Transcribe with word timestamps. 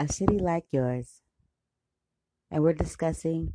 A 0.00 0.06
City 0.06 0.38
Like 0.38 0.66
Yours, 0.70 1.22
and 2.50 2.62
we're 2.62 2.72
discussing 2.72 3.54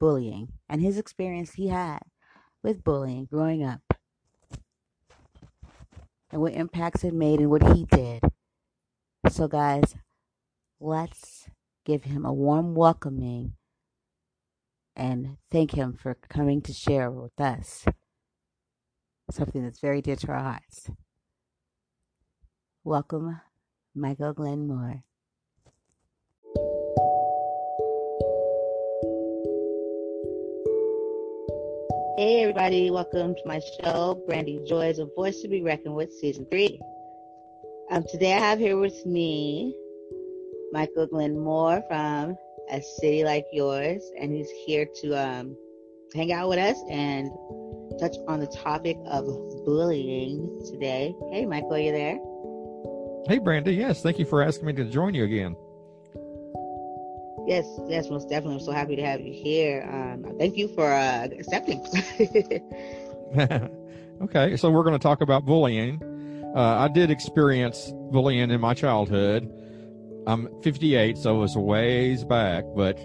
bullying 0.00 0.48
and 0.68 0.80
his 0.80 0.96
experience 0.96 1.52
he 1.52 1.68
had 1.68 2.00
with 2.62 2.82
bullying 2.82 3.26
growing 3.26 3.62
up 3.62 3.80
and 6.30 6.40
what 6.40 6.54
impacts 6.54 7.04
it 7.04 7.12
made 7.12 7.40
and 7.40 7.50
what 7.50 7.76
he 7.76 7.84
did. 7.84 8.22
So, 9.28 9.48
guys, 9.48 9.94
let's 10.80 11.48
give 11.84 12.04
him 12.04 12.24
a 12.24 12.32
warm 12.32 12.74
welcoming 12.74 13.52
and 14.96 15.36
thank 15.50 15.72
him 15.72 15.92
for 15.92 16.14
coming 16.28 16.62
to 16.62 16.72
share 16.72 17.10
with 17.10 17.38
us 17.38 17.84
something 19.30 19.62
that's 19.62 19.80
very 19.80 20.00
dear 20.00 20.16
to 20.16 20.28
our 20.28 20.38
hearts. 20.40 20.90
Welcome, 22.82 23.40
Michael 23.94 24.32
Glenn 24.32 24.66
Moore. 24.66 25.04
Hey, 32.22 32.42
everybody, 32.42 32.88
welcome 32.88 33.34
to 33.34 33.42
my 33.44 33.60
show, 33.80 34.22
Brandy 34.28 34.62
Joys, 34.64 35.00
A 35.00 35.06
Voice 35.06 35.40
to 35.40 35.48
Be 35.48 35.60
Reckoned 35.60 35.96
with, 35.96 36.12
Season 36.12 36.46
3. 36.52 36.80
Um, 37.90 38.04
today 38.08 38.34
I 38.34 38.38
have 38.38 38.60
here 38.60 38.76
with 38.76 39.04
me 39.04 39.74
Michael 40.70 41.08
Glenn 41.08 41.36
Moore 41.36 41.82
from 41.88 42.36
A 42.70 42.80
City 42.80 43.24
Like 43.24 43.44
Yours, 43.52 44.08
and 44.20 44.32
he's 44.32 44.48
here 44.64 44.86
to 45.00 45.14
um, 45.14 45.56
hang 46.14 46.30
out 46.30 46.48
with 46.48 46.60
us 46.60 46.80
and 46.88 47.28
touch 47.98 48.14
on 48.28 48.38
the 48.38 48.46
topic 48.46 48.96
of 49.06 49.26
bullying 49.64 50.62
today. 50.70 51.12
Hey, 51.32 51.44
Michael, 51.44 51.74
are 51.74 51.78
you 51.80 51.90
there? 51.90 52.20
Hey, 53.26 53.40
Brandy. 53.40 53.74
Yes, 53.74 54.00
thank 54.00 54.20
you 54.20 54.26
for 54.26 54.44
asking 54.44 54.66
me 54.66 54.74
to 54.74 54.84
join 54.84 55.12
you 55.12 55.24
again. 55.24 55.56
Yes, 57.46 57.66
yes, 57.88 58.08
most 58.08 58.28
definitely. 58.28 58.54
I'm 58.54 58.60
so 58.60 58.72
happy 58.72 58.96
to 58.96 59.04
have 59.04 59.20
you 59.20 59.32
here. 59.32 59.88
Um, 59.90 60.36
thank 60.38 60.56
you 60.56 60.68
for 60.68 60.92
uh, 60.92 61.24
accepting. 61.24 61.84
okay, 64.22 64.56
so 64.56 64.70
we're 64.70 64.84
going 64.84 64.98
to 64.98 65.02
talk 65.02 65.20
about 65.20 65.44
bullying. 65.44 66.00
Uh, 66.54 66.60
I 66.60 66.88
did 66.88 67.10
experience 67.10 67.92
bullying 68.10 68.50
in 68.50 68.60
my 68.60 68.74
childhood. 68.74 69.50
I'm 70.26 70.48
58, 70.62 71.18
so 71.18 71.36
it 71.36 71.38
was 71.38 71.56
a 71.56 71.60
ways 71.60 72.24
back, 72.24 72.64
but 72.76 72.98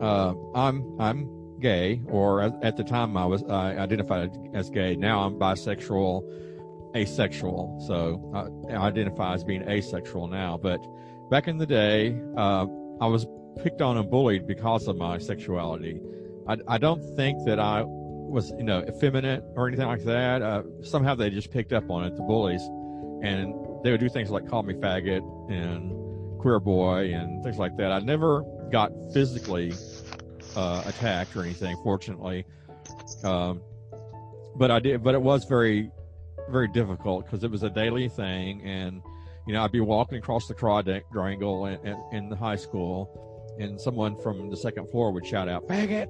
uh, 0.00 0.34
I'm 0.56 1.00
I'm 1.00 1.60
gay, 1.60 2.02
or 2.08 2.42
at 2.42 2.76
the 2.76 2.82
time 2.82 3.16
I 3.16 3.26
was 3.26 3.44
I 3.44 3.76
identified 3.76 4.36
as 4.52 4.68
gay. 4.70 4.96
Now 4.96 5.20
I'm 5.20 5.34
bisexual, 5.34 6.96
asexual. 6.96 7.80
So 7.86 8.66
I 8.68 8.76
identify 8.76 9.34
as 9.34 9.44
being 9.44 9.62
asexual 9.68 10.26
now. 10.26 10.58
But 10.60 10.84
back 11.30 11.46
in 11.46 11.58
the 11.58 11.66
day, 11.66 12.20
uh, 12.36 12.66
I 13.00 13.06
was 13.06 13.26
picked 13.62 13.82
on 13.82 13.96
and 13.96 14.10
bullied 14.10 14.46
because 14.46 14.88
of 14.88 14.96
my 14.96 15.18
sexuality. 15.18 16.00
I, 16.48 16.56
I 16.68 16.78
don't 16.78 17.02
think 17.16 17.44
that 17.46 17.60
I 17.60 17.84
was, 17.84 18.50
you 18.52 18.64
know, 18.64 18.82
effeminate 18.88 19.44
or 19.54 19.68
anything 19.68 19.86
like 19.86 20.04
that. 20.04 20.42
Uh, 20.42 20.62
somehow 20.82 21.14
they 21.14 21.30
just 21.30 21.50
picked 21.50 21.72
up 21.72 21.90
on 21.90 22.04
it, 22.04 22.16
the 22.16 22.22
bullies, 22.22 22.62
and 23.22 23.54
they 23.84 23.90
would 23.90 24.00
do 24.00 24.08
things 24.08 24.30
like 24.30 24.48
call 24.48 24.62
me 24.62 24.74
faggot 24.74 25.22
and 25.50 25.92
queer 26.40 26.58
boy 26.58 27.12
and 27.14 27.42
things 27.44 27.58
like 27.58 27.76
that. 27.76 27.92
I 27.92 28.00
never 28.00 28.42
got 28.70 28.90
physically 29.12 29.72
uh, 30.56 30.82
attacked 30.86 31.36
or 31.36 31.42
anything, 31.42 31.76
fortunately. 31.82 32.44
Um, 33.22 33.60
but 34.56 34.70
I 34.70 34.80
did, 34.80 35.02
but 35.02 35.14
it 35.14 35.22
was 35.22 35.44
very, 35.44 35.90
very 36.50 36.68
difficult 36.68 37.26
because 37.26 37.44
it 37.44 37.50
was 37.50 37.62
a 37.62 37.70
daily 37.70 38.08
thing. 38.08 38.62
And, 38.62 39.02
you 39.46 39.52
know, 39.52 39.62
I'd 39.62 39.72
be 39.72 39.80
walking 39.80 40.18
across 40.18 40.48
the 40.48 40.54
quadrangle 40.54 41.66
in, 41.66 41.86
in, 41.86 42.04
in 42.12 42.28
the 42.28 42.36
high 42.36 42.56
school 42.56 43.31
and 43.58 43.80
someone 43.80 44.16
from 44.16 44.50
the 44.50 44.56
second 44.56 44.88
floor 44.90 45.12
would 45.12 45.26
shout 45.26 45.48
out 45.48 45.66
faggot! 45.66 46.08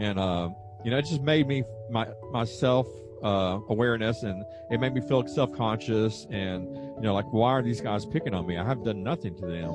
And 0.00 0.18
uh, 0.18 0.50
you 0.84 0.90
know 0.90 0.98
it 0.98 1.06
just 1.06 1.22
made 1.22 1.46
me 1.46 1.64
my 1.90 2.06
myself 2.30 2.86
uh, 3.22 3.58
awareness 3.68 4.22
and 4.22 4.44
it 4.70 4.78
made 4.80 4.92
me 4.92 5.00
feel 5.00 5.26
self-conscious 5.26 6.26
and 6.30 6.76
you 6.76 7.02
know 7.02 7.14
like 7.14 7.30
why 7.32 7.50
are 7.50 7.62
these 7.62 7.80
guys 7.80 8.04
picking 8.04 8.34
on 8.34 8.46
me? 8.46 8.58
I 8.58 8.64
have 8.64 8.84
done 8.84 9.02
nothing 9.02 9.34
to 9.36 9.46
them. 9.46 9.70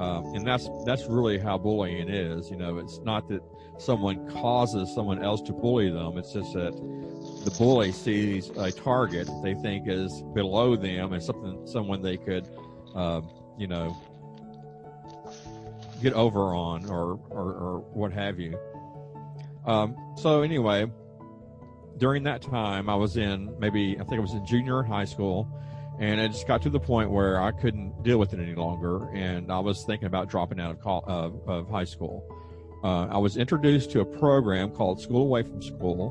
Um, 0.00 0.34
and 0.34 0.46
that's 0.46 0.68
that's 0.84 1.06
really 1.06 1.38
how 1.38 1.58
bullying 1.58 2.08
is 2.08 2.50
you 2.50 2.56
know. 2.56 2.78
It's 2.78 2.98
not 3.00 3.28
that 3.28 3.42
someone 3.78 4.28
causes 4.30 4.92
someone 4.94 5.22
else 5.22 5.40
to 5.42 5.52
bully 5.52 5.90
them. 5.90 6.18
It's 6.18 6.32
just 6.32 6.52
that 6.54 6.72
the 7.44 7.50
bully 7.58 7.92
sees 7.92 8.50
a 8.50 8.70
target 8.72 9.28
they 9.42 9.54
think 9.54 9.88
is 9.88 10.22
below 10.34 10.76
them 10.76 11.12
and 11.12 11.22
something 11.22 11.66
someone 11.66 12.02
they 12.02 12.16
could 12.16 12.48
uh, 12.94 13.20
you 13.58 13.66
know 13.66 13.96
get 16.02 16.12
over 16.14 16.54
on 16.54 16.86
or, 16.86 17.20
or, 17.30 17.52
or 17.52 17.78
what 17.92 18.12
have 18.12 18.38
you. 18.38 18.58
Um, 19.64 19.96
so 20.16 20.42
anyway, 20.42 20.90
during 21.98 22.24
that 22.24 22.42
time, 22.42 22.88
I 22.88 22.96
was 22.96 23.16
in 23.16 23.54
maybe, 23.58 23.96
I 24.00 24.04
think 24.04 24.14
I 24.14 24.20
was 24.20 24.32
in 24.32 24.44
junior 24.44 24.82
high 24.82 25.04
school 25.04 25.48
and 26.00 26.20
it 26.20 26.32
just 26.32 26.48
got 26.48 26.62
to 26.62 26.70
the 26.70 26.80
point 26.80 27.10
where 27.10 27.40
I 27.40 27.52
couldn't 27.52 28.02
deal 28.02 28.18
with 28.18 28.32
it 28.32 28.40
any 28.40 28.54
longer. 28.54 29.08
And 29.10 29.52
I 29.52 29.60
was 29.60 29.84
thinking 29.84 30.06
about 30.06 30.28
dropping 30.28 30.58
out 30.58 30.78
of, 30.84 31.08
of, 31.08 31.48
of 31.48 31.70
high 31.70 31.84
school. 31.84 32.26
Uh, 32.82 33.06
I 33.06 33.18
was 33.18 33.36
introduced 33.36 33.92
to 33.92 34.00
a 34.00 34.04
program 34.04 34.72
called 34.72 35.00
School 35.00 35.22
Away 35.22 35.44
from 35.44 35.62
School, 35.62 36.10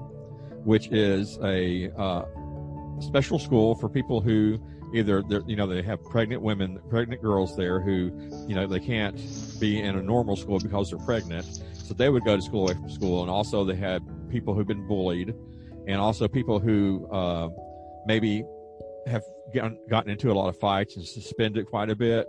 which 0.63 0.87
is 0.87 1.37
a 1.43 1.91
uh, 1.97 2.23
special 3.01 3.37
school 3.39 3.75
for 3.75 3.89
people 3.89 4.21
who 4.21 4.57
either 4.93 5.21
they're, 5.27 5.43
you 5.47 5.55
know 5.55 5.67
they 5.67 5.81
have 5.81 6.03
pregnant 6.05 6.41
women 6.41 6.79
pregnant 6.89 7.21
girls 7.21 7.55
there 7.55 7.79
who 7.79 8.11
you 8.47 8.55
know 8.55 8.67
they 8.67 8.79
can't 8.79 9.19
be 9.59 9.81
in 9.81 9.95
a 9.95 10.01
normal 10.01 10.35
school 10.35 10.59
because 10.59 10.89
they're 10.89 10.99
pregnant. 10.99 11.45
So 11.73 11.93
they 11.93 12.09
would 12.09 12.23
go 12.23 12.35
to 12.35 12.41
school 12.41 12.69
away 12.69 12.73
from 12.73 12.89
school 12.89 13.21
and 13.21 13.29
also 13.29 13.65
they 13.65 13.75
had 13.75 14.01
people 14.29 14.53
who've 14.53 14.67
been 14.67 14.87
bullied 14.87 15.33
and 15.87 15.97
also 15.97 16.27
people 16.27 16.59
who 16.59 17.07
uh, 17.11 17.49
maybe 18.05 18.43
have 19.07 19.23
gotten, 19.53 19.77
gotten 19.89 20.11
into 20.11 20.31
a 20.31 20.33
lot 20.33 20.47
of 20.47 20.57
fights 20.57 20.95
and 20.95 21.05
suspended 21.05 21.65
quite 21.65 21.89
a 21.89 21.95
bit 21.95 22.27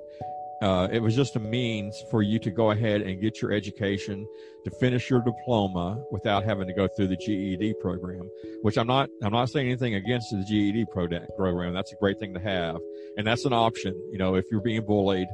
uh, 0.62 0.86
it 0.92 1.00
was 1.00 1.16
just 1.16 1.34
a 1.34 1.40
means 1.40 2.00
for 2.08 2.22
you 2.22 2.38
to 2.38 2.50
go 2.50 2.70
ahead 2.70 3.02
and 3.02 3.20
get 3.20 3.42
your 3.42 3.52
education 3.52 4.26
to 4.64 4.70
finish 4.70 5.10
your 5.10 5.20
diploma 5.20 6.00
without 6.12 6.44
having 6.44 6.68
to 6.68 6.72
go 6.72 6.86
through 6.86 7.08
the 7.08 7.16
GED 7.16 7.74
program. 7.80 8.30
Which 8.62 8.78
I'm 8.78 8.86
not. 8.86 9.10
I'm 9.24 9.32
not 9.32 9.50
saying 9.50 9.66
anything 9.66 9.96
against 9.96 10.30
the 10.30 10.44
GED 10.44 10.86
program. 10.86 11.74
That's 11.74 11.92
a 11.92 11.96
great 11.96 12.20
thing 12.20 12.32
to 12.34 12.40
have, 12.40 12.78
and 13.16 13.26
that's 13.26 13.44
an 13.44 13.52
option. 13.52 13.92
You 14.12 14.18
know, 14.18 14.36
if 14.36 14.44
you're 14.52 14.60
being 14.60 14.84
bullied, 14.86 15.26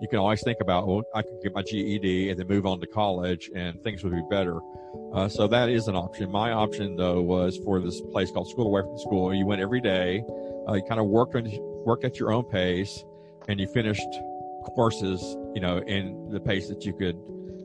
you 0.00 0.08
can 0.08 0.18
always 0.18 0.42
think 0.42 0.58
about, 0.60 0.88
well, 0.88 1.04
I 1.14 1.22
can 1.22 1.38
get 1.44 1.54
my 1.54 1.62
GED 1.62 2.30
and 2.30 2.38
then 2.38 2.48
move 2.48 2.66
on 2.66 2.80
to 2.80 2.88
college, 2.88 3.52
and 3.54 3.80
things 3.84 4.02
would 4.02 4.12
be 4.12 4.22
better. 4.28 4.58
Uh, 5.14 5.28
so 5.28 5.46
that 5.46 5.68
is 5.68 5.86
an 5.86 5.94
option. 5.94 6.28
My 6.28 6.50
option 6.50 6.96
though 6.96 7.20
was 7.20 7.56
for 7.64 7.78
this 7.78 8.00
place 8.00 8.32
called 8.32 8.50
School 8.50 8.66
Away 8.66 8.82
from 8.82 8.98
School. 8.98 9.32
You 9.32 9.46
went 9.46 9.60
every 9.60 9.80
day. 9.80 10.24
Uh, 10.68 10.72
you 10.72 10.82
kind 10.88 11.00
of 11.00 11.06
worked 11.06 11.36
on, 11.36 11.48
worked 11.84 12.04
at 12.04 12.18
your 12.18 12.32
own 12.32 12.42
pace, 12.42 13.04
and 13.46 13.60
you 13.60 13.68
finished 13.68 14.08
courses, 14.62 15.20
you 15.54 15.60
know, 15.60 15.78
in 15.78 16.30
the 16.30 16.40
pace 16.40 16.68
that 16.68 16.84
you 16.84 16.92
could 16.92 17.18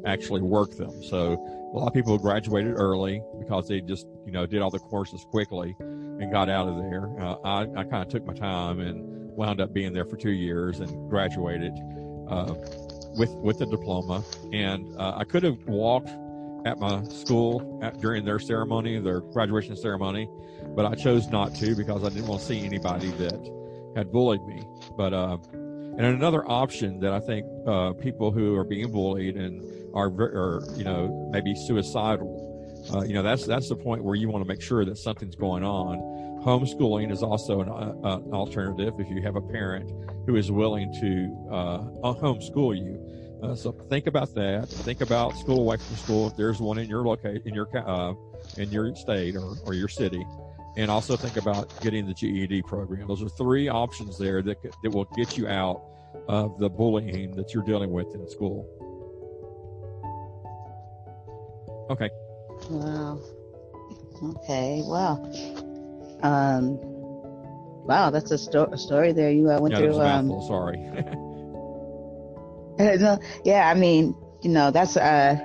actually 0.05 0.41
work 0.41 0.75
them. 0.75 1.03
So 1.03 1.33
a 1.73 1.77
lot 1.77 1.87
of 1.87 1.93
people 1.93 2.17
graduated 2.17 2.73
early 2.77 3.21
because 3.39 3.67
they 3.67 3.81
just, 3.81 4.07
you 4.25 4.31
know, 4.31 4.45
did 4.45 4.61
all 4.61 4.69
the 4.69 4.79
courses 4.79 5.25
quickly 5.29 5.75
and 5.79 6.31
got 6.31 6.49
out 6.49 6.67
of 6.67 6.77
there. 6.77 7.09
Uh, 7.19 7.35
I, 7.43 7.61
I 7.61 7.83
kind 7.83 8.03
of 8.03 8.07
took 8.09 8.25
my 8.25 8.33
time 8.33 8.79
and 8.79 9.31
wound 9.31 9.61
up 9.61 9.73
being 9.73 9.93
there 9.93 10.05
for 10.05 10.17
two 10.17 10.31
years 10.31 10.79
and 10.79 11.09
graduated 11.09 11.73
uh, 12.29 12.53
with 13.17 13.31
with 13.35 13.59
the 13.59 13.65
diploma. 13.65 14.23
And 14.51 14.95
uh, 14.97 15.15
I 15.17 15.23
could 15.23 15.43
have 15.43 15.57
walked 15.67 16.09
at 16.65 16.79
my 16.79 17.03
school 17.05 17.79
at, 17.81 17.99
during 17.99 18.25
their 18.25 18.39
ceremony, 18.39 18.99
their 18.99 19.21
graduation 19.21 19.75
ceremony, 19.75 20.29
but 20.75 20.85
I 20.85 20.95
chose 20.95 21.27
not 21.27 21.55
to 21.55 21.75
because 21.75 22.03
I 22.03 22.09
didn't 22.09 22.27
want 22.27 22.41
to 22.41 22.47
see 22.47 22.65
anybody 22.65 23.11
that 23.11 23.93
had 23.95 24.11
bullied 24.11 24.45
me. 24.45 24.63
But 24.97 25.13
uh, 25.13 25.37
and 25.97 26.05
another 26.05 26.49
option 26.49 26.99
that 26.99 27.11
I 27.11 27.19
think 27.19 27.45
uh, 27.67 27.93
people 27.93 28.31
who 28.31 28.55
are 28.55 28.63
being 28.63 28.91
bullied 28.91 29.35
and 29.35 29.63
are, 29.95 30.07
are 30.07 30.63
you 30.75 30.83
know, 30.83 31.29
maybe 31.31 31.55
suicidal, 31.55 32.47
uh, 32.93 33.01
you 33.01 33.13
know, 33.13 33.23
that's 33.23 33.45
that's 33.45 33.67
the 33.69 33.75
point 33.75 34.03
where 34.03 34.15
you 34.15 34.29
want 34.29 34.43
to 34.43 34.47
make 34.47 34.61
sure 34.61 34.85
that 34.85 34.97
something's 34.97 35.35
going 35.35 35.63
on. 35.63 35.97
Homeschooling 36.43 37.11
is 37.11 37.23
also 37.23 37.61
an, 37.61 37.69
uh, 37.69 38.17
an 38.17 38.33
alternative 38.33 38.93
if 38.99 39.09
you 39.09 39.21
have 39.21 39.35
a 39.35 39.41
parent 39.41 39.91
who 40.25 40.35
is 40.35 40.51
willing 40.51 40.93
to 41.01 41.51
uh, 41.51 42.13
homeschool 42.13 42.77
you. 42.77 43.03
Uh, 43.41 43.55
so 43.55 43.71
think 43.89 44.07
about 44.07 44.33
that. 44.35 44.67
Think 44.69 45.01
about 45.01 45.35
school 45.37 45.59
away 45.59 45.77
from 45.77 45.95
school 45.95 46.27
if 46.27 46.37
there's 46.37 46.59
one 46.59 46.77
in 46.77 46.89
your 46.89 47.03
locate 47.03 47.45
in 47.45 47.53
your 47.53 47.67
uh, 47.75 48.13
in 48.57 48.69
your 48.71 48.95
state 48.95 49.35
or, 49.35 49.55
or 49.65 49.73
your 49.73 49.87
city, 49.87 50.25
and 50.77 50.89
also 50.91 51.17
think 51.17 51.37
about 51.37 51.67
getting 51.81 52.05
the 52.05 52.13
GED 52.13 52.61
program. 52.61 53.07
Those 53.07 53.23
are 53.23 53.29
three 53.29 53.67
options 53.67 54.17
there 54.17 54.43
that 54.43 54.61
that 54.61 54.91
will 54.91 55.05
get 55.15 55.35
you 55.35 55.47
out 55.47 55.81
of 56.29 56.59
the 56.59 56.69
bullying 56.69 57.35
that 57.35 57.53
you're 57.53 57.63
dealing 57.63 57.91
with 57.91 58.13
in 58.13 58.29
school. 58.29 58.65
Okay. 61.89 62.09
Wow. 62.69 63.19
Okay. 64.23 64.83
Wow. 64.85 65.23
Um. 66.21 66.77
Wow, 67.87 68.09
that's 68.09 68.31
a, 68.31 68.37
sto- 68.37 68.65
a 68.65 68.77
story 68.77 69.13
there. 69.13 69.31
You 69.31 69.49
uh, 69.49 69.61
went 69.61 69.73
yeah, 69.73 69.79
through. 69.79 70.01
Um, 70.01 70.27
mouthful, 70.27 70.47
sorry. 70.47 70.77
yeah, 73.45 73.69
I 73.69 73.73
mean, 73.75 74.13
you 74.41 74.49
know, 74.49 74.71
that's 74.71 74.97
uh, 74.97 75.37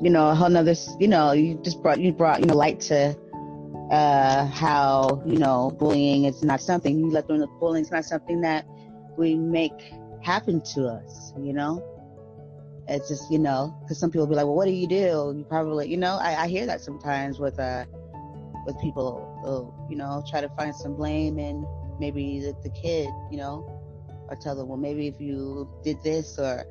you 0.00 0.08
know, 0.10 0.30
a 0.30 0.34
whole 0.34 0.48
nother. 0.48 0.74
You 0.98 1.08
know, 1.08 1.32
you 1.32 1.60
just 1.62 1.82
brought 1.82 2.00
you 2.00 2.12
brought 2.12 2.40
you 2.40 2.46
know 2.46 2.56
light 2.56 2.80
to 2.82 3.14
uh 3.90 4.46
how 4.46 5.22
you 5.26 5.36
know 5.36 5.70
bullying 5.78 6.24
is 6.24 6.42
not 6.42 6.60
something 6.60 6.98
you 6.98 7.10
let 7.10 7.26
them 7.28 7.40
know 7.40 7.46
bullying 7.60 7.84
is 7.84 7.90
not 7.90 8.04
something 8.04 8.40
that 8.40 8.64
we 9.16 9.34
make 9.36 9.72
happen 10.24 10.60
to 10.74 10.86
us. 10.86 11.32
You 11.38 11.52
know, 11.52 11.82
it's 12.88 13.08
just 13.08 13.30
you 13.30 13.38
know 13.38 13.76
because 13.82 13.98
some 13.98 14.10
people 14.10 14.26
be 14.26 14.34
like, 14.34 14.46
well, 14.46 14.54
what 14.54 14.66
do 14.66 14.72
you 14.72 14.88
do? 14.88 15.34
You 15.36 15.46
probably 15.48 15.88
you 15.88 15.96
know 15.96 16.18
I, 16.20 16.44
I 16.44 16.48
hear 16.48 16.66
that 16.66 16.80
sometimes 16.80 17.38
with 17.38 17.58
uh 17.58 17.84
with 18.66 18.80
people 18.80 19.38
who, 19.44 19.92
you 19.92 19.96
know 19.96 20.24
try 20.28 20.40
to 20.40 20.48
find 20.50 20.74
some 20.74 20.96
blame 20.96 21.38
and 21.38 21.64
maybe 22.00 22.40
the, 22.40 22.56
the 22.62 22.70
kid 22.70 23.08
you 23.30 23.36
know 23.36 23.70
or 24.28 24.36
tell 24.36 24.56
them 24.56 24.68
well 24.68 24.78
maybe 24.78 25.06
if 25.06 25.20
you 25.20 25.68
did 25.84 26.02
this 26.02 26.38
or 26.38 26.64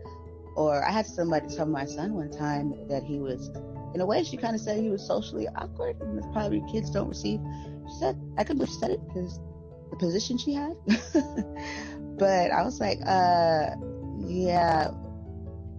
or 0.56 0.84
I 0.84 0.92
had 0.92 1.06
somebody 1.06 1.56
tell 1.56 1.68
my 1.68 1.86
son 1.86 2.14
one 2.14 2.32
time 2.32 2.74
that 2.88 3.04
he 3.04 3.20
was 3.20 3.52
in 3.94 4.02
a 4.02 4.06
way 4.06 4.24
she 4.24 4.38
kind 4.38 4.56
of 4.56 4.62
said 4.62 4.80
he 4.82 4.90
was 4.90 5.06
socially 5.06 5.48
awkward 5.56 5.96
and 6.02 6.18
that's 6.18 6.28
probably 6.34 6.64
kids 6.72 6.90
don't 6.90 7.08
receive. 7.10 7.40
She 7.88 8.00
said 8.00 8.20
I 8.38 8.44
couldn't 8.44 8.62
have 8.62 8.70
said 8.70 8.92
it 8.92 9.00
because 9.08 9.40
the 9.92 9.98
position 9.98 10.38
she 10.38 10.54
had. 10.54 10.74
But 12.18 12.52
I 12.52 12.62
was 12.64 12.80
like 12.80 13.00
uh 13.06 13.72
yeah 14.28 14.88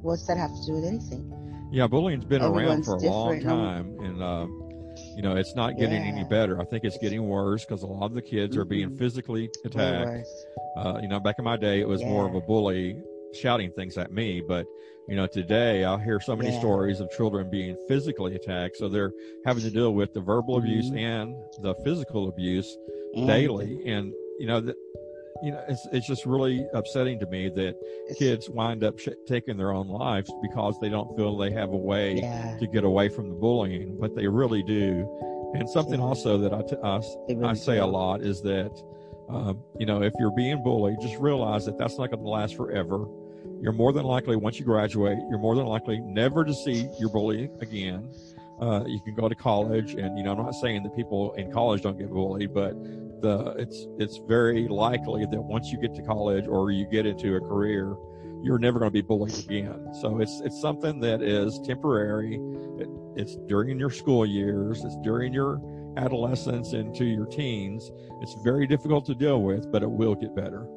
what's 0.02 0.26
that 0.26 0.37
have 0.37 0.50
to 0.50 0.66
do 0.66 0.72
with 0.75 0.84
anything? 0.84 1.31
Yeah 1.72 1.87
bullying's 1.87 2.25
been 2.25 2.43
Everyone's 2.43 2.88
around 2.88 3.00
for 3.00 3.06
a 3.06 3.11
long 3.11 3.40
time 3.40 3.96
and 4.00 4.22
uh 4.22 4.46
you 5.17 5.22
know 5.22 5.37
it's 5.37 5.55
not 5.55 5.76
getting 5.78 6.02
any 6.05 6.25
better. 6.25 6.60
I 6.60 6.64
think 6.64 6.84
it's 6.84 6.99
getting 6.99 7.26
worse 7.28 7.64
because 7.64 7.82
a 7.82 7.87
lot 7.87 8.06
of 8.06 8.14
the 8.14 8.22
kids 8.22 8.56
are 8.56 8.64
being 8.64 8.90
Mhm. 8.90 8.99
physically 8.99 9.50
attacked. 9.64 10.26
uh, 10.76 10.99
you 11.00 11.08
know 11.08 11.20
back 11.20 11.37
in 11.38 11.44
my 11.44 11.56
day 11.56 11.81
it 11.81 11.88
was 11.88 12.05
more 12.05 12.26
of 12.26 12.34
a 12.34 12.40
bully 12.40 12.96
shouting 13.34 13.70
things 13.72 13.96
at 13.98 14.12
me 14.12 14.40
but 14.46 14.66
you 15.08 15.16
know 15.16 15.26
today 15.26 15.84
i 15.84 16.02
hear 16.02 16.20
so 16.20 16.34
many 16.36 16.50
Yeah. 16.50 16.58
stories 16.60 17.00
of 17.00 17.10
children 17.10 17.50
being 17.50 17.76
physically 17.88 18.34
attacked 18.36 18.76
so 18.76 18.88
they're 18.88 19.12
having 19.44 19.62
to 19.62 19.70
deal 19.70 19.92
with 19.94 20.12
the 20.14 20.20
verbal 20.20 20.56
abuse 20.56 20.90
Mhm. 20.90 20.98
and 20.98 21.34
the 21.62 21.75
physical 21.84 22.28
abuse 22.28 22.76
daily 23.14 23.81
and 23.86 24.12
you 24.38 24.46
know 24.46 24.60
that 24.60 24.76
you 25.42 25.50
know 25.52 25.60
it's 25.69 25.86
it's 25.92 26.06
just 26.06 26.25
really 26.26 26.64
upsetting 26.75 27.19
to 27.20 27.26
me 27.26 27.48
that 27.48 27.75
it's- 28.08 28.16
kids 28.19 28.48
wind 28.50 28.82
up 28.82 28.98
sh- 28.98 29.08
taking 29.26 29.56
their 29.56 29.72
own 29.72 29.88
lives 29.88 30.32
because 30.42 30.78
they 30.81 30.88
don't 30.88 31.14
feel 31.16 31.36
they 31.36 31.50
have 31.50 31.70
a 31.72 31.76
way 31.76 32.14
yeah 32.16 32.56
to 32.58 32.66
get 32.66 32.84
away 32.84 33.08
from 33.08 33.28
the 33.28 33.34
bullying, 33.34 33.96
but 34.00 34.14
they 34.14 34.26
really 34.26 34.62
do. 34.62 35.06
And 35.54 35.69
something 35.69 36.00
Yeah. 36.00 36.06
also 36.06 36.38
that 36.38 36.52
I, 36.52 36.62
t- 36.62 36.76
I, 36.82 36.96
s- 36.96 37.16
They 37.28 37.34
really 37.34 37.48
I 37.50 37.54
say 37.54 37.76
do. 37.76 37.84
a 37.84 37.86
lot 37.86 38.22
is 38.22 38.42
that, 38.42 38.72
um, 39.28 39.58
you 39.78 39.86
know, 39.86 40.02
if 40.02 40.12
you're 40.19 40.34
being 40.34 40.62
bullied, 40.64 40.96
just 41.00 41.19
realize 41.20 41.64
that 41.66 41.78
that's 41.78 41.96
not 41.98 42.10
going 42.10 42.22
to 42.22 42.28
last 42.28 42.56
forever. 42.56 43.06
You're 43.64 43.72
more 43.72 43.94
than 43.94 44.05
likely, 44.05 44.37
once 44.37 44.58
you 44.58 44.66
graduate, 44.66 45.16
you're 45.31 45.38
more 45.38 45.56
than 45.56 45.64
likely 45.64 45.99
never 45.99 46.44
to 46.44 46.52
see 46.52 46.87
your 46.99 47.08
bully 47.08 47.49
again. 47.62 48.11
Uh, 48.61 48.84
you 48.87 49.00
can 49.00 49.14
go 49.14 49.26
to 49.26 49.34
college, 49.34 49.94
and 49.94 50.19
you 50.19 50.22
know, 50.22 50.32
I'm 50.32 50.37
not 50.37 50.55
saying 50.55 50.82
that 50.82 50.94
people 50.94 51.32
in 51.32 51.50
college 51.50 51.81
don't 51.81 51.96
get 51.96 52.11
bullied, 52.11 52.52
but 52.52 52.75
the 53.22 53.55
it's 53.56 53.87
it's 53.99 54.19
very 54.28 54.69
likely 54.69 55.25
that 55.25 55.40
once 55.40 55.72
you 55.72 55.81
get 55.81 55.94
to 55.94 56.02
college 56.02 56.46
or 56.46 56.72
you 56.72 56.84
get 56.84 57.06
into 57.06 57.37
a 57.37 57.40
career, 57.40 57.96
you're 58.43 58.58
never 58.58 58.78
going 58.78 58.90
to 58.90 58.93
be 58.93 59.00
bullied 59.00 59.38
again. 59.38 59.94
So 59.94 60.20
it's 60.20 60.43
it's 60.44 60.60
something 60.60 61.00
that 61.00 61.22
is 61.22 61.58
temporary. 61.60 62.34
It, 62.78 62.88
it's 63.17 63.37
during 63.46 63.78
your 63.78 63.88
school 63.88 64.26
years. 64.26 64.84
It's 64.84 64.99
during 64.99 65.32
your 65.32 65.58
adolescence 65.96 66.75
into 66.75 67.06
your 67.06 67.25
teens. 67.25 67.90
It's 68.20 68.34
very 68.44 68.67
difficult 68.67 69.06
to 69.06 69.14
deal 69.14 69.40
with, 69.40 69.72
but 69.72 69.82
it 69.82 69.90
will 69.90 70.14
get 70.14 70.37
better. 70.37 70.69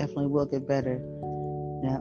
Definitely 0.00 0.28
will 0.28 0.46
get 0.46 0.66
better. 0.66 0.98
Yeah, 1.84 1.98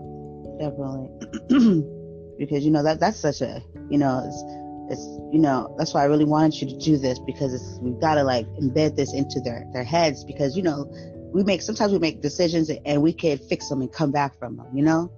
definitely. 0.57 1.09
because 2.39 2.63
you 2.63 2.71
know 2.71 2.81
that 2.81 3.01
that's 3.01 3.19
such 3.19 3.41
a 3.41 3.61
you 3.89 3.97
know 3.97 4.23
it's 4.25 4.41
it's 4.89 5.05
you 5.33 5.39
know 5.39 5.75
that's 5.77 5.93
why 5.93 6.03
I 6.03 6.05
really 6.05 6.23
wanted 6.23 6.61
you 6.61 6.69
to 6.69 6.77
do 6.77 6.97
this 6.97 7.19
because 7.19 7.53
it's 7.53 7.77
we've 7.81 7.99
got 7.99 8.15
to 8.15 8.23
like 8.23 8.47
embed 8.61 8.95
this 8.95 9.13
into 9.13 9.41
their 9.41 9.65
their 9.73 9.83
heads 9.83 10.23
because 10.23 10.55
you 10.55 10.63
know 10.63 10.89
we 11.33 11.43
make 11.43 11.61
sometimes 11.61 11.91
we 11.91 11.99
make 11.99 12.21
decisions 12.21 12.71
and 12.85 13.01
we 13.01 13.11
can 13.11 13.37
fix 13.37 13.67
them 13.67 13.81
and 13.81 13.91
come 13.91 14.13
back 14.13 14.39
from 14.39 14.55
them 14.55 14.67
you 14.73 14.81
know 14.81 15.11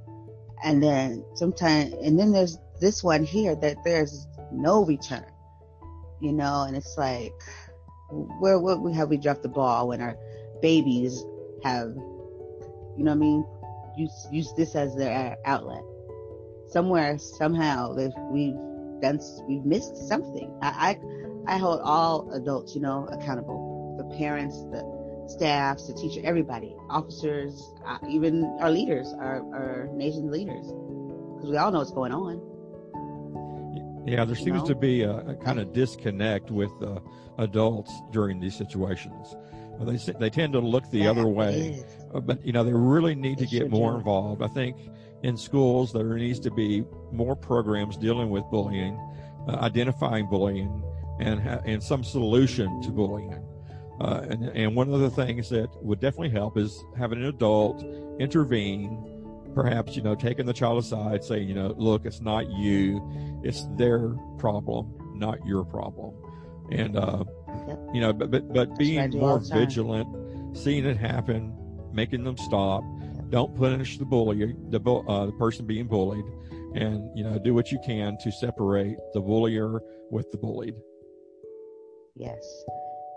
and 0.63 0.81
then 0.81 1.23
sometimes 1.35 1.93
and 2.01 2.17
then 2.17 2.31
there's 2.31 2.57
this 2.79 3.03
one 3.03 3.23
here 3.23 3.55
that 3.55 3.77
there's 3.85 4.25
no 4.51 4.83
return 4.83 5.31
you 6.19 6.31
know 6.31 6.63
and 6.67 6.75
it's 6.75 6.97
like 6.97 7.31
where 8.39 8.57
where 8.57 8.75
we 8.75 8.91
have 8.91 9.07
we 9.07 9.17
dropped 9.17 9.43
the 9.43 9.49
ball 9.49 9.89
when 9.89 10.01
our 10.01 10.17
babies 10.63 11.23
have 11.63 11.95
you 12.97 13.03
know 13.03 13.11
what 13.11 13.17
I 13.17 13.19
mean? 13.19 13.45
Use 13.97 14.27
use 14.31 14.53
this 14.53 14.75
as 14.75 14.95
their 14.95 15.37
outlet. 15.45 15.83
Somewhere 16.67 17.17
somehow 17.17 17.93
that 17.93 18.11
we've 18.31 18.55
done 19.01 19.19
we've 19.47 19.65
missed 19.65 19.95
something. 20.07 20.53
I, 20.61 20.97
I 21.47 21.53
I 21.55 21.57
hold 21.57 21.81
all 21.81 22.31
adults 22.33 22.75
you 22.75 22.81
know 22.81 23.07
accountable. 23.11 23.95
The 23.97 24.17
parents 24.17 24.55
the 24.71 24.83
staffs 25.27 25.87
the 25.87 25.93
teacher 25.93 26.21
everybody. 26.23 26.75
Officers 26.89 27.73
uh, 27.85 27.97
even 28.09 28.45
our 28.61 28.71
leaders 28.71 29.13
our, 29.19 29.37
our 29.53 29.89
nation 29.93 30.31
leaders. 30.31 30.65
Because 31.35 31.49
we 31.49 31.57
all 31.57 31.71
know 31.71 31.79
what's 31.79 31.91
going 31.91 32.11
on. 32.11 32.39
Yeah, 34.05 34.25
there 34.25 34.35
seems 34.35 34.61
know? 34.61 34.67
to 34.67 34.75
be 34.75 35.03
a, 35.03 35.17
a 35.17 35.35
kind 35.35 35.59
of 35.59 35.73
disconnect 35.73 36.49
with 36.49 36.71
uh, 36.81 36.99
adults 37.37 37.91
during 38.11 38.39
these 38.39 38.55
situations. 38.55 39.35
They 39.85 39.97
they 40.13 40.29
tend 40.29 40.53
to 40.53 40.59
look 40.59 40.89
the 40.91 40.99
Yeah, 40.99 41.11
other 41.11 41.27
way. 41.41 41.83
is. 41.83 41.85
Uh, 42.13 42.19
but 42.19 42.45
you 42.45 42.51
know 42.53 42.63
they 42.63 42.73
really 42.73 43.15
need 43.15 43.37
to 43.39 43.45
get 43.45 43.69
more 43.69 43.91
do. 43.91 43.97
involved. 43.97 44.41
I 44.41 44.47
think 44.47 44.77
in 45.23 45.37
schools 45.37 45.93
there 45.93 46.15
needs 46.15 46.39
to 46.41 46.51
be 46.51 46.83
more 47.11 47.35
programs 47.35 47.97
dealing 47.97 48.29
with 48.29 48.43
bullying, 48.51 48.95
uh, 49.47 49.57
identifying 49.61 50.27
bullying, 50.27 50.83
and 51.19 51.39
ha- 51.39 51.61
and 51.65 51.81
some 51.81 52.03
solution 52.03 52.81
to 52.81 52.89
bullying. 52.91 53.43
Uh, 53.99 54.25
and 54.29 54.45
and 54.49 54.75
one 54.75 54.91
of 54.91 54.99
the 54.99 55.09
things 55.11 55.49
that 55.49 55.69
would 55.83 55.99
definitely 55.99 56.29
help 56.29 56.57
is 56.57 56.83
having 56.97 57.19
an 57.19 57.25
adult 57.25 57.83
intervene. 58.19 59.07
Perhaps 59.53 59.95
you 59.97 60.01
know 60.01 60.15
taking 60.15 60.45
the 60.45 60.53
child 60.53 60.79
aside, 60.79 61.23
saying 61.23 61.47
you 61.47 61.53
know 61.53 61.73
look 61.77 62.05
it's 62.05 62.21
not 62.21 62.49
you, 62.49 63.01
it's 63.43 63.67
their 63.77 64.09
problem, 64.37 64.93
not 65.13 65.45
your 65.45 65.63
problem, 65.65 66.13
and 66.71 66.95
uh, 66.97 67.23
Yep. 67.67 67.79
you 67.93 68.01
know 68.01 68.13
but 68.13 68.31
but, 68.31 68.53
but 68.53 68.77
being 68.77 69.11
more 69.11 69.39
vigilant, 69.39 70.07
seeing 70.57 70.85
it 70.85 70.97
happen, 70.97 71.55
making 71.93 72.23
them 72.23 72.37
stop. 72.37 72.83
Don't 73.29 73.55
punish 73.55 73.97
the 73.97 74.05
bully, 74.05 74.55
the 74.69 74.79
bu- 74.79 75.07
uh, 75.07 75.25
the 75.25 75.31
person 75.33 75.65
being 75.65 75.87
bullied, 75.87 76.25
and 76.75 77.09
you 77.17 77.23
know 77.23 77.39
do 77.39 77.53
what 77.53 77.71
you 77.71 77.79
can 77.85 78.17
to 78.23 78.31
separate 78.31 78.97
the 79.13 79.21
bullier 79.21 79.81
with 80.09 80.29
the 80.31 80.37
bullied. 80.37 80.75
Yes. 82.15 82.63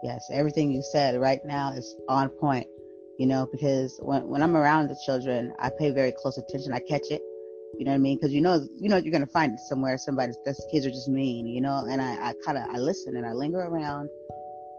Yes. 0.02 0.28
Everything 0.30 0.70
you 0.70 0.82
said 0.82 1.20
right 1.20 1.40
now 1.44 1.72
is 1.72 1.96
on 2.08 2.28
point, 2.28 2.66
you 3.18 3.26
know, 3.26 3.48
because 3.50 3.98
when, 4.02 4.28
when 4.28 4.42
I'm 4.42 4.56
around 4.56 4.88
the 4.88 5.00
children, 5.04 5.52
I 5.58 5.70
pay 5.78 5.90
very 5.90 6.12
close 6.12 6.38
attention. 6.38 6.72
I 6.72 6.80
catch 6.80 7.10
it. 7.10 7.22
You 7.78 7.84
know 7.84 7.90
what 7.90 7.96
I 7.96 7.98
mean? 7.98 8.16
Because 8.18 8.32
you 8.32 8.40
know, 8.40 8.66
you 8.80 8.88
know, 8.88 8.96
you're 8.96 9.18
to 9.18 9.26
find 9.26 9.52
it 9.52 9.60
somewhere. 9.60 9.98
Somebody's, 9.98 10.36
this 10.44 10.60
kids 10.70 10.86
are 10.86 10.90
just 10.90 11.08
mean, 11.08 11.46
you 11.46 11.60
know, 11.60 11.84
and 11.88 12.00
I, 12.00 12.30
I 12.30 12.34
kind 12.44 12.58
of, 12.58 12.64
I 12.70 12.78
listen 12.78 13.16
and 13.16 13.26
I 13.26 13.32
linger 13.32 13.60
around 13.60 14.08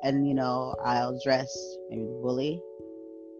and, 0.03 0.27
you 0.27 0.33
know, 0.33 0.75
I'll 0.83 1.17
address 1.17 1.51
maybe 1.89 2.03
the 2.03 2.19
bully 2.21 2.61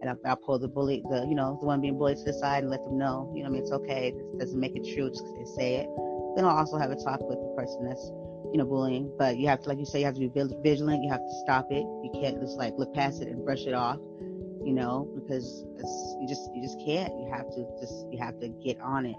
and 0.00 0.10
I'll, 0.10 0.18
I'll 0.26 0.36
pull 0.36 0.58
the 0.58 0.68
bully, 0.68 1.02
the, 1.08 1.26
you 1.28 1.34
know, 1.34 1.56
the 1.60 1.66
one 1.66 1.80
being 1.80 1.96
bullied 1.96 2.18
to 2.18 2.24
the 2.24 2.34
side 2.34 2.62
and 2.62 2.70
let 2.70 2.84
them 2.84 2.98
know, 2.98 3.32
you 3.34 3.42
know, 3.42 3.48
I 3.48 3.52
mean, 3.52 3.62
it's 3.62 3.72
okay. 3.72 4.12
This 4.32 4.46
doesn't 4.48 4.60
make 4.60 4.76
it 4.76 4.84
true. 4.94 5.08
Just 5.08 5.24
'cause 5.24 5.34
they 5.38 5.62
say 5.62 5.74
it. 5.76 5.88
Then 6.36 6.44
I'll 6.44 6.56
also 6.56 6.76
have 6.76 6.90
a 6.90 6.96
talk 6.96 7.20
with 7.20 7.38
the 7.38 7.54
person 7.56 7.88
that's 7.88 8.10
you 8.52 8.58
know, 8.58 8.64
bullying, 8.64 9.10
but 9.18 9.38
you 9.38 9.48
have 9.48 9.60
to, 9.62 9.68
like 9.68 9.78
you 9.78 9.84
say, 9.84 9.98
you 10.00 10.04
have 10.04 10.14
to 10.14 10.20
be 10.20 10.28
vigilant. 10.62 11.02
You 11.02 11.10
have 11.10 11.20
to 11.20 11.34
stop 11.42 11.66
it. 11.70 11.82
You 11.82 12.10
can't 12.14 12.40
just 12.40 12.56
like 12.56 12.74
look 12.78 12.94
past 12.94 13.20
it 13.20 13.28
and 13.28 13.44
brush 13.44 13.66
it 13.66 13.74
off, 13.74 13.98
you 14.64 14.72
know, 14.72 15.10
because 15.16 15.64
you 16.20 16.28
just, 16.28 16.48
you 16.54 16.62
just 16.62 16.78
can't. 16.78 17.12
You 17.18 17.28
have 17.32 17.48
to 17.50 17.66
just, 17.80 18.06
you 18.12 18.18
have 18.18 18.38
to 18.40 18.48
get 18.64 18.80
on 18.80 19.06
it 19.06 19.16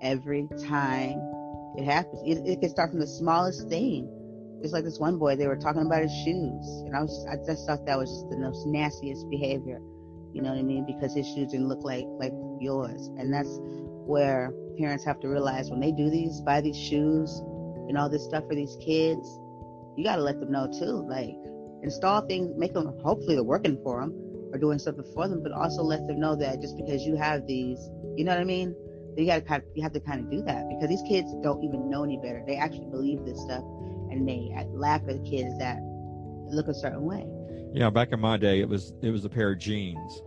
every 0.00 0.48
time 0.68 1.20
it 1.76 1.84
happens. 1.84 2.20
It, 2.24 2.46
it 2.46 2.60
can 2.60 2.70
start 2.70 2.90
from 2.90 3.00
the 3.00 3.06
smallest 3.06 3.68
thing. 3.68 4.08
Just 4.62 4.74
like 4.74 4.84
this 4.84 4.98
one 4.98 5.18
boy, 5.18 5.36
they 5.36 5.46
were 5.46 5.56
talking 5.56 5.82
about 5.82 6.02
his 6.02 6.12
shoes, 6.12 6.66
and 6.84 6.94
I 6.94 7.00
was, 7.00 7.26
I 7.30 7.36
just 7.46 7.66
thought 7.66 7.86
that 7.86 7.96
was 7.96 8.10
just 8.10 8.28
the 8.28 8.36
most 8.36 8.66
nastiest 8.66 9.28
behavior, 9.30 9.80
You 10.32 10.42
know 10.42 10.50
what 10.50 10.58
I 10.58 10.62
mean? 10.62 10.84
Because 10.84 11.14
his 11.14 11.26
shoes 11.26 11.52
didn't 11.52 11.68
look 11.68 11.82
like 11.82 12.04
like 12.18 12.32
yours, 12.60 13.08
and 13.16 13.32
that's 13.32 13.58
where 14.04 14.52
parents 14.76 15.04
have 15.04 15.18
to 15.20 15.28
realize 15.28 15.70
when 15.70 15.80
they 15.80 15.92
do 15.92 16.10
these, 16.10 16.40
buy 16.42 16.60
these 16.60 16.76
shoes 16.76 17.40
and 17.88 17.96
all 17.96 18.10
this 18.10 18.24
stuff 18.24 18.44
for 18.46 18.54
these 18.54 18.76
kids, 18.84 19.26
you 19.96 20.04
got 20.04 20.16
to 20.16 20.22
let 20.22 20.38
them 20.40 20.52
know 20.52 20.66
too. 20.66 21.06
Like 21.08 21.34
install 21.82 22.20
things, 22.26 22.52
make 22.56 22.74
them. 22.74 22.92
Hopefully, 23.02 23.36
they're 23.36 23.44
working 23.44 23.80
for 23.82 24.00
them 24.02 24.12
or 24.52 24.58
doing 24.58 24.78
something 24.78 25.04
for 25.14 25.26
them, 25.26 25.42
but 25.42 25.52
also 25.52 25.82
let 25.82 26.06
them 26.06 26.20
know 26.20 26.36
that 26.36 26.60
just 26.60 26.76
because 26.76 27.06
you 27.06 27.16
have 27.16 27.46
these, 27.46 27.78
you 28.16 28.24
know 28.24 28.32
what 28.32 28.40
I 28.40 28.44
mean? 28.44 28.74
You 29.16 29.26
got 29.26 29.36
to 29.36 29.40
kind 29.42 29.62
of, 29.62 29.68
you 29.74 29.82
have 29.82 29.92
to 29.92 30.00
kind 30.00 30.20
of 30.20 30.30
do 30.30 30.42
that 30.42 30.68
because 30.68 30.88
these 30.88 31.02
kids 31.02 31.32
don't 31.42 31.62
even 31.64 31.90
know 31.90 32.04
any 32.04 32.16
better. 32.16 32.42
They 32.46 32.56
actually 32.56 32.86
believe 32.86 33.24
this 33.24 33.40
stuff, 33.40 33.64
and 34.10 34.26
they 34.26 34.54
uh, 34.56 34.64
laugh 34.66 35.02
at 35.08 35.22
the 35.22 35.30
kids 35.30 35.58
that 35.58 35.78
look 35.82 36.68
a 36.68 36.74
certain 36.74 37.02
way. 37.02 37.26
Yeah, 37.72 37.90
back 37.90 38.12
in 38.12 38.20
my 38.20 38.36
day, 38.36 38.60
it 38.60 38.68
was 38.68 38.92
it 39.02 39.10
was 39.10 39.24
a 39.24 39.28
pair 39.28 39.52
of 39.52 39.58
jeans, 39.58 40.22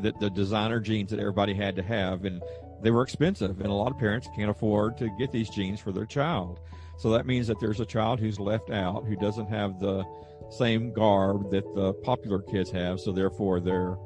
the, 0.00 0.12
the 0.20 0.30
designer 0.30 0.80
jeans 0.80 1.10
that 1.10 1.20
everybody 1.20 1.54
had 1.54 1.76
to 1.76 1.82
have, 1.82 2.24
and 2.24 2.42
they 2.82 2.90
were 2.90 3.02
expensive, 3.02 3.60
and 3.60 3.68
a 3.68 3.74
lot 3.74 3.92
of 3.92 3.98
parents 3.98 4.28
can't 4.34 4.50
afford 4.50 4.96
to 4.98 5.08
get 5.18 5.30
these 5.32 5.48
jeans 5.50 5.80
for 5.80 5.92
their 5.92 6.06
child. 6.06 6.60
So 6.98 7.10
that 7.10 7.26
means 7.26 7.46
that 7.48 7.60
there's 7.60 7.80
a 7.80 7.86
child 7.86 8.20
who's 8.20 8.40
left 8.40 8.70
out, 8.70 9.04
who 9.04 9.16
doesn't 9.16 9.48
have 9.48 9.78
the 9.78 10.04
same 10.50 10.92
garb 10.92 11.50
that 11.50 11.64
the 11.74 11.92
popular 11.92 12.40
kids 12.40 12.70
have, 12.70 13.00
so 13.00 13.12
therefore 13.12 13.60
they're 13.60 13.96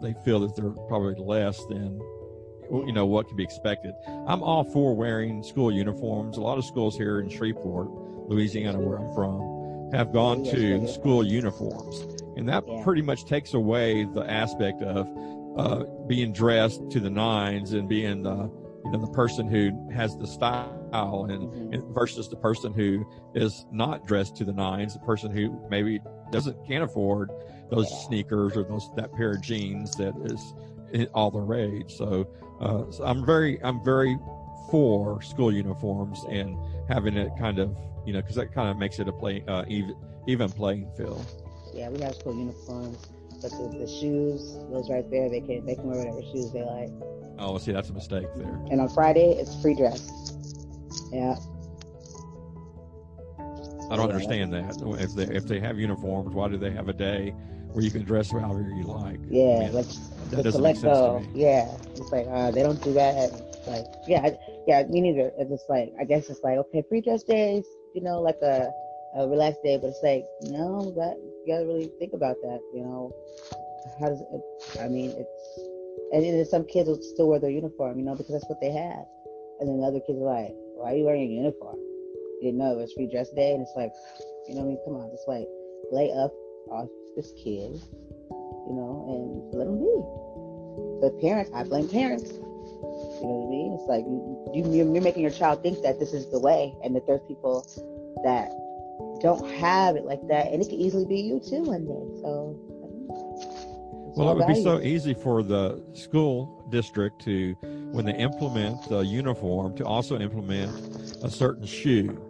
they 0.00 0.14
feel 0.24 0.40
that 0.40 0.54
they're 0.54 0.70
probably 0.86 1.16
less 1.16 1.64
than 1.66 2.00
you 2.70 2.92
know 2.92 3.06
what 3.06 3.28
can 3.28 3.36
be 3.36 3.42
expected. 3.42 3.94
I'm 4.26 4.42
all 4.42 4.64
for 4.64 4.94
wearing 4.94 5.42
school 5.42 5.72
uniforms. 5.72 6.36
A 6.36 6.40
lot 6.40 6.58
of 6.58 6.64
schools 6.64 6.96
here 6.96 7.20
in 7.20 7.28
Shreveport, 7.28 7.88
Louisiana, 8.28 8.78
where 8.78 8.98
I'm 8.98 9.12
from, 9.14 9.90
have 9.92 10.12
gone 10.12 10.44
to 10.44 10.86
school 10.88 11.24
uniforms, 11.24 12.22
and 12.36 12.48
that 12.48 12.64
pretty 12.82 13.02
much 13.02 13.24
takes 13.24 13.54
away 13.54 14.04
the 14.04 14.30
aspect 14.30 14.82
of 14.82 15.08
uh, 15.56 15.84
being 16.06 16.32
dressed 16.32 16.90
to 16.90 17.00
the 17.00 17.10
nines 17.10 17.72
and 17.72 17.88
being 17.88 18.22
the 18.22 18.50
you 18.84 18.92
know 18.92 19.00
the 19.00 19.12
person 19.12 19.48
who 19.48 19.72
has 19.92 20.16
the 20.16 20.26
style 20.26 21.26
and, 21.28 21.42
mm-hmm. 21.42 21.74
and, 21.74 21.94
versus 21.94 22.28
the 22.28 22.36
person 22.36 22.72
who 22.72 23.06
is 23.34 23.66
not 23.72 24.06
dressed 24.06 24.36
to 24.36 24.44
the 24.44 24.52
nines, 24.52 24.94
the 24.94 25.00
person 25.00 25.30
who 25.30 25.58
maybe 25.68 26.00
doesn't 26.30 26.56
can't 26.66 26.84
afford 26.84 27.30
those 27.70 27.88
sneakers 28.06 28.56
or 28.56 28.64
those 28.64 28.88
that 28.96 29.12
pair 29.14 29.32
of 29.32 29.42
jeans 29.42 29.94
that 29.96 30.14
is 30.24 31.06
all 31.14 31.30
the 31.30 31.40
rage. 31.40 31.94
So, 31.96 32.26
uh, 32.60 32.90
so 32.90 33.04
I'm 33.04 33.24
very 33.24 33.62
I'm 33.62 33.82
very 33.84 34.18
for 34.70 35.22
school 35.22 35.52
uniforms 35.52 36.24
and 36.28 36.56
having 36.88 37.16
it 37.16 37.30
kind 37.38 37.58
of 37.58 37.76
you 38.04 38.12
know 38.12 38.20
because 38.20 38.36
that 38.36 38.52
kind 38.52 38.68
of 38.68 38.76
makes 38.76 38.98
it 38.98 39.08
a 39.08 39.12
play 39.12 39.44
uh, 39.48 39.64
even 39.68 39.94
even 40.26 40.50
playing 40.50 40.90
field. 40.96 41.24
Yeah, 41.74 41.88
we 41.90 42.00
have 42.00 42.14
school 42.14 42.34
uniforms, 42.34 43.06
but 43.40 43.50
the, 43.50 43.78
the 43.78 43.86
shoes, 43.86 44.58
those 44.70 44.90
right 44.90 45.08
there, 45.10 45.28
they 45.28 45.40
can 45.40 45.64
they 45.64 45.74
can 45.74 45.84
wear 45.84 45.98
whatever 45.98 46.22
shoes 46.22 46.52
they 46.52 46.62
like. 46.62 46.90
Oh, 47.38 47.56
see, 47.58 47.72
that's 47.72 47.88
a 47.88 47.92
mistake 47.92 48.26
there. 48.36 48.60
And 48.70 48.80
on 48.80 48.88
Friday, 48.88 49.32
it's 49.38 49.60
free 49.62 49.74
dress. 49.74 50.10
Yeah. 51.12 51.36
I 53.90 53.96
don't 53.96 54.10
understand 54.10 54.52
that. 54.52 54.76
If 55.00 55.14
they 55.14 55.34
if 55.34 55.46
they 55.46 55.60
have 55.60 55.78
uniforms, 55.78 56.34
why 56.34 56.48
do 56.48 56.58
they 56.58 56.70
have 56.72 56.88
a 56.88 56.92
day 56.92 57.30
where 57.72 57.84
you 57.84 57.90
can 57.90 58.02
dress 58.02 58.30
however 58.30 58.68
you 58.76 58.84
like? 58.84 59.20
Yeah, 59.30 59.42
I 59.42 59.58
mean, 59.60 59.72
like 59.72 59.86
that 60.30 60.42
doesn't 60.44 60.62
make 60.62 60.76
sense 60.76 60.98
go. 60.98 61.18
to 61.18 61.26
me. 61.26 61.40
Yeah, 61.42 61.70
it's 61.96 62.12
like 62.12 62.26
uh, 62.30 62.50
they 62.50 62.62
don't 62.62 62.82
do 62.82 62.92
that. 62.94 63.30
Like, 63.66 63.84
yeah, 64.06 64.30
yeah, 64.66 64.82
me 64.84 65.00
neither. 65.00 65.32
It's 65.38 65.50
just 65.50 65.68
like 65.68 65.92
I 66.00 66.04
guess 66.04 66.28
it's 66.30 66.42
like 66.42 66.58
okay, 66.58 66.82
free 66.88 67.00
dress 67.00 67.22
days, 67.22 67.64
you 67.94 68.02
know, 68.02 68.20
like 68.20 68.38
a, 68.42 68.70
a 69.16 69.28
relaxed 69.28 69.62
day, 69.62 69.76
but 69.76 69.88
it's 69.88 70.02
like 70.02 70.24
no, 70.42 70.92
that 70.96 71.16
you 71.18 71.54
gotta 71.54 71.66
really 71.66 71.90
think 71.98 72.12
about 72.12 72.36
that. 72.42 72.60
You 72.74 72.82
know, 72.82 73.12
how 74.00 74.08
does 74.08 74.20
it? 74.20 74.80
I 74.80 74.88
mean, 74.88 75.10
it's 75.10 75.68
and 76.12 76.24
then 76.24 76.44
some 76.46 76.64
kids 76.64 76.88
will 76.88 77.00
still 77.02 77.28
wear 77.28 77.38
their 77.38 77.50
uniform, 77.50 77.98
you 77.98 78.04
know, 78.04 78.14
because 78.14 78.32
that's 78.32 78.48
what 78.48 78.60
they 78.60 78.70
have. 78.70 79.04
And 79.60 79.68
then 79.68 79.80
the 79.80 79.86
other 79.86 80.00
kids 80.00 80.18
are 80.18 80.24
like, 80.24 80.54
why 80.76 80.92
are 80.92 80.96
you 80.96 81.04
wearing 81.04 81.22
a 81.22 81.34
uniform? 81.34 81.76
You 82.40 82.48
didn't 82.48 82.58
know 82.58 82.72
it 82.72 82.78
was 82.78 82.92
free 82.94 83.10
dress 83.10 83.30
day. 83.30 83.52
And 83.52 83.62
it's 83.62 83.74
like, 83.76 83.92
you 84.48 84.54
know, 84.54 84.62
I 84.62 84.64
mean, 84.64 84.78
come 84.84 84.94
on, 84.94 85.10
just 85.10 85.28
like 85.28 85.46
lay 85.92 86.10
up 86.12 86.32
off 86.70 86.88
this 87.16 87.32
kid, 87.36 87.76
you 88.68 88.74
know, 88.74 89.04
and 89.08 89.58
let 89.58 89.64
them 89.64 89.80
be. 89.80 89.96
But 91.00 91.20
parents, 91.20 91.50
I 91.54 91.64
blame 91.64 91.88
parents. 91.88 92.30
You 92.30 93.26
know 93.26 93.34
what 93.40 93.48
I 93.48 93.50
mean? 93.50 93.72
It's 93.74 93.88
like 93.88 94.04
you, 94.04 94.22
you, 94.54 94.92
you're 94.92 95.02
making 95.02 95.22
your 95.22 95.32
child 95.32 95.62
think 95.62 95.82
that 95.82 95.98
this 95.98 96.12
is 96.12 96.30
the 96.30 96.38
way, 96.38 96.74
and 96.84 96.94
that 96.94 97.06
there's 97.06 97.22
people 97.26 97.66
that 98.24 98.50
don't 99.20 99.48
have 99.58 99.96
it 99.96 100.04
like 100.04 100.20
that, 100.28 100.52
and 100.52 100.62
it 100.62 100.68
could 100.68 100.78
easily 100.78 101.06
be 101.06 101.20
you 101.20 101.40
too 101.40 101.62
one 101.62 101.84
day. 101.84 102.20
So 102.22 102.54
well, 104.18 104.32
it 104.32 104.36
would 104.38 104.46
be 104.48 104.62
so 104.62 104.80
easy 104.80 105.14
for 105.14 105.42
the 105.42 105.82
school 105.92 106.66
district 106.70 107.22
to, 107.22 107.54
when 107.92 108.04
they 108.04 108.14
implement 108.16 108.88
the 108.88 109.00
uniform, 109.00 109.76
to 109.76 109.84
also 109.84 110.18
implement 110.18 110.70
a 111.22 111.30
certain 111.30 111.66
shoe. 111.66 112.20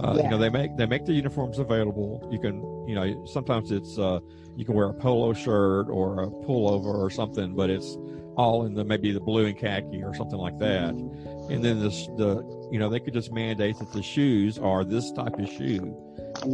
Uh, 0.00 0.14
yeah. 0.16 0.24
You 0.24 0.30
know, 0.30 0.38
they 0.38 0.48
make 0.48 0.76
they 0.76 0.86
make 0.86 1.04
the 1.06 1.12
uniforms 1.12 1.58
available. 1.58 2.26
You 2.30 2.38
can, 2.38 2.56
you 2.88 2.94
know, 2.94 3.24
sometimes 3.26 3.70
it's 3.72 3.98
uh, 3.98 4.20
you 4.56 4.64
can 4.64 4.74
wear 4.74 4.88
a 4.88 4.94
polo 4.94 5.32
shirt 5.32 5.88
or 5.88 6.22
a 6.22 6.26
pullover 6.26 6.94
or 6.94 7.10
something, 7.10 7.54
but 7.54 7.70
it's 7.70 7.96
all 8.36 8.66
in 8.66 8.74
the 8.74 8.84
maybe 8.84 9.10
the 9.10 9.20
blue 9.20 9.46
and 9.46 9.58
khaki 9.58 10.02
or 10.02 10.14
something 10.14 10.38
like 10.38 10.58
that. 10.58 10.90
And 10.90 11.64
then 11.64 11.80
this 11.80 12.06
the 12.16 12.42
you 12.70 12.78
know 12.78 12.88
they 12.88 13.00
could 13.00 13.14
just 13.14 13.32
mandate 13.32 13.78
that 13.78 13.92
the 13.92 14.02
shoes 14.02 14.58
are 14.58 14.84
this 14.84 15.10
type 15.12 15.38
of 15.38 15.48
shoe. 15.48 15.96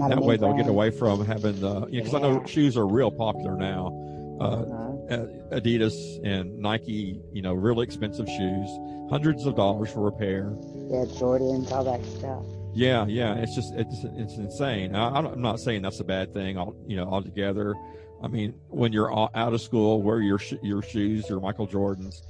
That 0.08 0.22
way 0.22 0.36
they'll 0.36 0.56
get 0.56 0.68
away 0.68 0.90
from 0.90 1.26
having 1.26 1.60
the 1.60 1.80
because 1.80 2.12
you 2.12 2.20
know, 2.20 2.28
yeah. 2.28 2.34
I 2.34 2.38
know 2.38 2.46
shoes 2.46 2.76
are 2.76 2.86
real 2.86 3.10
popular 3.10 3.56
now 3.56 3.92
uh, 4.40 4.44
uh-huh. 4.44 5.26
Adidas 5.52 5.94
and 6.24 6.58
Nike, 6.58 7.20
you 7.32 7.42
know, 7.42 7.52
really 7.52 7.84
expensive 7.84 8.26
shoes, 8.26 8.68
hundreds 9.10 9.46
of 9.46 9.54
dollars 9.54 9.90
for 9.90 10.08
a 10.08 10.12
pair. 10.12 10.52
Yeah, 10.90 11.04
Jordans, 11.04 11.70
all 11.70 11.84
that 11.84 12.04
stuff. 12.04 12.44
Yeah, 12.74 13.06
yeah, 13.06 13.34
it's 13.36 13.54
just 13.54 13.72
it's 13.74 14.04
it's 14.16 14.36
insane. 14.36 14.94
I, 14.96 15.18
am 15.18 15.40
not 15.40 15.60
saying 15.60 15.82
that's 15.82 16.00
a 16.00 16.04
bad 16.04 16.34
thing, 16.34 16.58
all 16.58 16.74
you 16.86 16.96
know, 16.96 17.04
altogether. 17.04 17.74
I 18.22 18.26
mean, 18.26 18.54
when 18.68 18.92
you're 18.92 19.12
out 19.12 19.54
of 19.54 19.60
school, 19.60 20.02
wear 20.02 20.20
your 20.20 20.40
your 20.62 20.82
shoes, 20.82 21.28
your 21.28 21.40
Michael 21.40 21.68
Jordans, 21.68 22.22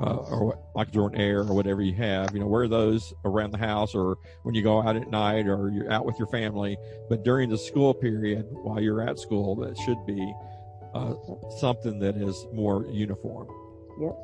uh, 0.00 0.16
or 0.16 0.58
Michael 0.74 0.92
Jordan 0.92 1.20
Air, 1.20 1.40
or 1.40 1.54
whatever 1.54 1.82
you 1.82 1.94
have. 1.94 2.32
You 2.32 2.40
know, 2.40 2.46
wear 2.46 2.66
those 2.66 3.12
around 3.26 3.50
the 3.50 3.58
house, 3.58 3.94
or 3.94 4.16
when 4.42 4.54
you 4.54 4.62
go 4.62 4.80
out 4.80 4.96
at 4.96 5.10
night, 5.10 5.46
or 5.46 5.70
you're 5.70 5.92
out 5.92 6.06
with 6.06 6.18
your 6.18 6.28
family. 6.28 6.78
But 7.10 7.22
during 7.22 7.50
the 7.50 7.58
school 7.58 7.92
period, 7.92 8.46
while 8.50 8.80
you're 8.80 9.06
at 9.06 9.18
school, 9.18 9.54
that 9.56 9.76
should 9.78 10.06
be 10.06 10.34
uh, 10.94 11.14
something 11.58 11.98
that 11.98 12.16
is 12.16 12.46
more 12.54 12.86
uniform. 12.86 13.48
Yep, 14.00 14.16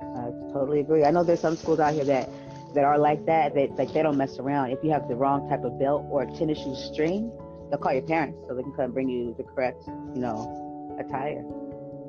I 0.00 0.52
totally 0.54 0.80
agree. 0.80 1.04
I 1.04 1.10
know 1.10 1.22
there's 1.22 1.40
some 1.40 1.56
schools 1.56 1.80
out 1.80 1.92
here 1.92 2.04
that 2.04 2.30
that 2.74 2.84
are 2.84 2.98
like 2.98 3.24
that. 3.26 3.54
That 3.54 3.76
like 3.76 3.92
they 3.92 4.02
don't 4.02 4.16
mess 4.16 4.38
around. 4.38 4.70
If 4.70 4.78
you 4.82 4.90
have 4.90 5.08
the 5.08 5.16
wrong 5.16 5.48
type 5.48 5.64
of 5.64 5.78
belt 5.78 6.06
or 6.10 6.26
tennis 6.26 6.58
shoe 6.58 6.74
string, 6.74 7.32
they'll 7.70 7.78
call 7.78 7.92
your 7.92 8.02
parents 8.02 8.38
so 8.46 8.54
they 8.54 8.62
can 8.62 8.72
come 8.72 8.86
and 8.86 8.94
bring 8.94 9.08
you 9.08 9.34
the 9.36 9.44
correct, 9.44 9.82
you 9.86 10.20
know, 10.20 10.96
attire. 10.98 11.44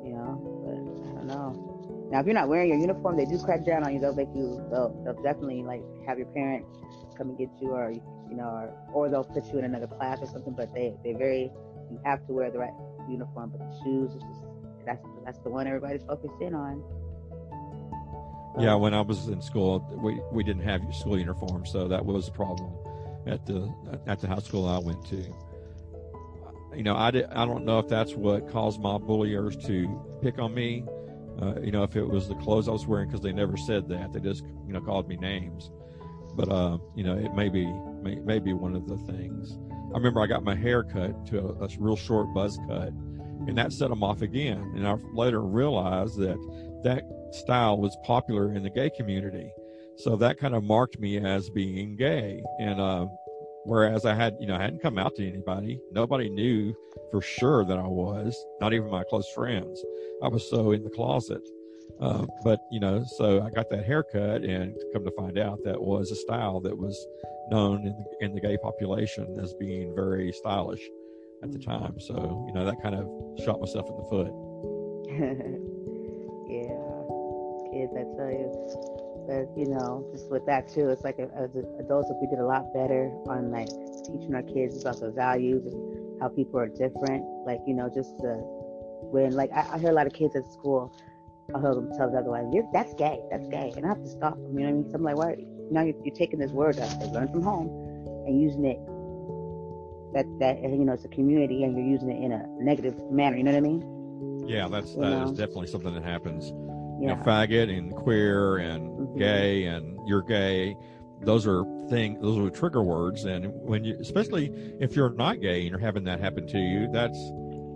You 0.04 0.14
know, 0.14 0.40
but 0.64 1.10
I 1.10 1.14
don't 1.14 1.26
know. 1.26 2.08
Now, 2.10 2.18
if 2.18 2.26
you're 2.26 2.34
not 2.34 2.48
wearing 2.48 2.70
your 2.70 2.78
uniform, 2.78 3.16
they 3.16 3.24
do 3.24 3.38
crack 3.38 3.64
down 3.64 3.84
on 3.84 3.94
you. 3.94 4.00
They'll 4.00 4.14
make 4.14 4.34
you. 4.34 4.60
They'll, 4.70 4.90
they'll 5.04 5.22
definitely 5.22 5.62
like 5.62 5.82
have 6.06 6.18
your 6.18 6.26
parent 6.28 6.66
come 7.16 7.28
and 7.30 7.38
get 7.38 7.50
you, 7.60 7.70
or 7.70 7.92
you 7.92 8.36
know, 8.36 8.48
or, 8.48 8.74
or 8.92 9.08
they'll 9.08 9.24
put 9.24 9.46
you 9.52 9.58
in 9.58 9.64
another 9.64 9.86
class 9.86 10.18
or 10.20 10.26
something. 10.26 10.54
But 10.56 10.74
they 10.74 10.94
they 11.04 11.12
very 11.12 11.52
you 11.90 12.00
have 12.04 12.26
to 12.26 12.32
wear 12.32 12.50
the 12.50 12.58
right 12.58 12.74
uniform, 13.08 13.50
but 13.50 13.60
the 13.60 13.84
shoes 13.84 14.10
is 14.10 14.22
just 14.22 14.50
that's 14.86 15.06
that's 15.24 15.38
the 15.40 15.50
one 15.50 15.66
everybody's 15.66 16.02
focused 16.02 16.40
in 16.40 16.54
on. 16.54 16.82
Yeah, 18.58 18.74
when 18.74 18.94
I 18.94 19.00
was 19.00 19.28
in 19.28 19.40
school, 19.40 19.86
we 20.02 20.20
we 20.32 20.42
didn't 20.42 20.64
have 20.64 20.82
school 20.94 21.18
uniforms, 21.18 21.70
so 21.70 21.86
that 21.88 22.04
was 22.04 22.28
a 22.28 22.32
problem 22.32 22.72
at 23.26 23.46
the 23.46 23.72
at 24.06 24.20
the 24.20 24.26
high 24.26 24.40
school 24.40 24.68
I 24.68 24.78
went 24.78 25.04
to. 25.06 25.24
You 26.74 26.82
know, 26.84 26.96
I 26.96 27.10
did, 27.10 27.26
I 27.26 27.46
don't 27.46 27.64
know 27.64 27.78
if 27.78 27.88
that's 27.88 28.14
what 28.14 28.48
caused 28.48 28.80
my 28.80 28.96
bulliers 28.98 29.56
to 29.66 30.18
pick 30.22 30.38
on 30.38 30.54
me. 30.54 30.84
Uh, 31.40 31.60
you 31.60 31.70
know, 31.70 31.82
if 31.82 31.96
it 31.96 32.04
was 32.04 32.28
the 32.28 32.34
clothes 32.36 32.68
I 32.68 32.72
was 32.72 32.86
wearing, 32.86 33.08
because 33.08 33.22
they 33.22 33.32
never 33.32 33.56
said 33.56 33.88
that, 33.88 34.12
they 34.12 34.20
just 34.20 34.44
you 34.66 34.72
know 34.72 34.80
called 34.80 35.08
me 35.08 35.16
names. 35.16 35.70
But 36.34 36.48
uh, 36.48 36.78
you 36.94 37.04
know, 37.04 37.16
it 37.16 37.34
may 37.34 37.48
be 37.48 37.66
may, 38.02 38.16
may 38.16 38.38
be 38.38 38.52
one 38.52 38.74
of 38.74 38.88
the 38.88 38.96
things. 38.98 39.58
I 39.92 39.96
remember 39.96 40.20
I 40.20 40.26
got 40.26 40.44
my 40.44 40.54
hair 40.54 40.82
cut 40.82 41.26
to 41.26 41.38
a, 41.38 41.64
a 41.64 41.68
real 41.78 41.96
short 41.96 42.32
buzz 42.34 42.58
cut, 42.68 42.88
and 43.46 43.56
that 43.58 43.72
set 43.72 43.90
them 43.90 44.02
off 44.02 44.22
again. 44.22 44.72
And 44.76 44.86
I 44.86 44.94
later 45.12 45.40
realized 45.40 46.18
that 46.18 46.38
that 46.84 47.04
style 47.32 47.78
was 47.78 47.96
popular 48.04 48.52
in 48.54 48.62
the 48.62 48.70
gay 48.70 48.90
community. 48.90 49.52
So 49.96 50.16
that 50.16 50.38
kind 50.38 50.54
of 50.54 50.64
marked 50.64 50.98
me 50.98 51.18
as 51.18 51.50
being 51.50 51.96
gay. 51.96 52.42
And, 52.58 52.80
uh, 52.80 53.06
whereas 53.64 54.06
I 54.06 54.14
had, 54.14 54.36
you 54.40 54.46
know, 54.46 54.54
I 54.54 54.62
hadn't 54.62 54.82
come 54.82 54.98
out 54.98 55.14
to 55.16 55.26
anybody. 55.26 55.78
Nobody 55.92 56.30
knew 56.30 56.74
for 57.10 57.20
sure 57.20 57.64
that 57.64 57.78
I 57.78 57.86
was, 57.86 58.34
not 58.60 58.72
even 58.72 58.90
my 58.90 59.04
close 59.04 59.30
friends. 59.34 59.84
I 60.22 60.28
was 60.28 60.48
so 60.48 60.72
in 60.72 60.82
the 60.82 60.90
closet. 60.90 61.46
Uh, 62.00 62.24
but, 62.44 62.60
you 62.70 62.80
know, 62.80 63.04
so 63.04 63.42
I 63.42 63.50
got 63.50 63.68
that 63.70 63.84
haircut 63.84 64.42
and 64.42 64.74
come 64.94 65.04
to 65.04 65.10
find 65.10 65.36
out 65.38 65.62
that 65.64 65.80
was 65.80 66.10
a 66.10 66.16
style 66.16 66.60
that 66.60 66.76
was 66.76 67.06
known 67.50 67.86
in 67.86 67.92
the, 67.92 68.24
in 68.24 68.34
the 68.34 68.40
gay 68.40 68.56
population 68.56 69.38
as 69.38 69.52
being 69.54 69.94
very 69.94 70.32
stylish 70.32 70.80
at 71.42 71.52
the 71.52 71.58
time. 71.58 72.00
So, 72.00 72.46
you 72.48 72.54
know, 72.54 72.64
that 72.64 72.80
kind 72.82 72.94
of 72.94 73.06
shot 73.44 73.60
myself 73.60 73.86
in 73.90 73.96
the 73.96 74.04
foot. 74.08 75.66
kids, 77.72 77.92
I 77.94 78.04
tell 78.16 78.30
you. 78.30 78.50
But 79.26 79.46
you 79.56 79.68
know, 79.70 80.06
just 80.12 80.30
with 80.30 80.46
that 80.46 80.68
too, 80.68 80.88
it's 80.90 81.02
like 81.02 81.18
uh, 81.18 81.28
as 81.36 81.54
adults, 81.78 82.10
if 82.10 82.16
we 82.20 82.26
did 82.26 82.38
a 82.38 82.46
lot 82.46 82.72
better 82.72 83.10
on 83.26 83.50
like 83.50 83.68
teaching 84.04 84.34
our 84.34 84.42
kids 84.42 84.80
about 84.80 85.00
the 85.00 85.10
values 85.10 85.64
and 85.66 86.20
how 86.20 86.28
people 86.28 86.58
are 86.58 86.68
different. 86.68 87.24
Like 87.46 87.60
you 87.66 87.74
know, 87.74 87.90
just 87.92 88.16
the 88.18 88.40
when 89.12 89.32
like 89.32 89.50
I, 89.52 89.66
I 89.74 89.78
hear 89.78 89.90
a 89.90 89.94
lot 89.94 90.06
of 90.06 90.12
kids 90.12 90.34
at 90.36 90.50
school, 90.50 90.92
I 91.54 91.60
hear 91.60 91.74
them 91.74 91.90
tell 91.96 92.10
the 92.10 92.18
other 92.18 92.30
one, 92.30 92.50
"That's 92.72 92.94
gay, 92.94 93.20
that's 93.30 93.48
gay," 93.48 93.72
and 93.76 93.84
I 93.84 93.88
have 93.88 94.02
to 94.02 94.08
stop 94.08 94.34
them. 94.34 94.58
You 94.58 94.66
know 94.66 94.72
what 94.72 94.78
I 94.78 94.82
mean? 94.82 94.90
So 94.90 94.96
I'm 94.96 95.02
like, 95.02 95.16
why? 95.16 95.36
Now 95.70 95.82
you're, 95.82 95.94
you're 96.04 96.14
taking 96.14 96.38
this 96.38 96.50
word 96.50 96.76
that 96.76 96.98
they 96.98 97.06
learned 97.06 97.30
from 97.30 97.42
home 97.42 97.68
and 98.26 98.40
using 98.40 98.64
it 98.64 98.80
that 100.12 100.26
that 100.40 100.62
you 100.62 100.84
know 100.84 100.92
it's 100.92 101.04
a 101.04 101.08
community 101.08 101.62
and 101.64 101.76
you're 101.76 101.86
using 101.86 102.10
it 102.10 102.22
in 102.22 102.32
a 102.32 102.46
negative 102.58 102.98
manner. 103.10 103.36
You 103.36 103.44
know 103.44 103.52
what 103.52 103.58
I 103.58 103.60
mean? 103.60 104.44
Yeah, 104.48 104.68
that's 104.68 104.94
that 104.96 105.22
is 105.22 105.32
definitely 105.32 105.68
something 105.68 105.94
that 105.94 106.02
happens. 106.02 106.52
You 107.00 107.06
know, 107.08 107.16
faggot 107.16 107.76
and 107.76 107.94
queer 107.94 108.58
and 108.58 108.90
Mhm. 108.90 109.18
gay 109.18 109.64
and 109.64 109.98
you're 110.06 110.22
gay. 110.22 110.76
Those 111.22 111.46
are 111.46 111.64
thing. 111.88 112.20
Those 112.20 112.38
are 112.38 112.50
trigger 112.50 112.82
words. 112.82 113.24
And 113.24 113.52
when 113.62 113.84
you, 113.84 113.96
especially 114.00 114.52
if 114.80 114.94
you're 114.96 115.12
not 115.14 115.40
gay 115.40 115.60
and 115.62 115.70
you're 115.70 115.78
having 115.78 116.04
that 116.04 116.20
happen 116.20 116.46
to 116.48 116.58
you, 116.58 116.88
that's 116.92 117.18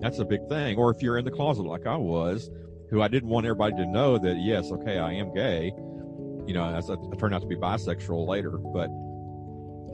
that's 0.01 0.19
a 0.19 0.25
big 0.25 0.47
thing. 0.49 0.77
Or 0.77 0.91
if 0.91 1.03
you're 1.03 1.17
in 1.19 1.25
the 1.25 1.31
closet 1.31 1.65
like 1.65 1.87
I 1.87 1.97
was, 1.97 2.51
who 2.91 3.01
I 3.01 3.09
didn't 3.09 3.29
want 3.31 3.47
everybody 3.47 3.75
to 3.77 3.87
know 3.87 4.19
that 4.19 4.37
yes, 4.37 4.71
okay, 4.73 4.99
I 4.99 5.13
am 5.13 5.33
gay. 5.35 5.73
You 6.47 6.53
know, 6.55 6.65
as 6.75 6.91
I, 6.91 6.95
I 6.95 7.17
turned 7.17 7.35
out 7.35 7.41
to 7.41 7.47
be 7.49 7.57
bisexual 7.57 8.27
later, 8.29 8.51
but 8.51 8.91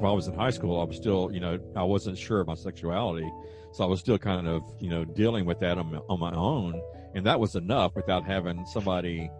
when 0.01 0.11
I 0.11 0.15
was 0.15 0.29
in 0.29 0.35
high 0.35 0.51
school, 0.51 0.81
I 0.81 0.85
was 0.85 0.97
still, 0.97 1.31
you 1.33 1.41
know, 1.41 1.59
I 1.77 1.83
wasn't 1.83 2.17
sure 2.17 2.41
of 2.41 2.47
my 2.47 2.55
sexuality, 2.55 3.31
so 3.73 3.85
I 3.85 3.87
was 3.87 4.01
still 4.01 4.19
kind 4.19 4.49
of, 4.49 4.63
you 4.81 4.89
know, 4.89 5.05
dealing 5.05 5.45
with 5.45 5.61
that 5.61 5.79
on 5.79 5.93
my, 5.93 5.99
on 6.09 6.19
my 6.19 6.33
own, 6.33 6.81
and 7.15 7.27
that 7.27 7.39
was 7.39 7.55
enough 7.55 7.95
without 7.95 8.25
having 8.25 8.65
somebody 8.67 9.31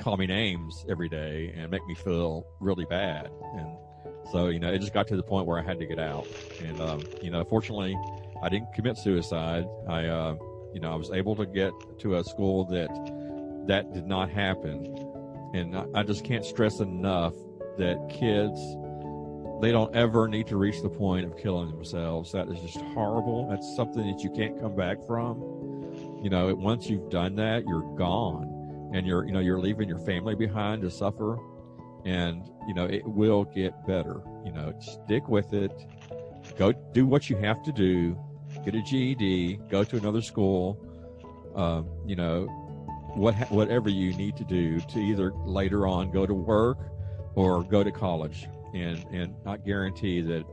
call 0.00 0.16
me 0.16 0.26
names 0.26 0.84
every 0.88 1.08
day 1.08 1.54
and 1.56 1.70
make 1.70 1.86
me 1.86 1.94
feel 1.94 2.46
really 2.60 2.86
bad. 2.86 3.30
And 3.54 3.76
so, 4.32 4.48
you 4.48 4.58
know, 4.58 4.72
it 4.72 4.78
just 4.78 4.94
got 4.94 5.06
to 5.08 5.16
the 5.16 5.22
point 5.22 5.46
where 5.46 5.58
I 5.58 5.62
had 5.62 5.78
to 5.78 5.86
get 5.86 5.98
out. 5.98 6.26
And, 6.64 6.80
um, 6.80 7.02
you 7.20 7.30
know, 7.30 7.44
fortunately, 7.44 7.96
I 8.42 8.48
didn't 8.48 8.72
commit 8.72 8.96
suicide. 8.96 9.66
I, 9.88 10.06
uh, 10.06 10.36
you 10.72 10.80
know, 10.80 10.90
I 10.90 10.96
was 10.96 11.10
able 11.10 11.36
to 11.36 11.46
get 11.46 11.72
to 12.00 12.16
a 12.16 12.24
school 12.24 12.64
that 12.66 12.88
that 13.68 13.92
did 13.92 14.06
not 14.06 14.30
happen. 14.30 14.96
And 15.54 15.76
I, 15.76 15.84
I 15.94 16.02
just 16.02 16.24
can't 16.24 16.44
stress 16.44 16.80
enough 16.80 17.34
that 17.78 18.08
kids, 18.08 18.58
they 19.62 19.70
don't 19.70 19.94
ever 19.94 20.26
need 20.26 20.48
to 20.48 20.56
reach 20.56 20.82
the 20.82 20.88
point 20.88 21.24
of 21.24 21.36
killing 21.38 21.70
themselves. 21.70 22.32
That 22.32 22.48
is 22.48 22.60
just 22.60 22.84
horrible. 22.86 23.48
That's 23.48 23.76
something 23.76 24.04
that 24.10 24.20
you 24.20 24.28
can't 24.28 24.60
come 24.60 24.74
back 24.74 25.06
from. 25.06 25.38
You 26.20 26.30
know, 26.30 26.52
once 26.56 26.90
you've 26.90 27.08
done 27.10 27.36
that, 27.36 27.62
you're 27.68 27.96
gone 27.96 28.90
and 28.92 29.06
you're, 29.06 29.24
you 29.24 29.30
know, 29.30 29.38
you're 29.38 29.60
leaving 29.60 29.88
your 29.88 30.00
family 30.00 30.34
behind 30.34 30.82
to 30.82 30.90
suffer 30.90 31.38
and, 32.04 32.50
you 32.66 32.74
know, 32.74 32.86
it 32.86 33.06
will 33.06 33.44
get 33.44 33.86
better. 33.86 34.20
You 34.44 34.50
know, 34.50 34.74
stick 34.80 35.28
with 35.28 35.52
it. 35.52 35.70
Go 36.58 36.72
do 36.72 37.06
what 37.06 37.30
you 37.30 37.36
have 37.36 37.62
to 37.62 37.70
do. 37.70 38.18
Get 38.64 38.74
a 38.74 38.82
GED, 38.82 39.60
go 39.70 39.84
to 39.84 39.96
another 39.96 40.22
school, 40.22 40.76
um, 41.54 41.88
you 42.04 42.16
know, 42.16 42.46
what, 43.14 43.34
whatever 43.52 43.88
you 43.88 44.12
need 44.14 44.36
to 44.38 44.44
do 44.44 44.80
to 44.80 44.98
either 44.98 45.32
later 45.44 45.86
on 45.86 46.10
go 46.10 46.26
to 46.26 46.34
work 46.34 46.78
or 47.36 47.62
go 47.62 47.84
to 47.84 47.92
college 47.92 48.48
and, 48.74 49.04
and 49.12 49.34
I 49.46 49.56
guarantee 49.56 50.20
that 50.22 50.44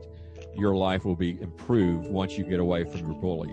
your 0.54 0.74
life 0.74 1.04
will 1.04 1.16
be 1.16 1.40
improved 1.40 2.08
once 2.08 2.36
you 2.36 2.44
get 2.44 2.60
away 2.60 2.84
from 2.84 3.00
your 3.00 3.14
bully. 3.20 3.48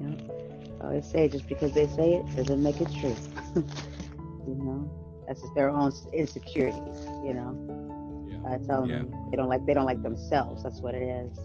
Know, 0.00 0.78
I 0.80 0.84
always 0.86 1.06
say 1.10 1.28
just 1.28 1.48
because 1.48 1.72
they 1.72 1.86
say 1.86 2.14
it 2.14 2.36
doesn't 2.36 2.62
make 2.62 2.80
it 2.80 2.88
true. 3.00 3.16
you 3.56 4.54
know, 4.54 4.90
that's 5.26 5.40
just 5.40 5.54
their 5.54 5.70
own 5.70 5.92
insecurities. 6.12 7.06
You 7.24 7.34
know, 7.34 8.26
Yeah. 8.30 8.52
I 8.54 8.58
tell 8.58 8.86
them 8.86 8.90
Yeah. 9.10 9.30
they 9.30 9.36
don't 9.36 9.48
like 9.48 9.64
they 9.66 9.74
don't 9.74 9.86
like 9.86 10.02
themselves. 10.02 10.62
That's 10.62 10.80
what 10.80 10.94
it 10.94 11.02
is. 11.02 11.38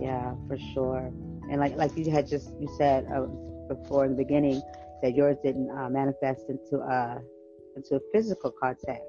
Yeah, 0.00 0.34
for 0.46 0.56
sure. 0.74 1.12
And 1.50 1.60
like 1.60 1.76
like 1.76 1.96
you 1.96 2.10
had 2.10 2.26
just 2.26 2.50
you 2.60 2.68
said 2.76 3.06
uh, 3.12 3.26
before 3.68 4.04
in 4.04 4.12
the 4.12 4.16
beginning 4.16 4.62
that 5.02 5.14
yours 5.14 5.36
didn't 5.42 5.70
uh, 5.70 5.88
manifest 5.90 6.48
into 6.48 6.78
uh 6.78 7.18
into 7.76 7.96
a 7.96 8.00
physical 8.12 8.50
contact. 8.50 9.02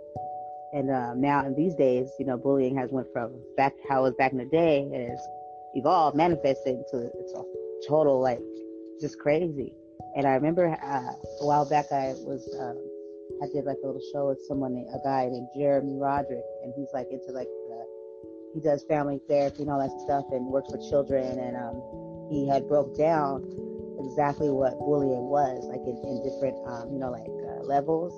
And 0.73 0.91
uh, 0.91 1.13
now 1.15 1.45
in 1.45 1.56
these 1.56 1.75
days, 1.75 2.10
you 2.19 2.25
know, 2.25 2.38
bullying 2.38 2.75
has 2.77 2.91
went 2.91 3.08
from 3.13 3.32
back 3.56 3.73
how 3.88 4.01
it 4.01 4.03
was 4.03 4.15
back 4.15 4.32
in 4.34 4.38
the 4.38 4.45
day, 4.45 4.82
and 4.82 4.95
it's 4.95 5.27
evolved, 5.73 6.17
manifested 6.17 6.75
into 6.75 7.10
it's 7.19 7.34
a 7.34 7.88
total 7.88 8.19
like 8.19 8.41
just 8.99 9.19
crazy. 9.19 9.73
And 10.15 10.25
I 10.25 10.34
remember 10.34 10.67
uh, 10.67 11.12
a 11.41 11.45
while 11.45 11.67
back 11.69 11.91
I 11.91 12.15
was 12.25 12.43
um, 12.60 12.77
I 13.41 13.47
did 13.53 13.65
like 13.65 13.77
a 13.84 13.88
little 13.88 14.01
show 14.12 14.27
with 14.30 14.41
someone, 14.47 14.73
a 14.93 14.99
guy 15.03 15.30
named 15.30 15.47
Jeremy 15.56 15.97
Roderick, 15.97 16.45
and 16.63 16.73
he's 16.75 16.89
like 16.93 17.08
into 17.12 17.32
like 17.32 17.47
uh, 17.71 17.86
he 18.53 18.60
does 18.60 18.84
family 18.89 19.19
therapy 19.27 19.62
and 19.62 19.71
all 19.71 19.80
that 19.80 19.93
stuff, 20.01 20.25
and 20.32 20.45
works 20.47 20.69
with 20.71 20.82
children. 20.89 21.38
And 21.39 21.56
um, 21.56 22.27
he 22.30 22.47
had 22.47 22.67
broke 22.67 22.97
down 22.97 23.45
exactly 23.99 24.49
what 24.49 24.77
bullying 24.80 25.30
was, 25.30 25.65
like 25.65 25.82
in, 25.86 25.95
in 26.03 26.23
different 26.23 26.58
um, 26.67 26.91
you 26.91 26.99
know 26.99 27.12
like 27.12 27.27
uh, 27.27 27.63
levels. 27.63 28.12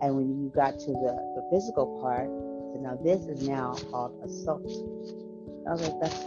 And 0.00 0.14
when 0.16 0.28
you 0.28 0.52
got 0.54 0.78
to 0.78 0.92
the, 0.92 1.12
the 1.34 1.48
physical 1.50 2.00
part, 2.00 2.30
so 2.72 2.80
now 2.80 2.98
this 3.02 3.26
is 3.26 3.48
now 3.48 3.74
called 3.90 4.14
assault. 4.22 4.62
I 5.66 5.72
was 5.72 5.82
like, 5.82 6.00
that's 6.00 6.26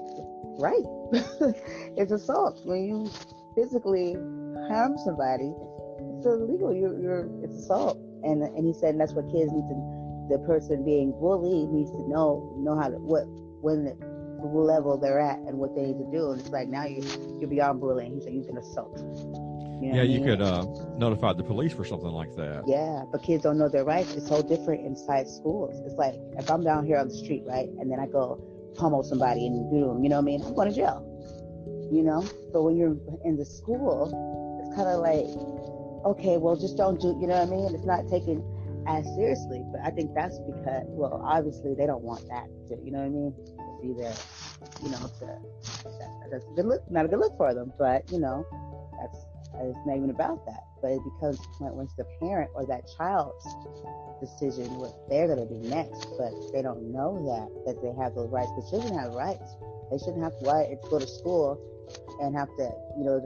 right. 0.60 0.86
it's 1.98 2.12
assault 2.12 2.60
when 2.66 2.84
you 2.84 3.10
physically 3.56 4.14
harm 4.68 4.98
somebody. 5.06 5.54
It's 6.18 6.26
illegal. 6.26 6.74
You're, 6.74 7.00
you're 7.00 7.30
it's 7.44 7.56
assault. 7.56 7.98
And 8.24 8.44
and 8.44 8.68
he 8.68 8.74
said 8.74 8.90
and 8.90 9.02
that's 9.02 9.14
what 9.14 9.26
kids 9.32 9.52
need 9.52 9.68
to. 9.70 9.78
The 10.30 10.40
person 10.46 10.86
being 10.86 11.12
bullied 11.12 11.70
needs 11.70 11.92
to 11.92 12.08
know 12.08 12.56
know 12.60 12.80
how 12.80 12.90
to 12.90 12.98
what 12.98 13.26
when 13.62 13.86
the, 13.86 14.12
level 14.42 14.98
they're 14.98 15.20
at 15.20 15.38
and 15.40 15.58
what 15.58 15.76
they 15.76 15.84
need 15.84 16.00
to 16.00 16.10
do. 16.12 16.32
And 16.32 16.42
it's 16.42 16.50
like 16.50 16.68
now 16.68 16.86
you 16.86 17.04
you're 17.40 17.50
beyond 17.50 17.80
bullying. 17.80 18.14
He 18.14 18.22
said 18.22 18.34
you 18.34 18.44
can 18.44 18.58
assault. 18.58 18.98
You 19.82 19.90
know 19.90 19.96
Yeah, 19.98 20.04
you 20.04 20.20
mean? 20.20 20.30
could 20.30 20.42
uh, 20.42 20.66
notify 20.98 21.34
the 21.34 21.44
police 21.44 21.74
for 21.74 21.84
something 21.84 22.12
like 22.12 22.36
that. 22.36 22.64
Yeah, 22.68 23.04
but 23.12 23.24
kids 23.24 23.44
don't 23.44 23.58
know 23.58 23.68
their 23.68 23.84
rights. 23.84 24.14
It's 24.14 24.28
so 24.28 24.42
different 24.42 24.86
inside 24.86 25.28
schools. 25.28 25.82
It's 25.86 25.96
like 25.96 26.16
if 26.38 26.50
I'm 26.52 26.64
down 26.64 26.86
here 26.86 26.98
on 26.98 27.08
the 27.08 27.16
street, 27.16 27.44
right, 27.46 27.68
and 27.80 27.92
then 27.92 28.00
I 28.00 28.06
go 28.06 28.40
pummel 28.78 29.04
somebody 29.04 29.48
and 29.48 29.58
the 29.58 29.64
room, 29.64 30.04
you 30.04 30.10
know 30.10 30.18
what 30.18 30.22
I 30.22 30.26
mean? 30.26 30.42
I'm 30.44 30.54
going 30.54 30.70
to 30.70 30.76
jail. 30.76 31.08
You 31.92 32.04
know? 32.04 32.24
But 32.54 32.64
when 32.64 32.78
you're 32.78 32.96
in 33.26 33.38
the 33.38 33.46
school, 33.46 34.08
it's 34.64 34.76
kind 34.76 34.88
of 34.88 35.02
like, 35.02 35.28
okay, 36.06 36.38
well, 36.38 36.56
just 36.56 36.78
don't 36.78 37.00
do, 37.02 37.18
you 37.20 37.28
know 37.28 37.38
what 37.40 37.48
I 37.48 37.52
mean? 37.52 37.76
It's 37.76 37.86
not 37.86 38.08
taken 38.08 38.44
as 38.88 39.06
seriously. 39.16 39.64
But 39.72 39.82
I 39.82 39.90
think 39.92 40.14
that's 40.14 40.40
because, 40.40 40.86
well, 40.88 41.22
obviously 41.26 41.74
they 41.76 41.86
don't 41.86 42.04
want 42.04 42.28
that 42.30 42.48
to, 42.70 42.78
you 42.84 42.92
know 42.92 43.00
what 43.00 43.06
I 43.06 43.10
mean? 43.10 43.34
To 43.34 43.80
be 43.82 43.94
there, 43.94 44.16
you 44.84 44.90
know, 44.90 45.10
to, 45.20 45.26
that, 46.00 46.30
that's 46.32 46.46
a 46.46 46.54
good 46.56 46.66
look, 46.66 46.90
not 46.90 47.06
a 47.06 47.08
good 47.08 47.20
look 47.20 47.36
for 47.38 47.54
them, 47.54 47.74
but, 47.78 48.10
you 48.12 48.20
know, 48.20 48.46
that's, 49.00 49.18
it's 49.60 49.86
not 49.86 49.98
even 49.98 50.10
about 50.10 50.46
that. 50.46 50.64
But 50.82 50.92
it 50.92 51.02
becomes 51.04 51.40
when 51.60 51.76
when 51.76 51.86
it's 51.86 51.96
the 51.96 52.08
parent 52.20 52.52
or 52.56 52.66
that 52.66 52.88
child's 52.98 53.46
decision 54.20 54.70
what 54.78 54.94
they're 55.10 55.28
going 55.28 55.42
to 55.42 55.50
do 55.50 55.60
next. 55.70 56.08
But 56.18 56.32
they 56.54 56.62
don't 56.62 56.92
know 56.92 57.20
that 57.28 57.50
that 57.66 57.82
they 57.82 57.94
have 58.02 58.16
those 58.16 58.30
rights. 58.30 58.52
The 58.56 58.66
children 58.70 58.98
have 58.98 59.12
rights. 59.12 59.56
They 59.92 59.98
shouldn't 59.98 60.24
have 60.24 60.38
to 60.40 60.78
go 60.90 61.00
to 61.00 61.08
school 61.08 61.60
and 62.22 62.36
have 62.36 62.50
to 62.58 62.72
you 62.98 63.04
know 63.04 63.20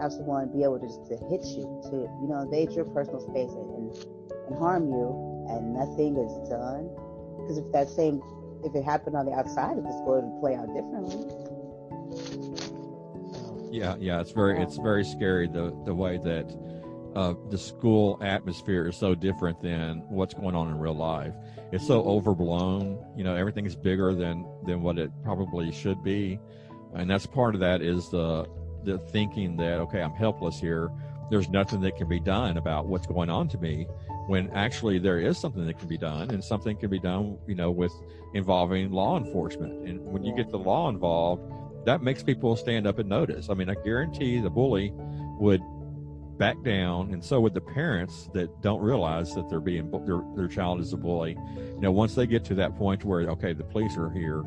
have 0.00 0.12
someone 0.12 0.50
be 0.50 0.62
able 0.62 0.78
to 0.80 0.88
to 0.88 1.14
hit 1.30 1.44
you 1.54 1.64
to 1.90 2.08
you 2.20 2.28
know 2.28 2.42
invade 2.42 2.72
your 2.72 2.84
personal 2.90 3.20
space 3.20 3.52
and 3.52 3.68
and, 3.78 3.88
and 4.48 4.58
harm 4.58 4.88
you 4.88 5.14
and 5.48 5.74
nothing 5.74 6.16
is 6.16 6.32
done. 6.48 6.90
Because 7.40 7.58
if 7.58 7.70
that 7.72 7.88
same 7.88 8.20
if 8.64 8.74
it 8.74 8.84
happened 8.84 9.16
on 9.16 9.26
the 9.26 9.32
outside 9.32 9.78
of 9.78 9.84
the 9.84 9.92
school, 10.02 10.18
it 10.18 10.24
would 10.24 10.40
play 10.40 10.54
out 10.56 10.66
differently. 10.74 11.24
Yeah, 13.70 13.96
yeah, 13.98 14.20
it's 14.20 14.32
very 14.32 14.60
it's 14.62 14.76
very 14.78 15.04
scary 15.04 15.46
the 15.48 15.76
the 15.84 15.94
way 15.94 16.18
that 16.18 16.46
uh, 17.14 17.34
the 17.50 17.58
school 17.58 18.18
atmosphere 18.22 18.86
is 18.86 18.96
so 18.96 19.14
different 19.14 19.60
than 19.60 20.02
what's 20.08 20.34
going 20.34 20.54
on 20.54 20.68
in 20.68 20.78
real 20.78 20.96
life. 20.96 21.34
It's 21.72 21.86
so 21.86 22.02
overblown. 22.04 22.98
You 23.16 23.24
know, 23.24 23.34
everything 23.34 23.66
is 23.66 23.76
bigger 23.76 24.14
than 24.14 24.46
than 24.64 24.82
what 24.82 24.98
it 24.98 25.10
probably 25.22 25.72
should 25.72 26.02
be, 26.02 26.38
and 26.94 27.10
that's 27.10 27.26
part 27.26 27.54
of 27.54 27.60
that 27.60 27.82
is 27.82 28.08
the 28.10 28.46
the 28.84 28.98
thinking 28.98 29.56
that 29.56 29.78
okay, 29.80 30.02
I'm 30.02 30.12
helpless 30.12 30.58
here. 30.60 30.90
There's 31.30 31.48
nothing 31.50 31.82
that 31.82 31.96
can 31.96 32.08
be 32.08 32.20
done 32.20 32.56
about 32.56 32.86
what's 32.86 33.06
going 33.06 33.28
on 33.28 33.48
to 33.48 33.58
me. 33.58 33.86
When 34.28 34.50
actually 34.50 34.98
there 34.98 35.18
is 35.18 35.38
something 35.38 35.66
that 35.66 35.78
can 35.78 35.88
be 35.88 35.98
done, 35.98 36.30
and 36.30 36.42
something 36.42 36.76
can 36.76 36.90
be 36.90 36.98
done, 36.98 37.38
you 37.46 37.54
know, 37.54 37.70
with 37.70 37.92
involving 38.34 38.90
law 38.92 39.18
enforcement. 39.18 39.88
And 39.88 40.04
when 40.04 40.22
you 40.22 40.34
get 40.34 40.50
the 40.50 40.58
law 40.58 40.88
involved, 40.88 41.42
that 41.84 42.02
makes 42.02 42.22
people 42.22 42.56
stand 42.56 42.86
up 42.86 42.98
and 42.98 43.08
notice. 43.08 43.48
I 43.50 43.54
mean, 43.54 43.70
I 43.70 43.74
guarantee 43.84 44.40
the 44.40 44.50
bully 44.50 44.92
would 44.94 45.62
back 46.38 46.62
down, 46.62 47.12
and 47.12 47.22
so 47.22 47.40
would 47.40 47.54
the 47.54 47.60
parents 47.60 48.30
that 48.32 48.62
don't 48.62 48.80
realize 48.80 49.34
that 49.34 49.48
they're 49.48 49.60
being 49.60 49.90
their 50.06 50.22
their 50.36 50.48
child 50.48 50.80
is 50.80 50.92
a 50.92 50.96
bully. 50.96 51.36
You 51.56 51.80
know, 51.80 51.90
once 51.90 52.14
they 52.14 52.26
get 52.26 52.44
to 52.46 52.54
that 52.56 52.76
point 52.76 53.04
where 53.04 53.28
okay, 53.30 53.52
the 53.52 53.64
police 53.64 53.96
are 53.96 54.10
here, 54.10 54.40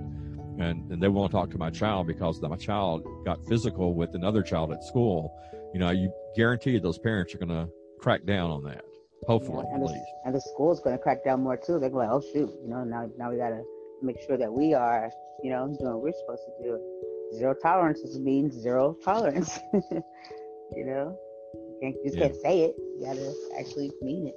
and 0.58 0.90
and 0.92 1.02
they 1.02 1.10
want 1.10 1.32
to 1.32 1.38
talk 1.38 1.52
to 1.52 1.58
my 1.58 1.70
child 1.70 2.08
because 2.08 2.42
my 2.42 2.56
child 2.56 3.06
got 3.26 3.46
physical 3.48 3.94
with 3.94 4.16
another 4.16 4.42
child 4.42 4.72
at 4.72 4.84
school, 4.84 5.34
you 5.74 5.80
know, 5.80 5.92
you 5.92 6.12
guarantee 6.36 6.80
those 6.80 6.98
parents 6.98 7.36
are 7.36 7.38
going 7.38 7.50
to 7.50 7.68
crack 8.00 8.26
down 8.26 8.50
on 8.50 8.64
that. 8.64 8.84
Hopefully, 9.28 9.64
and 9.72 9.84
at 9.84 9.88
the, 9.88 9.94
least. 9.94 10.06
and 10.26 10.34
the 10.34 10.42
school's 10.42 10.80
going 10.80 10.98
to 10.98 11.02
crack 11.02 11.24
down 11.24 11.44
more 11.44 11.56
too. 11.56 11.78
They're 11.80 11.90
like, 11.90 12.10
oh 12.10 12.22
shoot, 12.34 12.50
you 12.64 12.70
know, 12.70 12.84
now 12.84 13.08
now 13.18 13.30
we 13.30 13.38
got 13.38 13.50
to 13.50 13.64
make 14.02 14.20
sure 14.26 14.38
that 14.38 14.52
we 14.52 14.74
are, 14.74 15.12
you 15.44 15.52
know, 15.52 15.68
doing 15.80 15.94
what 15.94 16.02
we're 16.02 16.14
supposed 16.14 16.42
to 16.58 16.64
do. 16.64 17.02
Zero 17.34 17.54
tolerance 17.62 18.02
means 18.20 18.54
zero 18.54 18.98
tolerance. 19.04 19.60
you 19.74 20.86
know, 20.86 21.18
you, 21.54 21.78
can't, 21.82 21.96
you 21.96 22.04
just 22.06 22.18
Yeah. 22.18 22.28
can't 22.28 22.36
say 22.42 22.62
it. 22.64 22.76
You 22.78 23.06
got 23.06 23.16
to 23.16 23.34
actually 23.60 23.92
mean 24.02 24.28
it. 24.28 24.36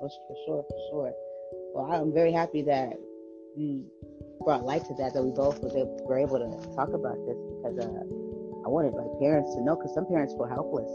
For, 0.00 0.08
for 0.08 0.36
sure, 0.46 0.64
for 0.68 0.78
sure. 0.90 1.12
Well, 1.74 1.92
I'm 1.92 2.12
very 2.12 2.32
happy 2.32 2.62
that 2.62 2.92
you 3.56 3.84
brought 4.44 4.64
light 4.64 4.84
to 4.86 4.94
that. 4.94 5.14
That 5.14 5.22
we 5.22 5.30
both 5.30 5.62
was 5.62 5.74
able, 5.74 5.96
were 6.06 6.18
able 6.18 6.38
to 6.38 6.74
talk 6.76 6.88
about 6.92 7.16
this 7.26 7.36
because 7.56 7.78
uh, 7.78 8.04
I 8.64 8.68
wanted 8.68 8.92
my 8.94 9.08
parents 9.20 9.54
to 9.54 9.62
know 9.62 9.76
because 9.76 9.94
some 9.94 10.06
parents 10.06 10.34
were 10.36 10.48
helpless, 10.48 10.88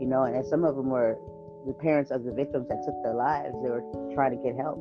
you 0.00 0.06
know, 0.08 0.24
and 0.24 0.44
some 0.46 0.64
of 0.64 0.76
them 0.76 0.88
were 0.88 1.18
the 1.66 1.74
parents 1.74 2.10
of 2.10 2.24
the 2.24 2.32
victims 2.32 2.68
that 2.68 2.80
took 2.84 2.96
their 3.04 3.14
lives. 3.14 3.52
They 3.62 3.68
were 3.68 3.84
trying 4.14 4.32
to 4.32 4.40
get 4.42 4.56
help, 4.56 4.80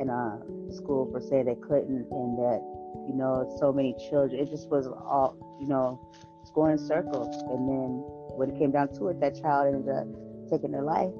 and 0.00 0.08
uh, 0.10 0.40
school 0.72 1.04
per 1.12 1.20
se 1.20 1.44
they 1.44 1.56
couldn't, 1.68 2.08
and 2.08 2.38
that 2.40 2.60
you 3.06 3.14
know 3.14 3.54
so 3.58 3.72
many 3.72 3.94
children. 4.10 4.40
It 4.40 4.50
just 4.50 4.68
was 4.68 4.86
all 4.86 5.36
you 5.60 5.66
know, 5.66 6.00
it's 6.40 6.50
going 6.50 6.72
in 6.72 6.78
circles. 6.78 7.34
And 7.50 7.68
then 7.68 8.02
when 8.38 8.50
it 8.50 8.58
came 8.58 8.70
down 8.70 8.94
to 8.94 9.08
it, 9.08 9.20
that 9.20 9.40
child 9.40 9.74
ended 9.74 9.90
up 9.90 10.06
taking 10.50 10.70
their 10.70 10.82
life. 10.82 11.12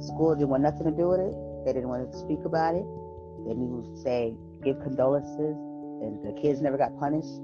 School 0.00 0.34
didn't 0.34 0.48
want 0.48 0.62
nothing 0.62 0.84
to 0.84 0.96
do 0.96 1.08
with 1.08 1.20
it. 1.20 1.34
They 1.66 1.72
didn't 1.72 1.88
want 1.88 2.10
to 2.10 2.18
speak 2.18 2.40
about 2.44 2.74
it. 2.74 2.86
They 3.44 3.52
even 3.52 3.84
say 4.02 4.34
give 4.64 4.80
condolences, 4.80 5.56
and 6.02 6.24
the 6.24 6.32
kids 6.40 6.60
never 6.60 6.78
got 6.78 6.98
punished. 6.98 7.38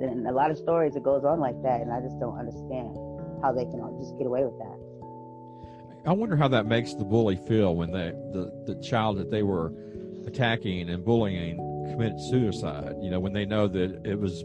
And 0.00 0.26
a 0.26 0.32
lot 0.32 0.50
of 0.50 0.58
stories 0.58 0.96
it 0.96 1.02
goes 1.02 1.24
on 1.24 1.40
like 1.40 1.60
that, 1.62 1.80
and 1.80 1.92
I 1.92 2.00
just 2.00 2.18
don't 2.18 2.38
understand 2.38 2.96
how 3.42 3.52
they 3.52 3.64
can 3.64 3.80
all 3.80 3.96
just 4.00 4.16
get 4.18 4.26
away 4.26 4.44
with 4.44 4.58
that. 4.58 4.76
I 6.06 6.12
wonder 6.12 6.36
how 6.36 6.48
that 6.48 6.66
makes 6.66 6.94
the 6.94 7.04
bully 7.04 7.36
feel 7.36 7.74
when 7.74 7.90
they, 7.90 8.12
the, 8.32 8.52
the 8.66 8.80
child 8.80 9.18
that 9.18 9.30
they 9.30 9.42
were 9.42 9.72
attacking 10.26 10.88
and 10.88 11.04
bullying 11.04 11.58
committed 11.86 12.20
suicide. 12.20 12.94
You 13.00 13.10
know, 13.10 13.20
when 13.20 13.32
they 13.32 13.44
know 13.44 13.68
that 13.68 14.02
it 14.04 14.18
was 14.18 14.44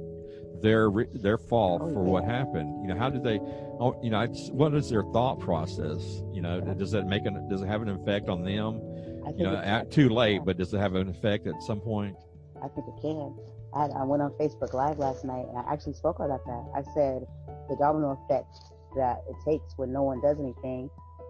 their 0.62 0.89
their 1.13 1.38
fault 1.38 1.82
Oh, 1.84 1.93
for 1.93 2.04
what 2.04 2.23
happened. 2.23 2.82
You 2.82 2.93
know, 2.93 2.99
how 2.99 3.10
did 3.10 3.23
they? 3.23 3.39
Oh, 3.80 3.99
you 4.04 4.10
know, 4.10 4.21
it's, 4.21 4.49
what 4.51 4.73
is 4.73 4.89
their 4.89 5.04
thought 5.04 5.39
process? 5.39 6.21
You 6.32 6.41
know, 6.41 6.62
does 6.62 6.91
that 6.91 7.08
make 7.08 7.25
an 7.25 7.47
does 7.49 7.62
it 7.62 7.67
have 7.67 7.82
an 7.82 7.89
effect 7.89 8.30
on 8.30 8.43
them? 8.43 8.82
I 9.25 9.32
You 9.36 9.43
know, 9.43 9.56
at, 9.56 9.91
too 9.91 10.10
late, 10.10 10.41
but 10.45 10.58
does 10.58 10.73
it 10.73 10.80
have 10.80 10.95
an 10.95 11.10
effect 11.10 11.47
at 11.47 11.62
some 11.62 11.80
point? 11.80 12.15
I 12.62 12.67
think 12.67 12.88
it 12.88 13.01
can. 13.01 13.36
I, 13.73 13.86
I 13.86 14.04
went 14.04 14.21
on 14.21 14.32
Facebook 14.32 14.73
Live 14.73 14.99
last 14.99 15.23
night 15.23 15.45
and 15.47 15.58
I 15.58 15.63
actually 15.71 15.93
spoke 15.93 16.19
about 16.19 16.45
that. 16.45 16.65
I 16.75 16.84
said 16.93 17.25
the 17.69 17.75
domino 17.77 18.19
effect 18.25 18.54
that 18.95 19.23
it 19.30 19.36
takes 19.45 19.77
when 19.77 19.93
no 19.93 20.04
one 20.04 20.21
does 20.21 20.38
anything. 20.39 20.89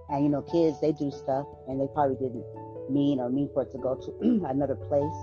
And, 0.09 0.23
you 0.23 0.29
know, 0.29 0.41
kids, 0.41 0.81
they 0.81 0.91
do 0.91 1.11
stuff 1.11 1.45
and 1.67 1.79
they 1.79 1.87
probably 1.93 2.15
didn't 2.15 2.43
mean 2.89 3.19
or 3.19 3.29
mean 3.29 3.49
for 3.53 3.63
it 3.63 3.71
to 3.71 3.77
go 3.77 3.95
to 3.95 4.45
another 4.49 4.75
place, 4.75 5.15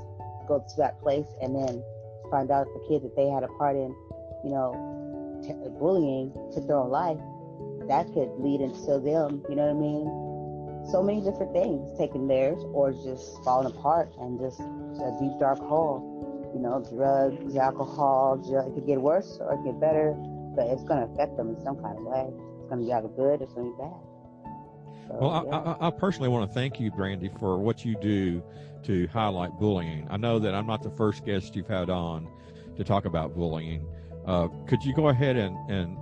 go 0.48 0.58
to 0.58 0.76
that 0.78 0.98
place, 1.00 1.28
and 1.40 1.54
then 1.54 1.82
find 2.30 2.50
out 2.50 2.66
the 2.66 2.82
kids 2.88 3.04
that 3.04 3.14
they 3.14 3.28
had 3.28 3.44
a 3.44 3.48
part 3.60 3.76
in, 3.76 3.94
you 4.44 4.50
know, 4.50 4.72
t- 5.44 5.54
bullying 5.78 6.32
took 6.52 6.66
their 6.66 6.76
own 6.76 6.90
life. 6.90 7.20
That 7.86 8.06
could 8.12 8.32
lead 8.40 8.60
into 8.60 8.98
them, 9.00 9.44
you 9.48 9.56
know 9.56 9.68
what 9.68 9.76
I 9.76 9.80
mean? 9.80 10.90
So 10.90 11.02
many 11.02 11.20
different 11.20 11.52
things, 11.52 11.88
taking 11.98 12.28
theirs 12.28 12.60
or 12.72 12.92
just 12.92 13.44
falling 13.44 13.70
apart 13.72 14.12
and 14.20 14.40
just 14.40 14.60
a 14.60 15.16
deep 15.20 15.38
dark 15.38 15.58
hole 15.58 16.18
you 16.54 16.60
know, 16.60 16.84
drugs, 16.90 17.56
alcohol, 17.56 18.40
it 18.40 18.74
could 18.74 18.86
get 18.86 19.00
worse 19.00 19.38
or 19.40 19.52
it 19.52 19.56
could 19.58 19.72
get 19.72 19.80
better, 19.80 20.14
but 20.56 20.66
it's 20.66 20.82
going 20.84 21.06
to 21.06 21.12
affect 21.12 21.36
them 21.36 21.50
in 21.50 21.62
some 21.62 21.76
kind 21.76 21.98
of 21.98 22.04
way. 22.04 22.26
It's 22.60 22.68
going 22.68 22.80
to 22.80 22.86
be 22.86 22.92
either 22.92 23.08
good 23.08 23.40
or 23.40 23.44
it's 23.44 23.54
going 23.54 23.70
to 23.70 23.76
be 23.76 23.82
bad. 23.82 24.00
So, 25.08 25.18
Well, 25.20 25.44
yeah. 25.46 25.56
I, 25.56 25.72
I, 25.72 25.88
I 25.88 25.90
personally 25.90 26.28
want 26.28 26.48
to 26.48 26.54
thank 26.54 26.80
you, 26.80 26.90
Brandy, 26.90 27.30
for 27.38 27.58
what 27.58 27.84
you 27.84 27.96
do 28.00 28.42
to 28.88 29.06
highlight 29.08 29.52
bullying. 29.58 30.06
I 30.10 30.16
know 30.16 30.38
that 30.38 30.54
I'm 30.54 30.66
not 30.66 30.82
the 30.82 30.90
first 30.90 31.24
guest 31.26 31.54
you've 31.54 31.68
had 31.68 31.90
on 31.90 32.26
to 32.76 32.84
talk 32.84 33.04
about 33.04 33.36
bullying. 33.36 33.86
Uh, 34.26 34.48
could 34.66 34.82
you 34.82 34.94
go 34.94 35.08
ahead 35.08 35.36
and, 35.36 35.56
and 35.70 35.96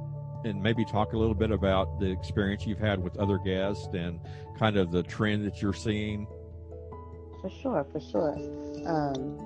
and 0.44 0.62
maybe 0.62 0.84
talk 0.84 1.12
a 1.12 1.18
little 1.18 1.34
bit 1.34 1.50
about 1.50 1.98
the 1.98 2.06
experience 2.06 2.64
you've 2.64 2.78
had 2.78 3.02
with 3.02 3.16
other 3.18 3.38
guests 3.38 3.88
and 3.92 4.20
kind 4.56 4.76
of 4.76 4.92
the 4.92 5.02
trend 5.02 5.44
that 5.44 5.60
you're 5.60 5.72
seeing? 5.72 6.28
For 7.40 7.50
sure, 7.50 7.84
for 7.90 8.00
sure. 8.00 8.34
Um, 8.86 9.36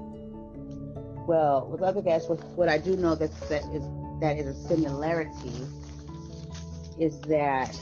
well, 1.26 1.66
with 1.70 1.80
other 1.80 2.02
guests, 2.02 2.28
what, 2.28 2.68
I 2.68 2.76
do 2.76 2.94
know 2.96 3.14
that 3.14 3.32
that 3.48 3.62
is 3.72 3.84
that 4.20 4.36
is 4.36 4.48
a 4.48 4.68
similarity 4.68 5.66
is 6.98 7.18
that 7.22 7.74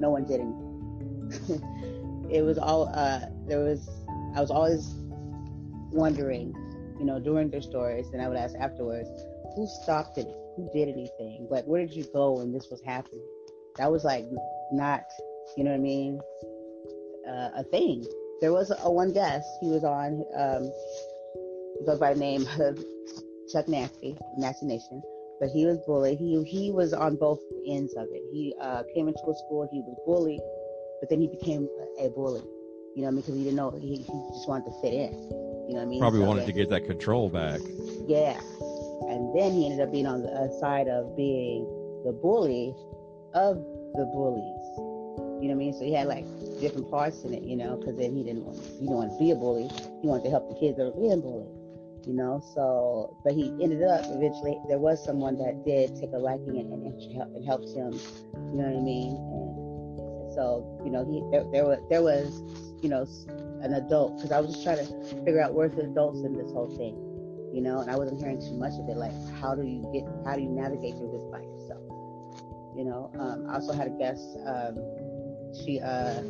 no 0.00 0.08
one 0.10 0.24
did 0.24 0.40
anything. 0.40 2.30
it 2.30 2.40
was 2.42 2.56
all 2.56 2.88
uh, 2.94 3.20
there 3.50 3.60
was. 3.60 3.86
I 4.34 4.40
was 4.40 4.50
always 4.50 4.94
wondering, 5.92 6.54
you 6.98 7.04
know, 7.04 7.18
during 7.18 7.50
their 7.50 7.60
stories, 7.60 8.06
and 8.12 8.22
I 8.22 8.28
would 8.28 8.38
ask 8.38 8.54
afterwards, 8.58 9.10
who 9.56 9.66
stopped 9.82 10.16
it? 10.18 10.28
Who 10.56 10.70
did 10.72 10.88
anything? 10.88 11.48
Like, 11.50 11.64
where 11.64 11.84
did 11.84 11.94
you 11.94 12.06
go 12.12 12.38
when 12.38 12.52
this 12.52 12.68
was 12.70 12.80
happening? 12.82 13.26
That 13.76 13.90
was 13.90 14.04
like 14.04 14.24
not, 14.72 15.02
you 15.56 15.64
know 15.64 15.70
what 15.70 15.76
I 15.76 15.80
mean, 15.80 16.20
uh, 17.28 17.50
a 17.56 17.64
thing 17.64 18.04
there 18.40 18.52
was 18.52 18.70
a, 18.70 18.76
a 18.82 18.90
one 18.90 19.12
guest 19.12 19.46
he 19.60 19.68
was 19.68 19.84
on 19.84 20.24
um 20.36 20.72
he 21.78 21.86
goes 21.86 21.98
by 21.98 22.14
the 22.14 22.20
name 22.20 22.46
of 22.58 22.82
chuck 23.52 23.68
nasty 23.68 24.16
nasty 24.36 24.66
nation 24.66 25.02
but 25.38 25.48
he 25.50 25.66
was 25.66 25.78
bullied 25.86 26.18
he 26.18 26.42
he 26.44 26.70
was 26.70 26.92
on 26.92 27.16
both 27.16 27.40
ends 27.66 27.94
of 27.94 28.06
it 28.10 28.22
he 28.32 28.54
uh 28.60 28.82
came 28.94 29.08
into 29.08 29.20
a 29.20 29.34
school 29.34 29.68
he 29.70 29.80
was 29.80 29.96
bullied 30.06 30.40
but 31.00 31.08
then 31.08 31.20
he 31.20 31.28
became 31.28 31.68
a 32.00 32.08
bully 32.10 32.42
you 32.96 33.02
know 33.02 33.12
because 33.12 33.34
he 33.34 33.44
didn't 33.44 33.56
know 33.56 33.70
he, 33.80 33.96
he 33.96 34.12
just 34.34 34.48
wanted 34.48 34.64
to 34.66 34.72
fit 34.80 34.92
in 34.94 35.12
you 35.68 35.74
know 35.74 35.80
what 35.80 35.82
i 35.82 35.84
mean 35.86 36.00
Probably 36.00 36.20
So 36.20 36.26
wanted 36.26 36.46
to 36.46 36.52
get 36.52 36.68
that 36.70 36.86
control 36.86 37.28
back. 37.28 37.60
yeah. 38.08 38.38
And 39.10 39.34
then 39.34 39.52
he 39.52 39.66
ended 39.66 39.80
up 39.80 39.90
being 39.92 40.06
on 40.06 40.22
the 40.22 40.30
uh, 40.30 40.48
side 40.60 40.86
of 40.88 41.16
being 41.16 41.64
the 42.04 42.12
bully 42.12 42.74
of 43.34 43.56
the 43.98 44.06
bullies. 44.14 44.66
You 45.42 45.48
know 45.48 45.56
what 45.56 45.62
I 45.62 45.66
mean? 45.66 45.72
So 45.74 45.84
he 45.84 45.92
had 45.92 46.06
like 46.06 46.26
different 46.60 46.90
parts 46.90 47.24
in 47.24 47.32
it, 47.34 47.42
you 47.42 47.56
know, 47.56 47.76
because 47.76 47.96
then 47.96 48.14
he 48.14 48.22
didn't 48.22 48.44
want 48.44 48.58
he 48.62 48.86
didn't 48.86 48.94
want 48.98 49.10
to 49.12 49.18
be 49.18 49.30
a 49.32 49.34
bully. 49.34 49.66
He 50.02 50.06
wanted 50.06 50.24
to 50.24 50.30
help 50.30 50.48
the 50.48 50.54
kids 50.60 50.76
that 50.78 50.84
were 50.84 51.00
being 51.00 51.20
bullied. 51.20 51.50
You 52.06 52.14
know, 52.14 52.40
so 52.54 53.16
but 53.24 53.34
he 53.34 53.50
ended 53.60 53.82
up 53.82 54.04
eventually 54.08 54.58
there 54.68 54.78
was 54.78 55.02
someone 55.04 55.36
that 55.38 55.64
did 55.66 55.96
take 55.98 56.12
a 56.14 56.18
liking 56.20 56.56
and, 56.60 56.70
and, 56.72 56.84
and 57.34 57.44
helped 57.44 57.68
him. 57.74 57.92
You 58.52 58.56
know 58.62 58.68
what 58.70 58.78
I 58.78 58.84
mean? 58.84 59.10
And 59.16 59.49
so 60.34 60.80
you 60.84 60.90
know 60.90 61.04
he 61.04 61.22
there, 61.30 61.44
there 61.52 61.64
was 61.64 61.78
there 61.88 62.02
was 62.02 62.42
you 62.82 62.88
know 62.88 63.06
an 63.62 63.74
adult 63.74 64.16
because 64.16 64.32
I 64.32 64.40
was 64.40 64.52
just 64.52 64.64
trying 64.64 64.78
to 64.78 65.24
figure 65.24 65.40
out 65.40 65.54
where's 65.54 65.74
the 65.74 65.82
adults 65.82 66.24
in 66.24 66.36
this 66.36 66.50
whole 66.52 66.74
thing 66.76 66.96
you 67.52 67.60
know, 67.60 67.80
and 67.80 67.90
I 67.90 67.96
wasn't 67.96 68.20
hearing 68.20 68.40
too 68.40 68.56
much 68.56 68.74
of 68.78 68.88
it. 68.88 68.96
Like, 68.96 69.12
how 69.40 69.54
do 69.54 69.62
you 69.62 69.82
get, 69.92 70.04
how 70.24 70.36
do 70.36 70.42
you 70.42 70.48
navigate 70.48 70.94
through 70.96 71.10
this 71.10 71.24
by 71.30 71.40
yourself? 71.40 71.82
You 72.76 72.84
know, 72.84 73.10
um, 73.18 73.46
I 73.50 73.54
also 73.54 73.72
had 73.72 73.88
a 73.88 73.90
guest, 73.90 74.22
um, 74.46 74.78
she 75.64 75.80
uh, 75.80 76.22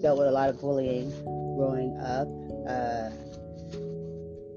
dealt 0.00 0.18
with 0.18 0.28
a 0.28 0.32
lot 0.32 0.48
of 0.48 0.60
bullying 0.60 1.10
growing 1.56 1.96
up. 1.98 2.28
Uh, 2.68 3.10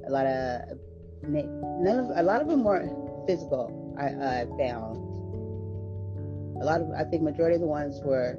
a 0.05 0.11
lot 0.11 0.27
of, 0.27 0.77
none 1.23 1.99
of, 1.99 2.11
a 2.15 2.21
lot 2.21 2.41
of 2.41 2.47
them 2.47 2.63
were 2.63 2.85
physical. 3.25 3.95
I, 3.97 4.05
I 4.05 4.45
found 4.57 5.12
a 6.61 6.65
lot 6.65 6.81
of, 6.81 6.91
I 6.91 7.03
think, 7.03 7.23
majority 7.23 7.55
of 7.55 7.61
the 7.61 7.67
ones 7.67 7.99
were 8.03 8.37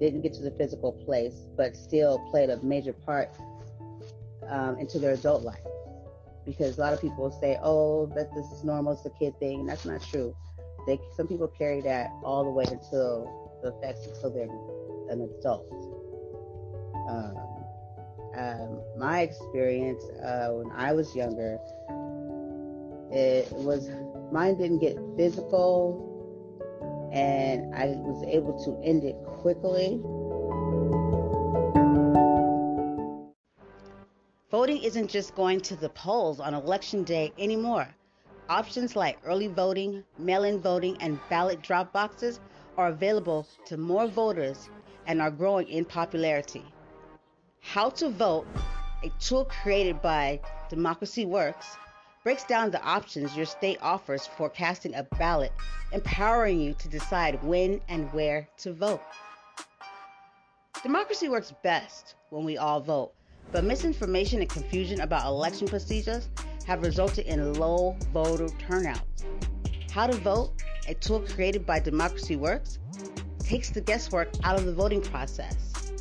didn't 0.00 0.22
get 0.22 0.32
to 0.34 0.42
the 0.42 0.50
physical 0.52 0.92
place, 0.92 1.46
but 1.56 1.76
still 1.76 2.18
played 2.30 2.48
a 2.48 2.56
major 2.62 2.92
part 2.92 3.30
um, 4.48 4.78
into 4.78 4.98
their 4.98 5.12
adult 5.12 5.42
life 5.42 5.60
because 6.44 6.78
a 6.78 6.80
lot 6.80 6.92
of 6.92 7.00
people 7.00 7.30
say, 7.40 7.58
"Oh, 7.62 8.06
that 8.16 8.34
this 8.34 8.46
is 8.46 8.64
normal, 8.64 8.94
it's 8.94 9.04
a 9.06 9.10
kid 9.10 9.38
thing." 9.38 9.66
That's 9.66 9.84
not 9.84 10.02
true. 10.02 10.34
They 10.86 10.98
some 11.16 11.28
people 11.28 11.48
carry 11.48 11.80
that 11.82 12.10
all 12.24 12.44
the 12.44 12.50
way 12.50 12.64
until 12.70 13.60
the 13.62 13.68
effects 13.68 14.06
until 14.06 14.30
they're 14.30 14.48
an 15.10 15.28
adult. 15.38 15.66
Um, 17.08 17.36
um, 18.36 18.80
my 18.96 19.20
experience 19.20 20.02
uh, 20.22 20.50
when 20.52 20.70
I 20.76 20.92
was 20.92 21.14
younger, 21.14 21.58
it 23.12 23.50
was 23.52 23.90
mine 24.32 24.56
didn't 24.56 24.78
get 24.78 24.96
physical, 25.16 26.09
and 27.12 27.74
I 27.74 27.86
was 27.86 28.24
able 28.24 28.62
to 28.64 28.80
end 28.82 29.04
it 29.04 29.16
quickly. 29.40 30.00
Voting 34.50 34.82
isn't 34.82 35.08
just 35.08 35.34
going 35.34 35.60
to 35.60 35.76
the 35.76 35.88
polls 35.90 36.40
on 36.40 36.54
election 36.54 37.04
day 37.04 37.32
anymore. 37.38 37.88
Options 38.48 38.96
like 38.96 39.18
early 39.24 39.46
voting, 39.46 40.02
mail 40.18 40.42
in 40.42 40.60
voting, 40.60 40.96
and 41.00 41.20
ballot 41.28 41.62
drop 41.62 41.92
boxes 41.92 42.40
are 42.76 42.88
available 42.88 43.46
to 43.66 43.76
more 43.76 44.08
voters 44.08 44.68
and 45.06 45.20
are 45.20 45.30
growing 45.30 45.68
in 45.68 45.84
popularity. 45.84 46.64
How 47.60 47.90
to 47.90 48.08
Vote, 48.10 48.46
a 49.04 49.10
tool 49.20 49.44
created 49.44 50.02
by 50.02 50.40
Democracy 50.68 51.26
Works, 51.26 51.76
breaks 52.22 52.44
down 52.44 52.70
the 52.70 52.82
options 52.82 53.36
your 53.36 53.46
state 53.46 53.78
offers 53.80 54.26
for 54.26 54.50
casting 54.50 54.94
a 54.94 55.02
ballot, 55.18 55.52
empowering 55.92 56.60
you 56.60 56.74
to 56.74 56.88
decide 56.88 57.42
when 57.42 57.80
and 57.88 58.12
where 58.12 58.46
to 58.58 58.72
vote. 58.72 59.00
Democracy 60.82 61.28
works 61.28 61.52
best 61.62 62.14
when 62.30 62.44
we 62.44 62.58
all 62.58 62.80
vote, 62.80 63.12
but 63.52 63.64
misinformation 63.64 64.40
and 64.40 64.50
confusion 64.50 65.00
about 65.00 65.26
election 65.26 65.66
procedures 65.66 66.28
have 66.66 66.82
resulted 66.82 67.26
in 67.26 67.54
low 67.54 67.96
voter 68.12 68.48
turnout. 68.58 69.00
How 69.90 70.06
to 70.06 70.16
Vote, 70.18 70.52
a 70.88 70.94
tool 70.94 71.20
created 71.20 71.66
by 71.66 71.80
Democracy 71.80 72.36
Works, 72.36 72.78
takes 73.38 73.70
the 73.70 73.80
guesswork 73.80 74.28
out 74.44 74.56
of 74.56 74.64
the 74.66 74.72
voting 74.72 75.02
process. 75.02 75.92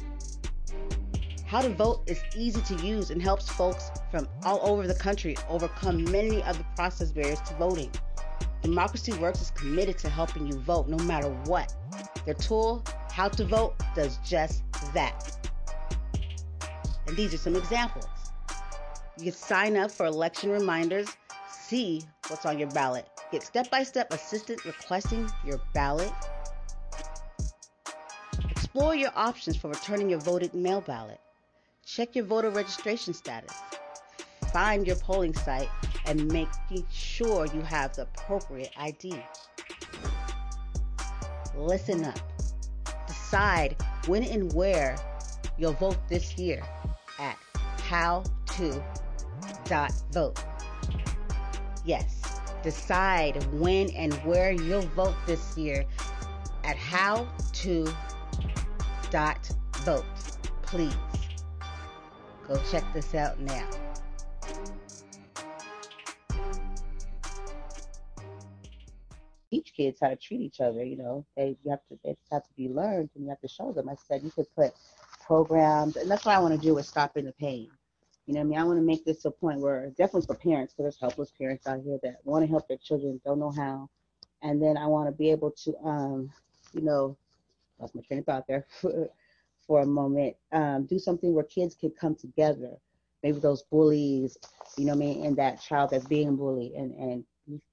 How 1.50 1.64
to 1.64 1.70
Vote 1.70 2.04
is 2.06 2.22
easy 2.38 2.62
to 2.62 2.76
use 2.86 3.10
and 3.10 3.20
helps 3.20 3.50
folks 3.50 3.90
from 4.12 4.30
all 4.44 4.60
over 4.62 4.86
the 4.86 4.94
country 4.94 5.36
overcome 5.50 6.04
many 6.12 6.44
of 6.44 6.60
the 6.60 6.66
process 6.76 7.12
barriers 7.12 7.42
to 7.42 7.56
voting. 7.56 7.92
Democracy 8.62 9.14
Works 9.14 9.42
is 9.42 9.50
committed 9.50 9.98
to 9.98 10.10
helping 10.10 10.46
you 10.46 10.60
vote 10.60 10.88
no 10.88 10.98
matter 11.06 11.30
what. 11.46 11.74
Their 12.24 12.36
tool, 12.36 12.84
How 13.12 13.30
to 13.30 13.46
Vote, 13.46 13.74
does 13.96 14.20
just 14.24 14.62
that. 14.94 15.50
And 17.08 17.18
these 17.18 17.34
are 17.34 17.38
some 17.38 17.56
examples. 17.56 18.06
You 19.18 19.24
can 19.24 19.34
sign 19.34 19.76
up 19.76 19.90
for 19.90 20.06
election 20.06 20.52
reminders, 20.52 21.08
see 21.52 22.04
what's 22.28 22.46
on 22.46 22.60
your 22.60 22.70
ballot, 22.70 23.10
get 23.32 23.42
step 23.42 23.72
by 23.72 23.82
step 23.82 24.14
assistance 24.14 24.68
requesting 24.68 25.28
your 25.44 25.60
ballot, 25.74 26.14
explore 28.52 28.94
your 28.94 29.12
options 29.16 29.58
for 29.58 29.70
returning 29.70 30.12
your 30.12 30.20
voted 30.20 30.54
mail 30.54 30.82
ballot, 30.82 31.20
check 31.96 32.16
your 32.16 32.26
voter 32.26 32.52
registration 32.52 33.14
status, 33.14 33.54
find 34.54 34.86
your 34.86 34.96
polling 34.98 35.34
site, 35.34 35.70
and 36.06 36.32
making 36.32 36.86
sure 36.92 37.48
you 37.48 37.62
have 37.62 37.96
the 37.96 38.04
appropriate 38.04 38.72
ID. 38.78 39.16
Listen 41.58 42.06
up. 42.06 42.20
Decide 43.08 43.76
when 44.06 44.24
and 44.24 44.54
where 44.54 44.96
you'll 45.58 45.74
vote 45.74 45.98
this 46.08 46.38
year 46.38 46.62
at 47.20 47.38
howto.vote. 47.78 48.84
Yes, 51.86 52.40
decide 52.62 53.44
when 53.54 53.90
and 53.92 54.14
where 54.26 54.52
you'll 54.52 54.82
vote 54.82 55.16
this 55.26 55.58
year 55.58 55.86
at 56.64 56.78
howto.vote. 56.78 57.96
Please 60.62 61.19
go 62.50 62.60
check 62.72 62.84
this 62.94 63.14
out 63.14 63.40
now. 63.40 63.68
teach 69.50 69.74
kids 69.76 70.00
how 70.02 70.10
to 70.10 70.16
treat 70.16 70.42
each 70.42 70.62
other. 70.62 70.84
You 70.84 70.98
know, 70.98 71.26
they 71.36 71.58
you 71.64 71.72
have 71.72 71.86
to 71.90 71.98
they 72.04 72.16
have 72.32 72.44
to 72.44 72.54
be 72.56 72.70
learned, 72.70 73.10
and 73.16 73.24
you 73.24 73.30
have 73.30 73.42
to 73.42 73.48
show 73.48 73.72
them. 73.72 73.90
I 73.90 73.96
said 74.08 74.24
you 74.24 74.32
could 74.32 74.46
put 74.56 74.72
programs, 75.26 75.96
and 75.96 76.10
that's 76.10 76.26
what 76.26 76.36
I 76.36 76.40
want 76.40 76.54
to 76.54 76.60
do 76.60 76.78
is 76.78 76.88
stopping 76.88 77.26
the 77.26 77.32
pain. 77.34 77.70
You 78.26 78.36
know, 78.36 78.42
what 78.42 78.46
I 78.46 78.50
mean, 78.50 78.60
I 78.60 78.64
want 78.64 78.78
to 78.78 78.86
make 78.86 79.06
this 79.06 79.26
a 79.26 79.32
point 79.32 79.60
where 79.60 79.90
definitely 79.98 80.28
for 80.28 80.36
parents, 80.36 80.74
because 80.74 80.84
there's 80.84 81.00
helpless 81.00 81.32
parents 81.32 81.66
out 81.66 81.82
here 81.84 81.98
that 82.04 82.18
want 82.26 82.44
to 82.44 82.50
help 82.50 82.68
their 82.68 82.78
children, 82.78 83.20
don't 83.26 83.40
know 83.40 83.52
how, 83.52 83.90
and 84.44 84.62
then 84.62 84.78
I 84.78 84.86
want 84.86 85.08
to 85.08 85.12
be 85.12 85.32
able 85.32 85.52
to, 85.64 85.76
um, 85.84 86.32
you 86.74 86.82
know, 86.82 87.18
lost 87.80 87.96
my 87.96 88.02
train 88.02 88.20
of 88.20 88.26
thought 88.26 88.46
there 88.48 88.68
for, 89.70 89.82
a 89.82 89.86
moment. 89.86 90.36
Um, 90.52 90.88
do 90.88 91.00
something 91.00 91.34
where 91.34 91.46
kids 91.46 91.76
can 91.80 91.92
come 91.92 92.16
together. 92.16 92.72
Maybe 93.24 93.40
those 93.40 93.64
bullies, 93.64 94.38
you 94.78 94.86
know, 94.86 94.96
what 94.96 95.04
I 95.04 95.08
mean, 95.08 95.26
and 95.26 95.38
that 95.38 95.62
child 95.62 95.92
that's 95.92 96.06
being 96.06 96.36
bullied, 96.36 96.74
and 96.74 96.94
and 96.96 97.24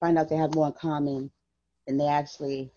find 0.01 0.19
out 0.19 0.29
they 0.29 0.37
have 0.37 0.55
more 0.55 0.69
in 0.69 0.73
common 0.75 1.31
than 1.87 1.97
they 1.97 2.07
actually 2.07 2.71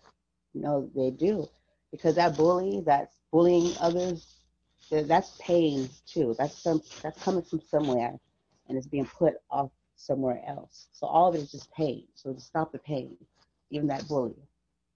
know 0.54 0.90
they 0.94 1.10
do 1.10 1.46
because 1.90 2.14
that 2.16 2.36
bully 2.36 2.82
that's 2.84 3.16
bullying 3.32 3.72
others 3.80 4.36
that's 4.90 5.36
pain 5.40 5.88
too 6.06 6.34
that's 6.38 6.60
some 6.60 6.82
that's 7.02 7.22
coming 7.22 7.42
from 7.42 7.60
somewhere 7.60 8.18
and 8.68 8.76
it's 8.76 8.86
being 8.88 9.06
put 9.06 9.34
off 9.50 9.70
somewhere 9.96 10.42
else 10.46 10.88
so 10.92 11.06
all 11.06 11.28
of 11.28 11.34
it 11.34 11.38
is 11.38 11.52
just 11.52 11.72
pain 11.72 12.04
so 12.14 12.32
to 12.32 12.40
stop 12.40 12.72
the 12.72 12.78
pain 12.78 13.16
even 13.70 13.86
that 13.86 14.06
bully 14.08 14.34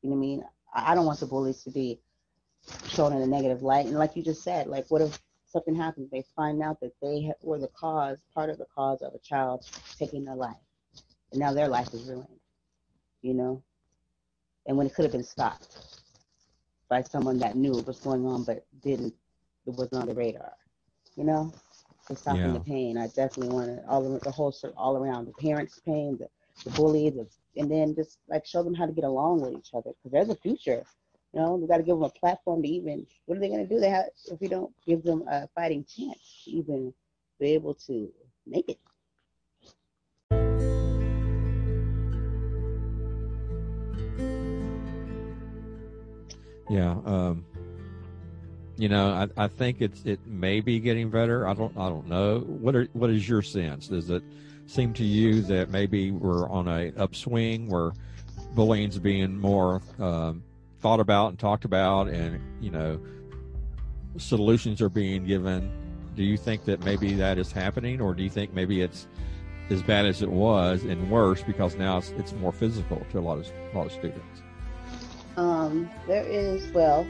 you 0.03 0.11
know 0.11 0.17
what 0.17 0.23
i 0.25 0.27
mean 0.27 0.45
i 0.75 0.95
don't 0.95 1.07
want 1.07 1.21
the 1.21 1.27
bullies 1.27 1.63
to 1.63 1.71
be 1.71 2.01
shown 2.89 3.13
in 3.13 3.23
a 3.23 3.27
negative 3.27 3.63
light. 3.63 3.87
And 3.87 3.97
like 3.99 4.17
you 4.17 4.23
just 4.23 4.43
said 4.43 4.67
like 4.67 4.87
what 4.91 5.03
if 5.03 5.19
something 5.47 5.75
happens? 5.75 6.11
They 6.11 6.25
find 6.37 6.63
out 6.63 6.81
that 6.81 6.93
they 7.03 7.33
were 7.43 7.59
the 7.59 7.69
cause 7.69 8.19
part 8.35 8.51
of 8.51 8.59
the 8.59 8.67
cause 8.75 9.03
of 9.03 9.15
a 9.15 9.19
child 9.19 9.67
taking 9.99 10.25
their 10.25 10.37
life. 10.37 10.57
And 11.33 11.41
now 11.41 11.53
their 11.53 11.69
life 11.69 11.93
is 11.95 12.05
ruined 12.05 12.29
you 13.23 13.35
know? 13.35 13.63
And 14.67 14.77
when 14.77 14.87
it 14.87 14.95
could 14.95 15.05
have 15.05 15.13
been 15.13 15.25
stopped 15.25 15.79
by 16.89 17.03
someone 17.03 17.39
that 17.39 17.57
knew 17.57 17.73
what 17.73 17.87
was 17.87 18.01
going 18.01 18.27
on 18.27 18.45
but 18.45 18.67
didn't 18.83 19.15
it 19.67 19.71
wasn't 19.75 20.03
on 20.03 20.09
the 20.09 20.15
radar 20.15 20.53
you 21.17 21.25
know? 21.25 21.53
To 22.09 22.17
stopping 22.17 22.47
Yeah. 22.49 22.53
the 22.53 22.61
pain. 22.61 22.99
I 22.99 23.07
definitely 23.09 23.49
want 23.49 23.67
to 23.69 23.89
all 23.89 24.03
the, 24.03 24.19
the 24.21 24.31
whole 24.31 24.55
all 24.77 24.97
around 24.99 25.27
the 25.27 25.33
parents 25.35 25.81
pain 25.87 26.19
the, 26.19 26.29
the 26.65 26.71
bully 26.77 27.11
the, 27.11 27.27
and 27.57 27.71
then 27.71 27.95
just 27.95 28.19
like 28.29 28.45
show 28.47 28.63
them 28.63 28.75
how 28.75 28.87
to 28.87 28.93
get 28.93 29.05
along 29.05 29.41
with 29.41 29.55
each 29.55 29.71
other 29.75 29.91
because 29.93 30.13
there's 30.13 30.29
a 30.29 30.37
future 30.37 30.85
you 31.35 31.41
know 31.41 31.55
we 31.55 31.67
got 31.67 31.79
to 31.79 31.83
give 31.83 31.97
them 31.97 32.05
a 32.05 32.11
platform 32.11 32.63
to 32.63 32.69
even 32.69 33.07
what 33.27 33.37
are 33.37 33.41
they 33.41 33.49
going 33.49 33.67
to 33.67 33.75
do 33.75 33.81
they 33.81 33.91
have 33.91 34.07
if 34.31 34.41
we 34.41 34.49
don't 34.49 34.73
give 34.87 35.03
them 35.03 35.25
a 35.29 35.49
fighting 35.55 35.85
chance 35.85 36.43
to 36.45 36.51
even 36.51 36.93
be 37.41 37.49
able 37.49 37.75
to 37.75 38.11
make 38.47 38.69
it 38.69 38.79
Yeah. 46.71 46.97
Um, 47.05 47.45
you 48.79 48.89
know, 48.89 49.11
I, 49.11 49.45
I 49.45 49.49
think 49.49 49.81
it's 49.81 50.05
it 50.05 50.27
may 50.27 50.61
be 50.61 50.81
getting 50.81 51.11
better. 51.11 51.47
I 51.47 51.53
don't 51.53 51.77
I 51.77 51.89
don't 51.91 52.09
know. 52.09 52.41
What 52.41 52.75
are 52.75 52.89
what 52.95 53.11
is 53.11 53.29
your 53.29 53.43
sense? 53.43 53.89
Does 53.89 54.09
it 54.11 54.23
seem 54.67 54.95
to 54.95 55.05
you 55.05 55.43
that 55.43 55.71
maybe 55.71 56.11
we're 56.11 56.49
on 56.49 56.67
a 56.67 56.91
upswing 56.97 57.69
where 57.69 57.93
bullying's 58.55 58.99
being 58.99 59.39
more 59.39 59.83
um, 60.01 60.43
thought 60.85 61.01
about 61.01 61.31
and 61.31 61.39
talked 61.39 61.65
about, 61.65 62.09
and 62.09 62.39
you 62.61 62.71
know, 62.71 63.01
solutions 64.19 64.83
are 64.83 64.91
being 64.91 65.25
given? 65.25 65.73
Do 66.15 66.23
you 66.23 66.37
think 66.37 66.67
that 66.67 66.85
maybe 66.85 67.15
that 67.15 67.39
is 67.39 67.51
happening, 67.51 68.03
or 68.03 68.13
do 68.13 68.23
you 68.23 68.29
think 68.29 68.53
maybe 68.53 68.83
it's 68.83 69.09
as 69.71 69.83
bad 69.83 70.05
as 70.05 70.21
it 70.21 70.31
was 70.31 70.85
and 70.85 71.11
worse 71.11 71.43
because 71.43 71.75
now 71.77 71.97
it's, 71.97 72.11
it's 72.11 72.35
more 72.35 72.53
physical 72.53 73.01
to 73.13 73.19
a 73.19 73.23
lot 73.23 73.39
of 73.39 73.51
a 73.73 73.79
lot 73.79 73.87
of 73.87 73.93
students? 73.93 74.43
Um, 75.39 75.89
there 76.07 76.23
is, 76.23 76.71
well, 76.73 77.07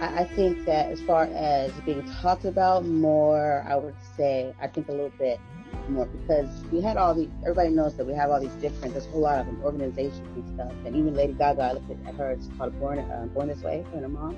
I, 0.00 0.24
think 0.24 0.64
that 0.66 0.90
as 0.90 1.00
far 1.00 1.24
as 1.24 1.72
being 1.86 2.02
talked 2.20 2.44
about 2.44 2.84
more, 2.84 3.64
I 3.66 3.76
would 3.76 3.94
say, 4.16 4.54
I 4.60 4.66
think 4.66 4.88
a 4.88 4.92
little 4.92 5.12
bit 5.18 5.40
more 5.88 6.06
because 6.06 6.48
we 6.70 6.82
had 6.82 6.96
all 6.96 7.14
these, 7.14 7.30
everybody 7.42 7.70
knows 7.70 7.96
that 7.96 8.06
we 8.06 8.12
have 8.12 8.30
all 8.30 8.40
these 8.40 8.54
different, 8.54 8.92
there's 8.92 9.06
a 9.06 9.10
whole 9.10 9.22
lot 9.22 9.38
of 9.38 9.46
them, 9.46 9.60
organizations 9.64 10.20
and 10.36 10.54
stuff. 10.54 10.72
And 10.84 10.94
even 10.94 11.14
Lady 11.14 11.32
Gaga, 11.32 11.62
I 11.62 11.72
looked 11.72 11.90
at 11.90 12.14
her, 12.14 12.32
it's 12.32 12.48
called 12.58 12.78
Born, 12.78 12.98
uh, 12.98 13.26
Born 13.32 13.48
This 13.48 13.62
Way, 13.62 13.84
for 13.90 13.98
her 13.98 14.08
mom. 14.08 14.36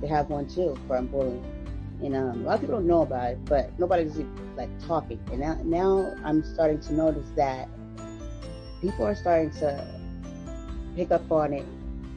They 0.00 0.08
have 0.08 0.28
one 0.28 0.48
too 0.48 0.76
for 0.88 1.00
bullying. 1.02 1.44
And 2.02 2.14
um, 2.14 2.42
a 2.42 2.48
lot 2.48 2.54
of 2.56 2.60
people 2.60 2.76
don't 2.76 2.86
know 2.86 3.02
about 3.02 3.30
it, 3.30 3.44
but 3.44 3.78
nobody's 3.78 4.18
like 4.56 4.68
talking. 4.86 5.20
And 5.30 5.40
now, 5.40 5.58
now 5.64 6.14
I'm 6.24 6.42
starting 6.42 6.80
to 6.80 6.92
notice 6.92 7.28
that 7.36 7.68
people 8.80 9.06
are 9.06 9.14
starting 9.14 9.50
to 9.60 9.86
pick 10.94 11.10
up 11.10 11.30
on 11.30 11.52
it 11.52 11.64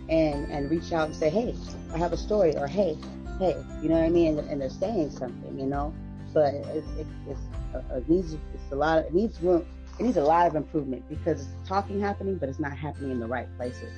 and 0.09 0.51
and 0.51 0.69
reach 0.69 0.91
out 0.91 1.07
and 1.07 1.15
say, 1.15 1.29
hey, 1.29 1.55
I 1.93 1.97
have 1.97 2.13
a 2.13 2.17
story, 2.17 2.55
or 2.55 2.67
hey, 2.67 2.97
hey, 3.39 3.55
you 3.81 3.89
know 3.89 3.95
what 3.95 4.03
I 4.05 4.09
mean? 4.09 4.37
And, 4.37 4.49
and 4.49 4.61
they're 4.61 4.69
saying 4.69 5.11
something, 5.11 5.59
you 5.59 5.65
know. 5.65 5.93
But 6.33 6.53
it, 6.53 6.83
it, 6.97 7.07
it's 7.27 7.39
uh, 7.73 7.95
it 7.95 8.07
needs 8.09 8.33
it's 8.33 8.71
a 8.71 8.75
lot. 8.75 8.99
Of, 8.99 9.05
it 9.05 9.13
needs 9.13 9.41
room. 9.41 9.65
It 9.99 10.03
needs 10.03 10.17
a 10.17 10.23
lot 10.23 10.47
of 10.47 10.55
improvement 10.55 11.03
because 11.09 11.41
it's 11.41 11.67
talking 11.67 11.99
happening, 11.99 12.37
but 12.37 12.47
it's 12.49 12.59
not 12.59 12.77
happening 12.77 13.11
in 13.11 13.19
the 13.19 13.27
right 13.27 13.47
places. 13.57 13.91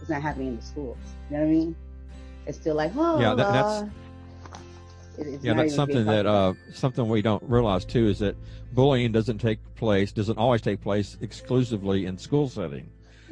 It's 0.00 0.08
not 0.08 0.22
happening 0.22 0.48
in 0.48 0.56
the 0.56 0.62
schools. 0.62 0.96
You 1.30 1.36
know 1.36 1.42
what 1.44 1.48
I 1.48 1.52
mean? 1.52 1.76
It's 2.46 2.58
still 2.58 2.74
like, 2.74 2.92
oh, 2.96 3.20
Yeah, 3.20 3.34
that- 3.34 3.52
that's- 3.52 3.84
it's 5.18 5.44
yeah, 5.44 5.52
that's 5.54 5.74
something 5.74 6.06
that 6.06 6.24
uh, 6.26 6.54
something 6.72 7.06
we 7.06 7.20
don't 7.20 7.42
realize 7.42 7.84
too 7.84 8.08
is 8.08 8.18
that 8.20 8.34
bullying 8.72 9.12
doesn't 9.12 9.38
take 9.38 9.58
place, 9.74 10.10
doesn't 10.10 10.38
always 10.38 10.62
take 10.62 10.80
place 10.80 11.18
exclusively 11.20 12.06
in 12.06 12.16
school 12.16 12.48
setting. 12.48 12.88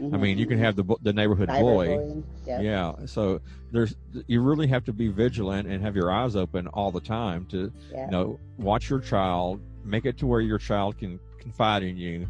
About. 0.08 0.16
I 0.16 0.20
mean, 0.20 0.38
you 0.38 0.46
can 0.46 0.58
have 0.58 0.76
the 0.76 0.84
the 1.02 1.12
neighborhood 1.12 1.48
bully. 1.58 2.00
Yeah. 2.46 2.60
Yeah, 2.60 2.92
so 3.06 3.40
there's 3.70 3.94
you 4.26 4.40
really 4.40 4.66
have 4.66 4.84
to 4.86 4.92
be 4.92 5.08
vigilant 5.08 5.68
and 5.68 5.82
have 5.82 5.94
your 5.94 6.10
eyes 6.10 6.34
open 6.34 6.66
all 6.68 6.90
the 6.90 7.00
time 7.00 7.46
to 7.46 7.72
Yeah. 7.92 8.04
you 8.06 8.10
know 8.10 8.40
watch 8.58 8.90
your 8.90 9.00
child, 9.00 9.60
make 9.84 10.04
it 10.04 10.18
to 10.18 10.26
where 10.26 10.40
your 10.40 10.58
child 10.58 10.98
can 10.98 11.20
confide 11.38 11.82
in 11.82 11.96
you, 11.96 12.26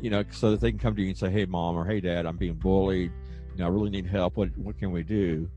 you 0.00 0.10
know, 0.10 0.22
so 0.30 0.52
that 0.52 0.60
they 0.60 0.70
can 0.70 0.78
come 0.78 0.94
to 0.96 1.02
you 1.02 1.08
and 1.08 1.18
say, 1.18 1.30
"Hey, 1.30 1.44
mom," 1.46 1.76
or 1.76 1.84
"Hey, 1.84 2.00
dad, 2.00 2.24
I'm 2.26 2.36
being 2.36 2.54
bullied. 2.54 3.10
You 3.52 3.58
know, 3.58 3.66
I 3.66 3.68
really 3.68 3.90
need 3.90 4.06
help. 4.06 4.36
What 4.36 4.56
what 4.56 4.78
can 4.78 4.92
we 4.92 5.02
do?" 5.02 5.48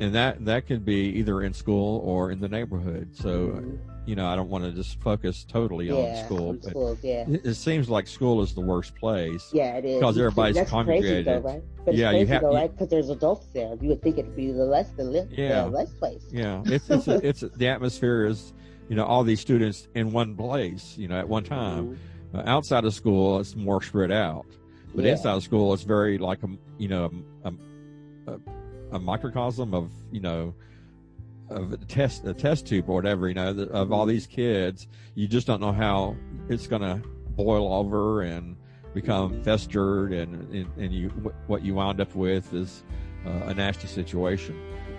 And 0.00 0.14
that 0.14 0.44
that 0.44 0.66
could 0.66 0.84
be 0.84 1.10
either 1.18 1.42
in 1.42 1.52
school 1.52 2.00
or 2.04 2.30
in 2.30 2.40
the 2.40 2.48
neighborhood. 2.48 3.10
So 3.12 3.48
Mhm. 3.48 3.78
You 4.06 4.14
know, 4.14 4.26
I 4.26 4.36
don't 4.36 4.50
want 4.50 4.64
to 4.64 4.70
just 4.72 5.00
focus 5.00 5.44
totally 5.48 5.86
yeah, 5.88 5.94
on 5.94 6.24
school. 6.26 6.48
on 6.50 6.56
but 6.58 6.70
schools, 6.70 6.98
yeah. 7.02 7.24
it, 7.28 7.46
it 7.46 7.54
seems 7.54 7.88
like 7.88 8.06
school 8.06 8.42
is 8.42 8.54
the 8.54 8.60
worst 8.60 8.94
place. 8.96 9.50
Yeah, 9.52 9.76
it 9.76 9.84
is. 9.84 9.98
Because 9.98 10.18
everybody's 10.18 10.56
That's 10.56 10.70
crazy 10.70 10.84
congregated. 10.84 11.26
though, 11.26 11.38
right? 11.40 11.62
But 11.84 11.94
Yeah, 11.94 12.10
you 12.12 12.26
have- 12.26 12.42
though, 12.42 12.52
right? 12.54 12.70
Because 12.70 12.88
there's 12.88 13.08
adults 13.10 13.46
there. 13.54 13.76
You 13.80 13.88
would 13.90 14.02
think 14.02 14.18
it'd 14.18 14.36
be 14.36 14.52
the 14.52 14.64
less, 14.64 14.90
the 14.96 15.04
less, 15.04 15.26
Yeah. 15.30 15.64
the 15.64 15.70
less 15.70 15.92
place. 15.94 16.22
Yeah, 16.30 16.62
it's 16.66 16.88
it's 16.90 17.08
it's 17.08 17.40
the 17.56 17.68
atmosphere 17.68 18.26
is, 18.26 18.52
you 18.88 18.96
know, 18.96 19.04
all 19.06 19.24
these 19.24 19.40
students 19.40 19.88
in 19.94 20.12
one 20.12 20.36
place, 20.36 20.96
you 20.98 21.08
know, 21.08 21.18
at 21.18 21.28
one 21.28 21.44
time. 21.44 21.96
Mhm. 22.34 22.38
Uh, 22.38 22.42
outside 22.46 22.84
of 22.84 22.92
school, 22.92 23.38
it's 23.38 23.54
more 23.54 23.80
spread 23.80 24.10
out, 24.10 24.44
but 24.94 25.04
Yeah. 25.04 25.12
inside 25.12 25.34
of 25.36 25.42
school, 25.44 25.72
it's 25.72 25.84
very 25.84 26.18
like 26.18 26.42
a 26.42 26.48
you 26.78 26.88
know 26.88 27.10
a, 27.44 27.52
a, 28.26 28.38
a 28.92 28.98
microcosm 28.98 29.72
of 29.72 29.90
you 30.10 30.20
know 30.20 30.52
of 31.50 31.72
a 31.72 31.76
test 31.76 32.24
a 32.24 32.34
test 32.34 32.66
tube 32.66 32.88
or 32.88 32.94
whatever 32.94 33.28
you 33.28 33.34
know 33.34 33.50
of 33.70 33.92
all 33.92 34.06
these 34.06 34.26
kids. 34.26 34.88
You 35.14 35.28
just 35.28 35.46
don't 35.46 35.60
know 35.60 35.72
how 35.72 36.16
it's 36.48 36.66
going 36.66 36.82
to 36.82 37.02
boil 37.30 37.72
over 37.72 38.22
and 38.22 38.56
become 38.94 39.42
festered, 39.42 40.12
and 40.12 40.52
and, 40.54 40.66
and 40.76 40.92
you 40.92 41.08
what 41.46 41.62
you 41.62 41.74
wound 41.74 42.00
up 42.00 42.14
with 42.14 42.52
is 42.54 42.82
uh, 43.26 43.30
a 43.46 43.54
nasty 43.54 43.86
situation. 43.88 44.56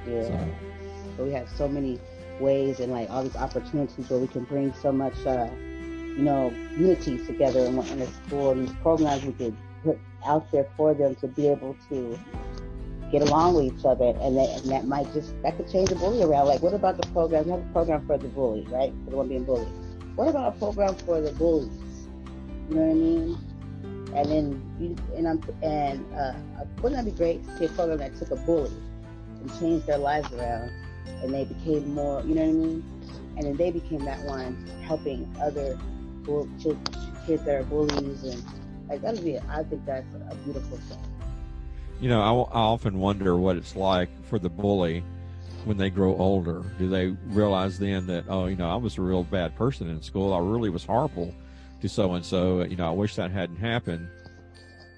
Yeah. 0.08 0.24
So- 0.24 0.50
But 1.18 1.26
we 1.28 1.32
have 1.32 1.50
so 1.50 1.68
many 1.68 2.00
ways 2.40 2.80
and 2.82 2.92
like 2.92 3.10
all 3.10 3.24
these 3.24 3.36
opportunities 3.38 4.10
where 4.10 4.20
we 4.20 4.28
can 4.28 4.44
bring 4.44 4.74
so 4.74 4.92
much, 4.92 5.14
uh, 5.26 5.48
you 6.18 6.24
know, 6.24 6.54
unity 6.78 7.18
together 7.26 7.62
in, 7.62 7.78
in 7.80 8.02
a 8.02 8.08
school. 8.08 8.52
And 8.52 8.68
these 8.68 8.76
programs 8.82 9.24
we 9.24 9.32
could 9.34 9.56
put 9.84 9.98
out 10.26 10.52
there 10.52 10.68
for 10.76 10.94
them 10.94 11.16
to 11.16 11.28
be 11.28 11.48
able 11.48 11.76
to 11.90 12.20
get 13.20 13.30
along 13.30 13.56
with 13.56 13.66
each 13.66 13.86
other, 13.86 14.14
and 14.20 14.36
that, 14.36 14.50
and 14.62 14.72
that 14.72 14.86
might 14.88 15.12
just 15.14 15.42
that 15.42 15.56
could 15.56 15.72
change 15.72 15.90
the 15.90 15.96
bully 15.96 16.22
around. 16.22 16.48
Like, 16.48 16.62
what 16.62 16.74
about 16.74 16.98
the 16.98 17.08
program? 17.14 17.46
We 17.46 17.52
have 17.52 17.62
a 17.62 17.72
program 17.72 18.06
for 18.06 18.18
the 18.18 18.28
bully, 18.28 18.68
right? 18.70 18.92
For 19.06 19.12
the 19.12 19.18
one 19.18 19.30
being 19.30 19.46
bullied. 19.46 19.68
What 20.16 20.28
about 20.28 20.56
a 20.56 20.60
program 20.60 20.96
for 20.96 21.22
the 21.22 21.32
bullies? 21.32 21.72
You 22.70 22.76
know 22.76 22.82
what 22.82 22.92
I 22.92 22.94
mean? 22.94 23.38
And 24.16 24.32
then 24.32 24.76
you 24.80 24.96
and 25.16 25.28
I'm 25.28 25.42
and 25.62 26.14
uh, 26.14 26.34
wouldn't 26.82 26.96
that 26.96 27.06
be 27.06 27.16
great 27.18 27.46
to 27.46 27.58
see 27.58 27.66
a 27.66 27.70
program 27.70 28.00
that 28.00 28.18
took 28.18 28.32
a 28.32 28.36
bully 28.36 28.72
and 29.40 29.60
changed 29.60 29.88
their 29.88 29.98
lives 29.98 30.32
around, 30.34 30.72
and 31.24 31.34
they 31.34 31.46
became 31.46 31.94
more, 31.94 32.22
you 32.22 32.36
know 32.36 32.42
what 32.42 32.50
I 32.50 32.54
mean? 32.54 32.84
And 33.38 33.44
then 33.46 33.56
they 33.56 33.72
became 33.72 34.04
that 34.06 34.20
one 34.26 34.56
helping 34.84 35.34
other 35.42 35.80
bull- 36.24 36.50
kids 37.26 37.44
that 37.46 37.56
are 37.56 37.64
bullies, 37.64 38.24
and 38.24 38.44
like 38.90 39.02
that'd 39.02 39.24
be, 39.24 39.38
I 39.40 39.64
think 39.64 39.86
that's 39.86 40.06
a 40.30 40.36
beautiful 40.44 40.78
thing. 40.78 41.15
You 42.02 42.10
know, 42.10 42.22
I, 42.22 42.58
I 42.58 42.62
often 42.62 43.00
wonder 43.00 43.38
what 43.38 43.56
it's 43.56 43.76
like 43.76 44.10
for 44.26 44.38
the 44.38 44.50
bully 44.50 45.04
when 45.64 45.78
they 45.78 45.90
grow 45.90 46.16
older. 46.18 46.64
Do 46.78 46.90
they 46.90 47.08
realize 47.28 47.80
then 47.80 48.06
that, 48.08 48.26
oh, 48.28 48.46
you 48.48 48.56
know, 48.56 48.70
I 48.70 48.76
was 48.76 48.98
a 48.98 49.02
real 49.02 49.24
bad 49.24 49.56
person 49.56 49.90
in 49.90 50.02
school. 50.02 50.34
I 50.34 50.40
really 50.40 50.70
was 50.70 50.84
horrible 50.86 51.34
to 51.82 51.90
so 51.90 52.14
and 52.14 52.24
so. 52.26 52.64
You 52.64 52.76
know, 52.76 52.88
I 52.88 52.92
wish 52.92 53.16
that 53.16 53.32
hadn't 53.32 53.58
happened. 53.58 54.08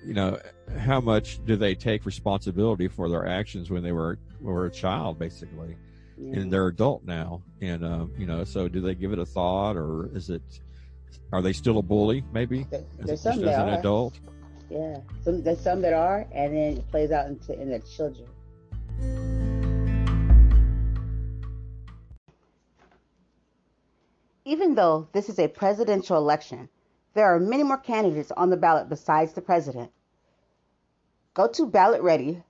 You 0.05 0.13
know, 0.13 0.39
how 0.79 0.99
much 0.99 1.43
do 1.45 1.55
they 1.55 1.75
take 1.75 2.05
responsibility 2.05 2.87
for 2.87 3.09
their 3.09 3.25
actions 3.27 3.69
when 3.69 3.83
they 3.83 3.91
were 3.91 4.17
were 4.41 4.65
a 4.67 4.71
child, 4.71 5.17
basically, 5.19 5.75
Yeah. 6.17 6.39
and 6.39 6.51
they're 6.53 6.67
adult 6.67 7.03
now? 7.05 7.41
And 7.61 7.83
um, 7.83 8.11
you 8.17 8.25
know, 8.25 8.43
so 8.43 8.67
do 8.67 8.79
they 8.81 8.95
give 8.95 9.11
it 9.13 9.19
a 9.19 9.25
thought, 9.25 9.75
or 9.75 10.09
is 10.15 10.29
it? 10.29 10.41
Are 11.33 11.41
they 11.41 11.51
still 11.53 11.77
a 11.77 11.81
bully? 11.81 12.23
Maybe 12.31 12.65
as, 13.01 13.07
just 13.07 13.25
as 13.25 13.37
an 13.39 13.69
adult. 13.69 14.19
Yeah, 14.69 14.99
some 15.23 15.43
there's 15.43 15.61
some 15.61 15.81
that 15.81 15.93
are, 15.93 16.27
and 16.33 16.53
then 16.53 16.77
it 16.77 16.91
plays 16.91 17.11
out 17.11 17.27
into 17.27 17.59
in 17.59 17.69
their 17.69 17.79
children. 17.79 18.27
Even 24.43 24.75
though 24.75 25.07
this 25.11 25.29
is 25.29 25.39
a 25.39 25.47
presidential 25.47 26.17
election, 26.17 26.69
there 27.13 27.25
are 27.25 27.39
many 27.39 27.63
more 27.63 27.77
candidates 27.77 28.31
on 28.31 28.49
the 28.49 28.57
ballot 28.57 28.89
besides 28.89 29.33
the 29.33 29.41
president. 29.41 29.91
Go 31.33 31.47
to 31.47 31.65
Ballot 31.65 32.01
Ready 32.01 32.43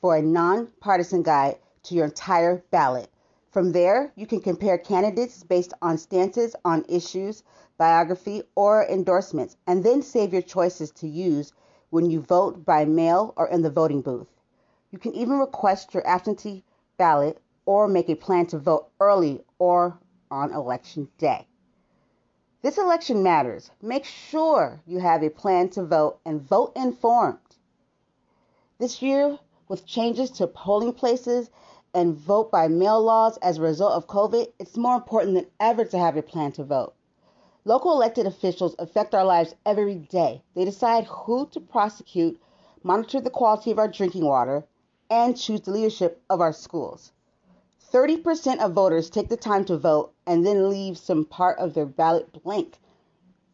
for 0.00 0.16
a 0.16 0.22
nonpartisan 0.22 1.22
guide 1.22 1.56
to 1.84 1.94
your 1.94 2.04
entire 2.04 2.62
ballot. 2.70 3.10
From 3.50 3.72
there, 3.72 4.12
you 4.16 4.26
can 4.26 4.40
compare 4.40 4.76
candidates 4.78 5.42
based 5.42 5.74
on 5.80 5.96
stances 5.96 6.56
on 6.64 6.84
issues, 6.88 7.42
biography, 7.76 8.42
or 8.54 8.84
endorsements, 8.86 9.56
and 9.66 9.82
then 9.82 10.02
save 10.02 10.32
your 10.32 10.42
choices 10.42 10.90
to 10.92 11.08
use 11.08 11.52
when 11.90 12.10
you 12.10 12.20
vote 12.20 12.64
by 12.64 12.84
mail 12.84 13.32
or 13.36 13.48
in 13.48 13.62
the 13.62 13.70
voting 13.70 14.00
booth. 14.00 14.28
You 14.90 14.98
can 14.98 15.14
even 15.14 15.38
request 15.38 15.94
your 15.94 16.06
absentee 16.06 16.64
ballot 16.96 17.40
or 17.66 17.88
make 17.88 18.08
a 18.08 18.14
plan 18.14 18.46
to 18.46 18.58
vote 18.58 18.88
early 19.00 19.44
or 19.58 19.98
on 20.30 20.52
election 20.52 21.08
day. 21.18 21.46
This 22.62 22.78
election 22.78 23.22
matters. 23.22 23.70
Make 23.82 24.04
sure 24.04 24.80
you 24.86 24.98
have 24.98 25.22
a 25.22 25.28
plan 25.28 25.68
to 25.70 25.84
vote 25.84 26.18
and 26.24 26.40
vote 26.40 26.72
informed. 26.74 27.38
This 28.78 29.02
year, 29.02 29.38
with 29.68 29.86
changes 29.86 30.30
to 30.32 30.46
polling 30.46 30.92
places 30.92 31.50
and 31.92 32.16
vote 32.16 32.50
by 32.50 32.68
mail 32.68 33.02
laws 33.02 33.36
as 33.38 33.58
a 33.58 33.62
result 33.62 33.92
of 33.92 34.06
COVID, 34.06 34.50
it's 34.58 34.76
more 34.76 34.96
important 34.96 35.34
than 35.34 35.46
ever 35.60 35.84
to 35.84 35.98
have 35.98 36.16
a 36.16 36.22
plan 36.22 36.52
to 36.52 36.64
vote. 36.64 36.94
Local 37.66 37.92
elected 37.92 38.26
officials 38.26 38.74
affect 38.78 39.14
our 39.14 39.24
lives 39.24 39.54
every 39.64 39.94
day. 39.94 40.42
They 40.54 40.66
decide 40.66 41.06
who 41.06 41.46
to 41.46 41.60
prosecute, 41.60 42.38
monitor 42.82 43.22
the 43.22 43.30
quality 43.30 43.70
of 43.70 43.78
our 43.78 43.88
drinking 43.88 44.26
water, 44.26 44.66
and 45.08 45.34
choose 45.34 45.62
the 45.62 45.70
leadership 45.70 46.22
of 46.28 46.42
our 46.42 46.52
schools. 46.52 47.12
30% 47.90 48.58
of 48.58 48.74
voters 48.74 49.08
take 49.08 49.30
the 49.30 49.38
time 49.38 49.64
to 49.64 49.78
vote 49.78 50.12
and 50.26 50.44
then 50.44 50.68
leave 50.68 50.98
some 50.98 51.24
part 51.24 51.58
of 51.58 51.72
their 51.72 51.86
ballot 51.86 52.42
blank. 52.42 52.78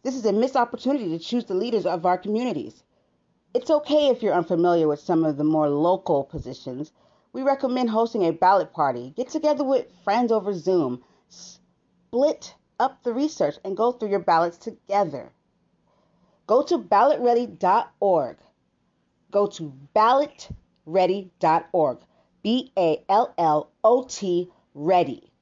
This 0.03 0.17
is 0.17 0.25
a 0.25 0.33
missed 0.33 0.57
opportunity 0.57 1.09
to 1.11 1.19
choose 1.21 1.45
the 1.45 1.55
leaders 1.55 1.87
of 1.87 2.05
our 2.05 2.19
communities. 2.19 2.83
It's 3.55 3.71
okay 3.71 4.09
if 4.09 4.25
you're 4.25 4.35
unfamiliar 4.35 4.89
with 4.89 4.99
some 4.99 5.25
of 5.25 5.37
the 5.37 5.45
more 5.45 5.69
local 5.69 6.25
positions. 6.25 6.91
We 7.33 7.43
recommend 7.43 7.91
hosting 7.91 8.25
a 8.27 8.33
ballot 8.33 8.73
party. 8.73 9.13
Get 9.17 9.29
together 9.29 9.63
with 9.63 9.87
friends 10.03 10.33
over 10.33 10.53
Zoom. 10.53 11.05
Split 11.29 12.55
up 12.81 13.03
the 13.03 13.13
research 13.13 13.57
and 13.65 13.77
go 13.77 13.93
through 13.93 14.09
your 14.09 14.19
ballots 14.19 14.57
together. 14.57 15.31
Go 16.47 16.63
to 16.63 16.79
ballotready.org. 16.79 18.39
Go 19.31 19.47
to 19.47 19.73
ballotready.org. 19.95 21.99
B 22.43 22.73
A 22.77 23.05
L 23.09 23.35
L 23.37 23.71
O 23.85 24.05
T 24.05 24.51
ready.org. 24.75 25.35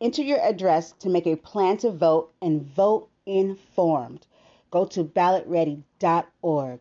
Enter 0.00 0.22
your 0.22 0.40
address 0.40 0.92
to 1.00 1.10
make 1.10 1.26
a 1.26 1.36
plan 1.36 1.76
to 1.76 1.90
vote 1.90 2.32
and 2.40 2.62
vote 2.62 3.10
informed. 3.26 4.26
Go 4.70 4.86
to 4.86 5.04
ballotready.org. 5.04 6.80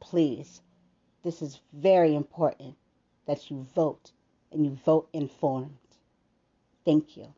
Please. 0.00 0.60
This 1.24 1.42
is 1.42 1.60
very 1.72 2.14
important 2.14 2.76
that 3.26 3.50
you 3.50 3.66
vote 3.74 4.12
and 4.52 4.64
you 4.64 4.78
vote 4.84 5.08
informed. 5.12 5.76
Thank 6.84 7.16
you. 7.16 7.34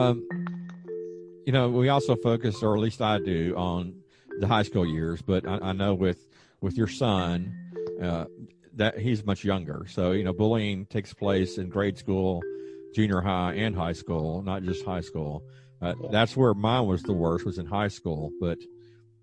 Um, 0.00 0.26
you 1.46 1.52
know, 1.52 1.68
we 1.68 1.88
also 1.88 2.16
focus, 2.16 2.62
or 2.62 2.74
at 2.74 2.80
least 2.80 3.00
I 3.00 3.18
do, 3.18 3.54
on 3.56 3.94
the 4.38 4.46
high 4.46 4.62
school 4.62 4.86
years. 4.86 5.22
But 5.22 5.46
I, 5.46 5.58
I 5.62 5.72
know 5.72 5.94
with 5.94 6.28
with 6.60 6.76
your 6.76 6.86
son, 6.86 7.54
uh, 8.02 8.26
that 8.74 8.98
he's 8.98 9.24
much 9.24 9.42
younger. 9.42 9.86
So 9.88 10.12
you 10.12 10.24
know, 10.24 10.32
bullying 10.32 10.86
takes 10.86 11.14
place 11.14 11.58
in 11.58 11.68
grade 11.68 11.98
school, 11.98 12.42
junior 12.94 13.20
high, 13.20 13.54
and 13.54 13.74
high 13.74 13.94
school, 13.94 14.42
not 14.42 14.62
just 14.62 14.84
high 14.84 15.00
school. 15.00 15.42
Uh, 15.82 15.94
That's 16.10 16.36
where 16.36 16.54
mine 16.54 16.86
was 16.86 17.02
the 17.02 17.12
worst, 17.12 17.46
was 17.46 17.58
in 17.58 17.66
high 17.66 17.88
school. 17.88 18.30
But 18.40 18.58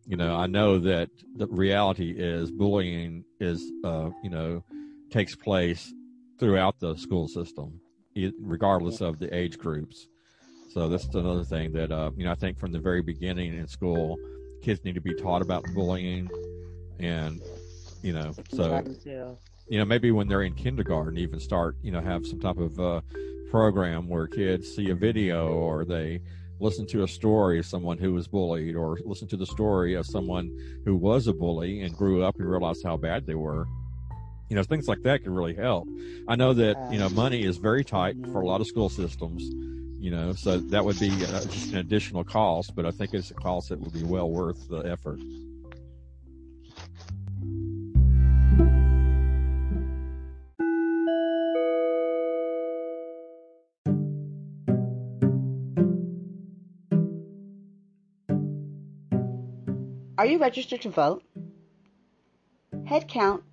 you 0.06 0.16
know, 0.16 0.36
I 0.36 0.48
know 0.48 0.80
that 0.80 1.10
the 1.36 1.48
reality 1.48 2.16
is 2.18 2.50
bullying 2.50 3.26
is, 3.40 3.62
uh, 3.84 4.10
you 4.24 4.30
know, 4.30 4.64
takes 5.10 5.36
place 5.36 5.94
throughout 6.40 6.80
the 6.80 6.96
school 6.96 7.28
system, 7.28 7.80
regardless 8.40 9.02
of 9.02 9.20
the 9.20 9.34
age 9.36 9.58
groups. 9.58 10.08
So 10.70 10.88
that's 10.88 11.06
another 11.06 11.44
thing 11.44 11.74
that 11.74 11.92
uh, 11.92 12.12
you 12.16 12.26
know 12.26 12.32
I 12.32 12.36
think 12.36 12.58
from 12.58 12.72
the 12.72 12.80
very 12.80 13.02
beginning 13.02 13.58
in 13.58 13.68
school, 13.68 14.18
kids 14.62 14.84
need 14.84 14.96
to 14.96 15.02
be 15.02 15.14
taught 15.14 15.42
about 15.42 15.66
bullying, 15.74 16.30
and 17.00 17.42
you 18.02 18.14
know 18.14 18.34
so 18.50 18.84
you 19.68 19.80
know 19.80 19.86
maybe 19.86 20.12
when 20.12 20.28
they're 20.28 20.44
in 20.44 20.54
kindergarten 20.54 21.18
even 21.18 21.40
start 21.40 21.76
you 21.82 21.92
know 21.92 22.00
have 22.00 22.26
some 22.26 22.40
type 22.40 22.58
of 22.58 22.80
uh, 22.80 23.02
program 23.50 24.08
where 24.08 24.28
kids 24.28 24.74
see 24.74 24.90
a 24.90 24.96
video 24.96 25.48
or 25.48 25.84
they 25.84 26.22
listen 26.60 26.86
to 26.88 27.04
a 27.04 27.08
story 27.08 27.60
of 27.60 27.66
someone 27.66 27.98
who 27.98 28.14
was 28.14 28.28
bullied 28.28 28.76
or 28.76 28.98
listen 29.06 29.28
to 29.28 29.38
the 29.38 29.46
story 29.46 29.94
of 29.94 30.06
someone 30.06 30.82
who 30.86 30.96
was 30.96 31.28
a 31.28 31.34
bully 31.34 31.82
and 31.82 31.96
grew 31.96 32.24
up 32.24 32.36
and 32.40 32.50
realized 32.50 32.84
how 32.84 32.98
bad 32.98 33.26
they 33.26 33.36
were. 33.36 33.66
You 34.50 34.56
know 34.56 34.64
things 34.64 34.88
like 34.88 35.02
that 35.04 35.24
can 35.24 35.34
really 35.34 35.56
help. 35.56 35.88
I 36.28 36.36
know 36.36 36.54
that 36.54 36.78
you 36.92 37.00
know 37.00 37.10
money 37.10 37.44
is 37.44 37.58
very 37.58 37.84
tight 37.84 38.16
for 38.32 38.42
a 38.42 38.46
lot 38.46 38.62
of 38.62 38.68
school 38.68 38.90
systems 38.90 39.44
you 40.00 40.12
know, 40.12 40.34
so 40.34 40.60
that 40.60 40.86
would 40.86 41.00
be 41.00 41.10
uh, 41.10 41.42
just 41.46 41.72
an 41.74 41.80
additional 41.80 42.24
cost, 42.24 42.76
but 42.76 42.86
I 42.86 42.92
think 42.92 43.14
it's 43.14 43.32
a 43.32 43.34
cost 43.34 43.70
that 43.70 43.80
would 43.80 43.94
be 43.94 44.04
well 44.04 44.30
worth 44.30 44.70
the 44.70 44.80
effort. 44.80 45.20
Are 60.18 60.26
you 60.26 60.40
registered 60.40 60.82
to 60.82 60.90
vote? 60.90 61.24
Headcount 62.74 63.44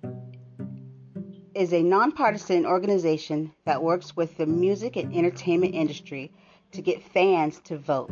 is 1.53 1.71
a 1.71 1.83
nonpartisan 1.83 2.65
organization 2.65 3.51
that 3.65 3.83
works 3.83 4.15
with 4.15 4.35
the 4.37 4.47
music 4.47 4.95
and 4.95 5.15
entertainment 5.15 5.75
industry 5.75 6.31
to 6.71 6.81
get 6.81 7.03
fans 7.03 7.59
to 7.65 7.77
vote. 7.77 8.09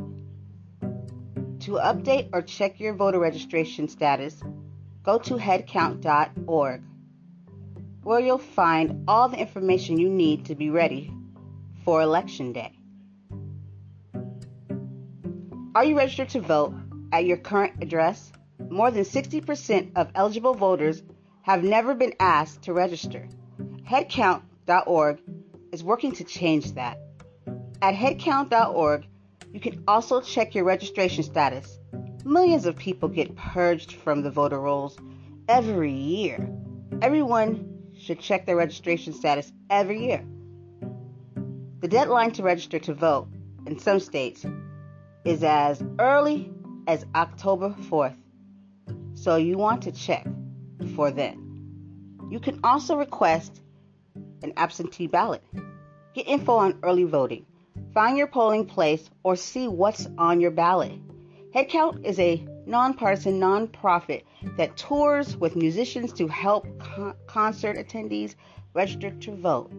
To 1.62 1.72
update 1.72 2.30
or 2.32 2.44
check 2.44 2.80
your 2.80 2.94
voter 2.94 3.18
registration 3.18 3.88
status, 3.88 4.40
go 5.02 5.18
to 5.18 5.34
headcount.org, 5.34 6.84
where 8.04 8.20
you'll 8.20 8.38
find 8.38 9.04
all 9.08 9.30
the 9.30 9.40
information 9.40 9.98
you 9.98 10.10
need 10.10 10.46
to 10.46 10.54
be 10.54 10.70
ready 10.70 11.12
for 11.84 12.04
Election 12.04 12.54
Day. 12.54 12.72
Are 15.74 15.84
you 15.84 15.98
registered 15.98 16.30
to 16.30 16.40
vote 16.40 16.76
at 17.12 17.26
your 17.26 17.38
current 17.38 17.82
address? 17.82 18.32
More 18.74 18.90
than 18.90 19.04
60% 19.04 19.92
of 19.96 20.10
eligible 20.16 20.56
voters 20.56 21.04
have 21.44 21.64
never 21.64 21.94
been 21.94 22.16
asked 22.20 22.64
to 22.64 22.74
register. 22.74 23.30
Headcount.org 23.88 25.20
is 25.72 25.84
working 25.84 26.12
to 26.14 26.24
change 26.24 26.74
that. 26.74 26.98
At 27.84 27.94
headcount.org, 27.94 29.06
you 29.52 29.60
can 29.60 29.84
also 29.88 30.22
check 30.22 30.56
your 30.56 30.64
registration 30.64 31.24
status. 31.24 31.78
Millions 32.26 32.66
of 32.66 32.76
people 32.76 33.10
get 33.10 33.36
purged 33.36 33.92
from 33.92 34.24
the 34.24 34.32
voter 34.32 34.60
rolls 34.60 34.98
every 35.48 35.94
year. 35.94 36.50
Everyone 37.04 37.78
should 37.96 38.20
check 38.22 38.48
their 38.48 38.56
registration 38.56 39.14
status 39.14 39.54
every 39.70 40.04
year. 40.04 40.26
The 41.82 41.88
deadline 41.88 42.32
to 42.32 42.42
register 42.42 42.80
to 42.80 42.96
vote 42.96 43.28
in 43.68 43.78
some 43.78 44.00
states 44.00 44.44
is 45.26 45.44
as 45.44 45.84
early 46.00 46.52
as 46.88 47.06
October 47.14 47.70
4th. 47.70 48.16
So 49.24 49.38
you 49.38 49.58
want 49.58 49.84
to 49.84 49.94
check 49.94 50.28
before 50.78 51.10
then. 51.10 51.38
You 52.30 52.42
can 52.42 52.60
also 52.62 52.98
request 52.98 53.62
an 54.42 54.52
absentee 54.58 55.08
ballot. 55.08 55.42
Get 56.14 56.28
info 56.28 56.58
on 56.58 56.78
early 56.84 57.06
voting. 57.06 57.46
Find 57.94 58.18
your 58.18 58.28
polling 58.28 58.66
place 58.66 59.10
or 59.24 59.38
see 59.38 59.70
what's 59.70 60.10
on 60.18 60.42
your 60.42 60.52
ballot. 60.52 61.00
Headcount 61.56 62.04
is 62.04 62.20
a 62.20 62.46
nonpartisan 62.66 63.40
nonprofit 63.40 64.24
that 64.58 64.76
tours 64.76 65.38
with 65.38 65.56
musicians 65.56 66.12
to 66.14 66.28
help 66.28 66.68
con- 66.80 67.16
concert 67.26 67.78
attendees 67.78 68.36
register 68.74 69.12
to 69.12 69.38
vote. 69.38 69.72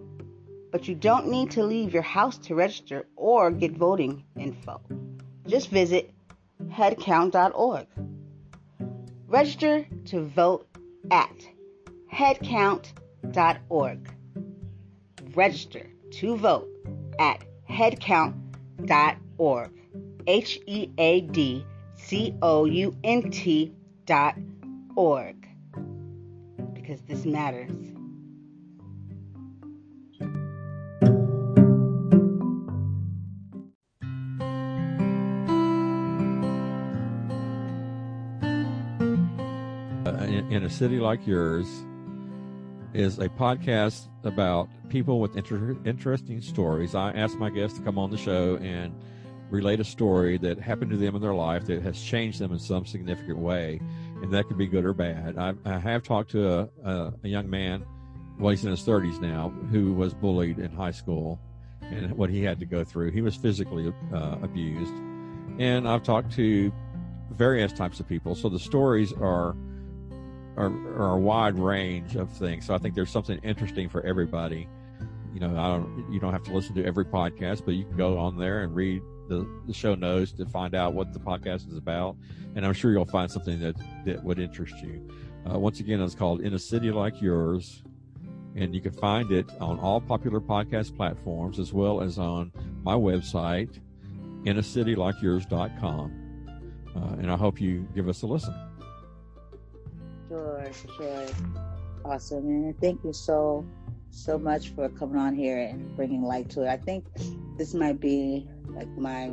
But 0.72 0.88
you 0.88 0.94
don't 0.94 1.28
need 1.28 1.50
to 1.50 1.62
leave 1.62 1.92
your 1.92 2.02
house 2.02 2.38
to 2.38 2.54
register 2.54 3.08
or 3.14 3.50
get 3.50 3.72
voting 3.72 4.24
info. 4.38 4.80
Just 5.46 5.68
visit 5.68 6.14
headcount.org. 6.70 7.88
Register 9.34 9.84
to 10.04 10.26
vote 10.26 10.68
at 11.10 11.48
headcount.org. 12.12 14.14
Register 15.34 15.90
to 16.12 16.36
vote 16.36 16.68
at 17.18 17.42
headcount.org. 17.68 19.70
H 20.28 20.60
E 20.66 20.88
A 20.98 21.22
D 21.22 21.66
C 21.96 22.36
O 22.42 22.64
U 22.64 22.96
N 23.02 23.28
T 23.32 23.72
dot 24.06 24.36
org. 24.94 25.48
Because 26.72 27.00
this 27.00 27.26
matters. 27.26 27.93
City 40.74 40.98
like 40.98 41.24
yours 41.24 41.68
is 42.94 43.20
a 43.20 43.28
podcast 43.28 44.08
about 44.24 44.68
people 44.88 45.20
with 45.20 45.36
inter- 45.36 45.76
interesting 45.84 46.40
stories. 46.40 46.96
I 46.96 47.12
ask 47.12 47.38
my 47.38 47.48
guests 47.48 47.78
to 47.78 47.84
come 47.84 47.96
on 47.96 48.10
the 48.10 48.16
show 48.16 48.56
and 48.56 48.92
relate 49.50 49.78
a 49.78 49.84
story 49.84 50.36
that 50.38 50.58
happened 50.58 50.90
to 50.90 50.96
them 50.96 51.14
in 51.14 51.22
their 51.22 51.34
life 51.34 51.64
that 51.66 51.80
has 51.82 52.02
changed 52.02 52.40
them 52.40 52.50
in 52.50 52.58
some 52.58 52.86
significant 52.86 53.38
way, 53.38 53.80
and 54.20 54.32
that 54.32 54.48
could 54.48 54.58
be 54.58 54.66
good 54.66 54.84
or 54.84 54.92
bad. 54.92 55.38
I, 55.38 55.54
I 55.64 55.78
have 55.78 56.02
talked 56.02 56.32
to 56.32 56.48
a, 56.48 56.68
a, 56.82 57.14
a 57.22 57.28
young 57.28 57.48
man, 57.48 57.86
well, 58.40 58.50
he's 58.50 58.64
in 58.64 58.72
his 58.72 58.82
30s 58.82 59.20
now, 59.20 59.50
who 59.70 59.92
was 59.92 60.12
bullied 60.12 60.58
in 60.58 60.72
high 60.72 60.90
school 60.90 61.38
and 61.82 62.10
what 62.16 62.30
he 62.30 62.42
had 62.42 62.58
to 62.58 62.66
go 62.66 62.82
through. 62.82 63.12
He 63.12 63.20
was 63.20 63.36
physically 63.36 63.92
uh, 64.12 64.38
abused. 64.42 64.94
And 65.60 65.86
I've 65.88 66.02
talked 66.02 66.32
to 66.32 66.72
various 67.30 67.72
types 67.72 68.00
of 68.00 68.08
people. 68.08 68.34
So 68.34 68.48
the 68.48 68.58
stories 68.58 69.12
are 69.12 69.54
are, 70.56 70.66
are 70.96 71.14
a 71.14 71.18
wide 71.18 71.58
range 71.58 72.16
of 72.16 72.30
things. 72.30 72.66
So 72.66 72.74
I 72.74 72.78
think 72.78 72.94
there's 72.94 73.10
something 73.10 73.38
interesting 73.42 73.88
for 73.88 74.02
everybody. 74.02 74.68
You 75.32 75.40
know, 75.40 75.58
I 75.58 75.68
don't, 75.68 76.12
you 76.12 76.20
don't 76.20 76.32
have 76.32 76.44
to 76.44 76.52
listen 76.52 76.74
to 76.76 76.84
every 76.84 77.04
podcast, 77.04 77.64
but 77.64 77.74
you 77.74 77.84
can 77.84 77.96
go 77.96 78.18
on 78.18 78.38
there 78.38 78.62
and 78.62 78.74
read 78.74 79.02
the, 79.28 79.46
the 79.66 79.72
show 79.72 79.94
notes 79.94 80.32
to 80.32 80.46
find 80.46 80.74
out 80.74 80.94
what 80.94 81.12
the 81.12 81.18
podcast 81.18 81.68
is 81.68 81.76
about. 81.76 82.16
And 82.54 82.64
I'm 82.64 82.72
sure 82.72 82.92
you'll 82.92 83.04
find 83.04 83.30
something 83.30 83.58
that, 83.60 83.74
that 84.04 84.22
would 84.22 84.38
interest 84.38 84.74
you. 84.80 85.08
Uh, 85.50 85.58
once 85.58 85.80
again, 85.80 86.00
it's 86.00 86.14
called 86.14 86.40
In 86.40 86.54
a 86.54 86.58
City 86.58 86.90
Like 86.90 87.20
Yours. 87.20 87.82
And 88.56 88.72
you 88.72 88.80
can 88.80 88.92
find 88.92 89.32
it 89.32 89.50
on 89.60 89.80
all 89.80 90.00
popular 90.00 90.40
podcast 90.40 90.96
platforms 90.96 91.58
as 91.58 91.72
well 91.72 92.00
as 92.00 92.18
on 92.18 92.52
my 92.84 92.94
website, 92.94 93.80
inacityLikeYours.com. 94.44 96.20
Uh, 96.94 97.00
and 97.18 97.32
I 97.32 97.36
hope 97.36 97.60
you 97.60 97.88
give 97.92 98.08
us 98.08 98.22
a 98.22 98.26
listen. 98.28 98.54
Sure, 100.34 100.66
sure. 100.96 101.26
Awesome. 102.04 102.48
And 102.48 102.80
thank 102.80 103.04
you 103.04 103.12
so, 103.12 103.64
so 104.10 104.36
much 104.36 104.70
for 104.70 104.88
coming 104.88 105.16
on 105.16 105.32
here 105.32 105.58
and 105.58 105.94
bringing 105.94 106.22
light 106.22 106.50
to 106.50 106.62
it. 106.62 106.68
I 106.68 106.76
think 106.76 107.06
this 107.56 107.72
might 107.72 108.00
be 108.00 108.48
like 108.66 108.88
my, 108.98 109.32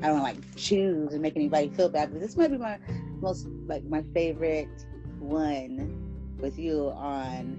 I 0.00 0.06
don't 0.06 0.22
like 0.22 0.38
choose 0.56 1.12
and 1.12 1.20
make 1.20 1.36
anybody 1.36 1.68
feel 1.68 1.90
bad, 1.90 2.12
but 2.12 2.22
this 2.22 2.34
might 2.34 2.50
be 2.50 2.56
my 2.56 2.78
most, 3.20 3.46
like 3.66 3.84
my 3.84 4.02
favorite 4.14 4.86
one 5.18 6.34
with 6.38 6.58
you 6.58 6.90
on 6.96 7.58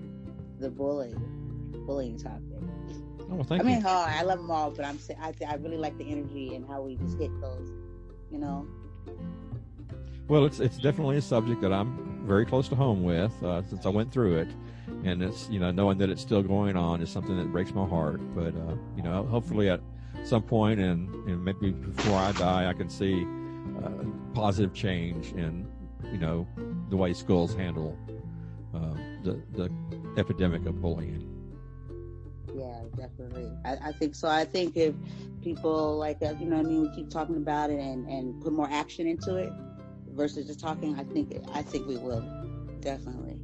the 0.59 0.71
bullying, 0.71 1.83
bullying 1.85 2.17
topic. 2.17 2.41
Oh, 3.29 3.43
thank 3.43 3.61
I 3.61 3.65
mean, 3.65 3.81
you. 3.81 3.85
oh, 3.85 4.05
I 4.07 4.23
love 4.23 4.39
them 4.39 4.49
all, 4.49 4.71
but 4.71 4.83
I'm 4.83 4.97
I, 5.21 5.31
I 5.47 5.55
really 5.57 5.77
like 5.77 5.95
the 5.99 6.09
energy 6.09 6.55
and 6.55 6.67
how 6.67 6.81
we 6.81 6.95
just 6.95 7.19
hit 7.19 7.29
those, 7.39 7.69
you 8.31 8.39
know? 8.39 8.65
Well, 10.27 10.45
it's 10.45 10.59
it's 10.59 10.77
definitely 10.77 11.17
a 11.17 11.21
subject 11.21 11.61
that 11.61 11.71
I'm 11.71 12.25
very 12.25 12.45
close 12.45 12.67
to 12.69 12.75
home 12.75 13.01
with 13.03 13.31
uh, 13.41 13.61
since 13.63 13.85
I 13.85 13.89
went 13.89 14.11
through 14.11 14.37
it, 14.39 14.49
and 15.05 15.23
it's 15.23 15.49
you 15.49 15.59
know 15.59 15.71
knowing 15.71 15.97
that 15.99 16.09
it's 16.09 16.21
still 16.21 16.43
going 16.43 16.75
on 16.75 17.01
is 17.01 17.09
something 17.09 17.37
that 17.37 17.49
breaks 17.51 17.73
my 17.73 17.85
heart. 17.85 18.19
But 18.35 18.53
uh, 18.53 18.75
you 18.97 19.03
know, 19.03 19.23
hopefully 19.23 19.69
at 19.69 19.79
some 20.25 20.43
point, 20.43 20.81
and 20.81 21.09
and 21.29 21.45
maybe 21.45 21.71
before 21.71 22.17
I 22.17 22.33
die, 22.33 22.69
I 22.69 22.73
can 22.73 22.89
see 22.89 23.25
uh, 23.81 24.03
positive 24.33 24.73
change 24.73 25.31
in 25.31 25.65
you 26.11 26.17
know 26.17 26.45
the 26.89 26.97
way 26.97 27.13
schools 27.13 27.55
handle 27.55 27.97
uh, 28.75 28.95
the 29.23 29.41
the 29.53 29.71
epidemic 30.17 30.65
of 30.65 30.81
bullying. 30.81 31.23
Yeah, 32.53 32.81
definitely. 32.97 33.49
I, 33.63 33.77
I 33.89 33.91
think 33.93 34.13
so. 34.13 34.27
I 34.27 34.43
think 34.43 34.75
if 34.75 34.93
people 35.41 35.97
like 35.97 36.19
that, 36.19 36.41
you 36.41 36.47
know 36.47 36.57
I 36.57 36.63
mean, 36.63 36.81
we 36.81 36.93
keep 36.93 37.09
talking 37.09 37.37
about 37.37 37.69
it 37.69 37.79
and, 37.79 38.05
and 38.07 38.41
put 38.41 38.51
more 38.51 38.67
action 38.69 39.07
into 39.07 39.37
it 39.37 39.53
versus 40.17 40.47
just 40.47 40.59
talking, 40.59 40.99
I 40.99 41.03
think 41.03 41.33
I 41.53 41.61
think 41.61 41.87
we 41.87 41.97
will. 41.97 42.21
Definitely. 42.81 43.39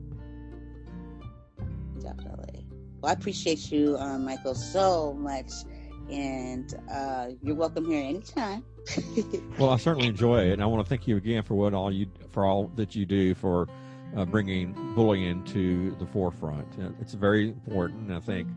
Definitely. 2.01 2.65
Well, 2.99 3.11
I 3.11 3.13
appreciate 3.13 3.71
you, 3.71 3.95
um, 3.99 4.25
Michael, 4.25 4.55
so 4.55 5.13
much. 5.13 5.51
And 6.09 6.73
uh, 6.91 7.27
you're 7.41 7.55
welcome 7.55 7.85
here 7.85 8.03
anytime. 8.03 8.65
Well, 9.57 9.69
I 9.69 9.77
certainly 9.77 10.07
enjoy 10.07 10.47
it, 10.47 10.53
and 10.53 10.61
I 10.63 10.65
want 10.65 10.83
to 10.83 10.89
thank 10.89 11.07
you 11.07 11.15
again 11.15 11.43
for 11.43 11.53
what 11.53 11.73
all 11.73 11.91
you 11.91 12.07
for 12.31 12.45
all 12.45 12.67
that 12.75 12.95
you 12.95 13.05
do 13.05 13.33
for 13.35 13.69
uh, 14.17 14.25
bringing 14.25 14.73
bullying 14.95 15.43
to 15.45 15.91
the 15.99 16.05
forefront. 16.07 16.67
Uh, 16.81 16.89
It's 16.99 17.13
very 17.13 17.49
important, 17.49 18.11
I 18.11 18.19
think 18.19 18.49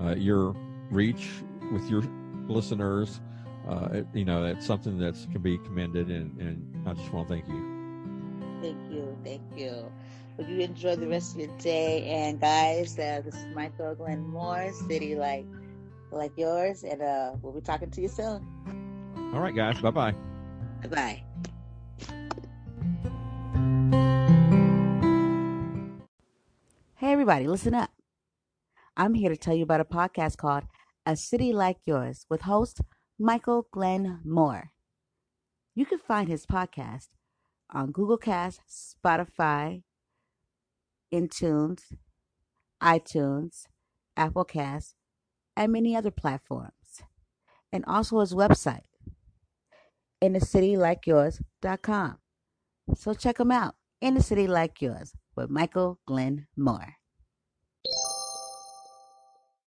uh, 0.00 0.14
your 0.14 0.54
reach 0.90 1.30
with 1.72 1.88
your 1.90 2.02
listeners, 2.46 3.20
uh, 3.68 3.88
it- 3.92 4.06
you 4.14 4.24
know, 4.24 4.42
that's 4.42 4.66
something 4.66 4.98
that 4.98 5.14
can 5.32 5.40
be 5.42 5.58
commended, 5.58 6.08
and, 6.08 6.38
and 6.40 6.88
I 6.88 6.94
just 6.94 7.12
want 7.12 7.28
to 7.28 7.34
thank 7.34 7.48
you. 7.48 8.58
Thank 8.60 8.92
you. 8.92 9.16
Thank 9.24 9.42
you. 9.56 9.90
Well, 10.36 10.48
you 10.48 10.60
enjoy 10.60 10.96
the 10.96 11.08
rest 11.08 11.34
of 11.34 11.40
your 11.40 11.58
day. 11.58 12.04
And 12.06 12.40
guys, 12.40 12.98
uh, 12.98 13.20
this 13.24 13.34
is 13.34 13.46
Michael 13.54 13.94
Glenn 13.94 14.26
Moore, 14.26 14.70
City 14.88 15.14
Like 15.14 15.44
like 16.10 16.32
yours, 16.36 16.84
and 16.84 17.00
uh, 17.02 17.32
we'll 17.42 17.52
be 17.54 17.60
talking 17.62 17.90
to 17.90 18.00
you 18.02 18.08
soon. 18.08 18.46
All 19.34 19.40
right, 19.40 19.54
guys. 19.54 19.80
Bye 19.80 19.90
bye. 19.90 20.14
Bye 20.82 20.88
bye. 20.88 21.22
Hey, 26.96 27.10
everybody, 27.12 27.48
listen 27.48 27.74
up. 27.74 27.90
I'm 28.96 29.14
here 29.14 29.30
to 29.30 29.36
tell 29.36 29.54
you 29.54 29.64
about 29.64 29.80
a 29.80 29.84
podcast 29.84 30.36
called 30.36 30.64
A 31.04 31.16
City 31.16 31.52
Like 31.52 31.78
Yours 31.84 32.26
with 32.28 32.42
host 32.42 32.80
Michael 33.22 33.68
Glenn 33.70 34.18
Moore. 34.24 34.72
You 35.76 35.86
can 35.86 36.00
find 36.00 36.26
his 36.26 36.44
podcast 36.44 37.06
on 37.70 37.92
Google 37.92 38.18
Cast, 38.18 38.62
Spotify, 38.68 39.84
Intunes, 41.14 41.94
iTunes, 42.82 43.66
Apple 44.16 44.44
Cast, 44.44 44.96
and 45.56 45.70
many 45.70 45.94
other 45.94 46.10
platforms. 46.10 47.04
And 47.72 47.84
also 47.86 48.18
his 48.18 48.34
website, 48.34 48.90
in 50.20 50.34
a 50.34 50.40
city 50.40 50.76
like 50.76 51.06
yours.com. 51.06 52.18
So 52.96 53.14
check 53.14 53.38
him 53.38 53.52
out, 53.52 53.76
In 54.00 54.16
a 54.16 54.20
City 54.20 54.48
Like 54.48 54.82
Yours 54.82 55.12
with 55.36 55.48
Michael 55.48 56.00
Glenn 56.06 56.48
Moore. 56.56 56.96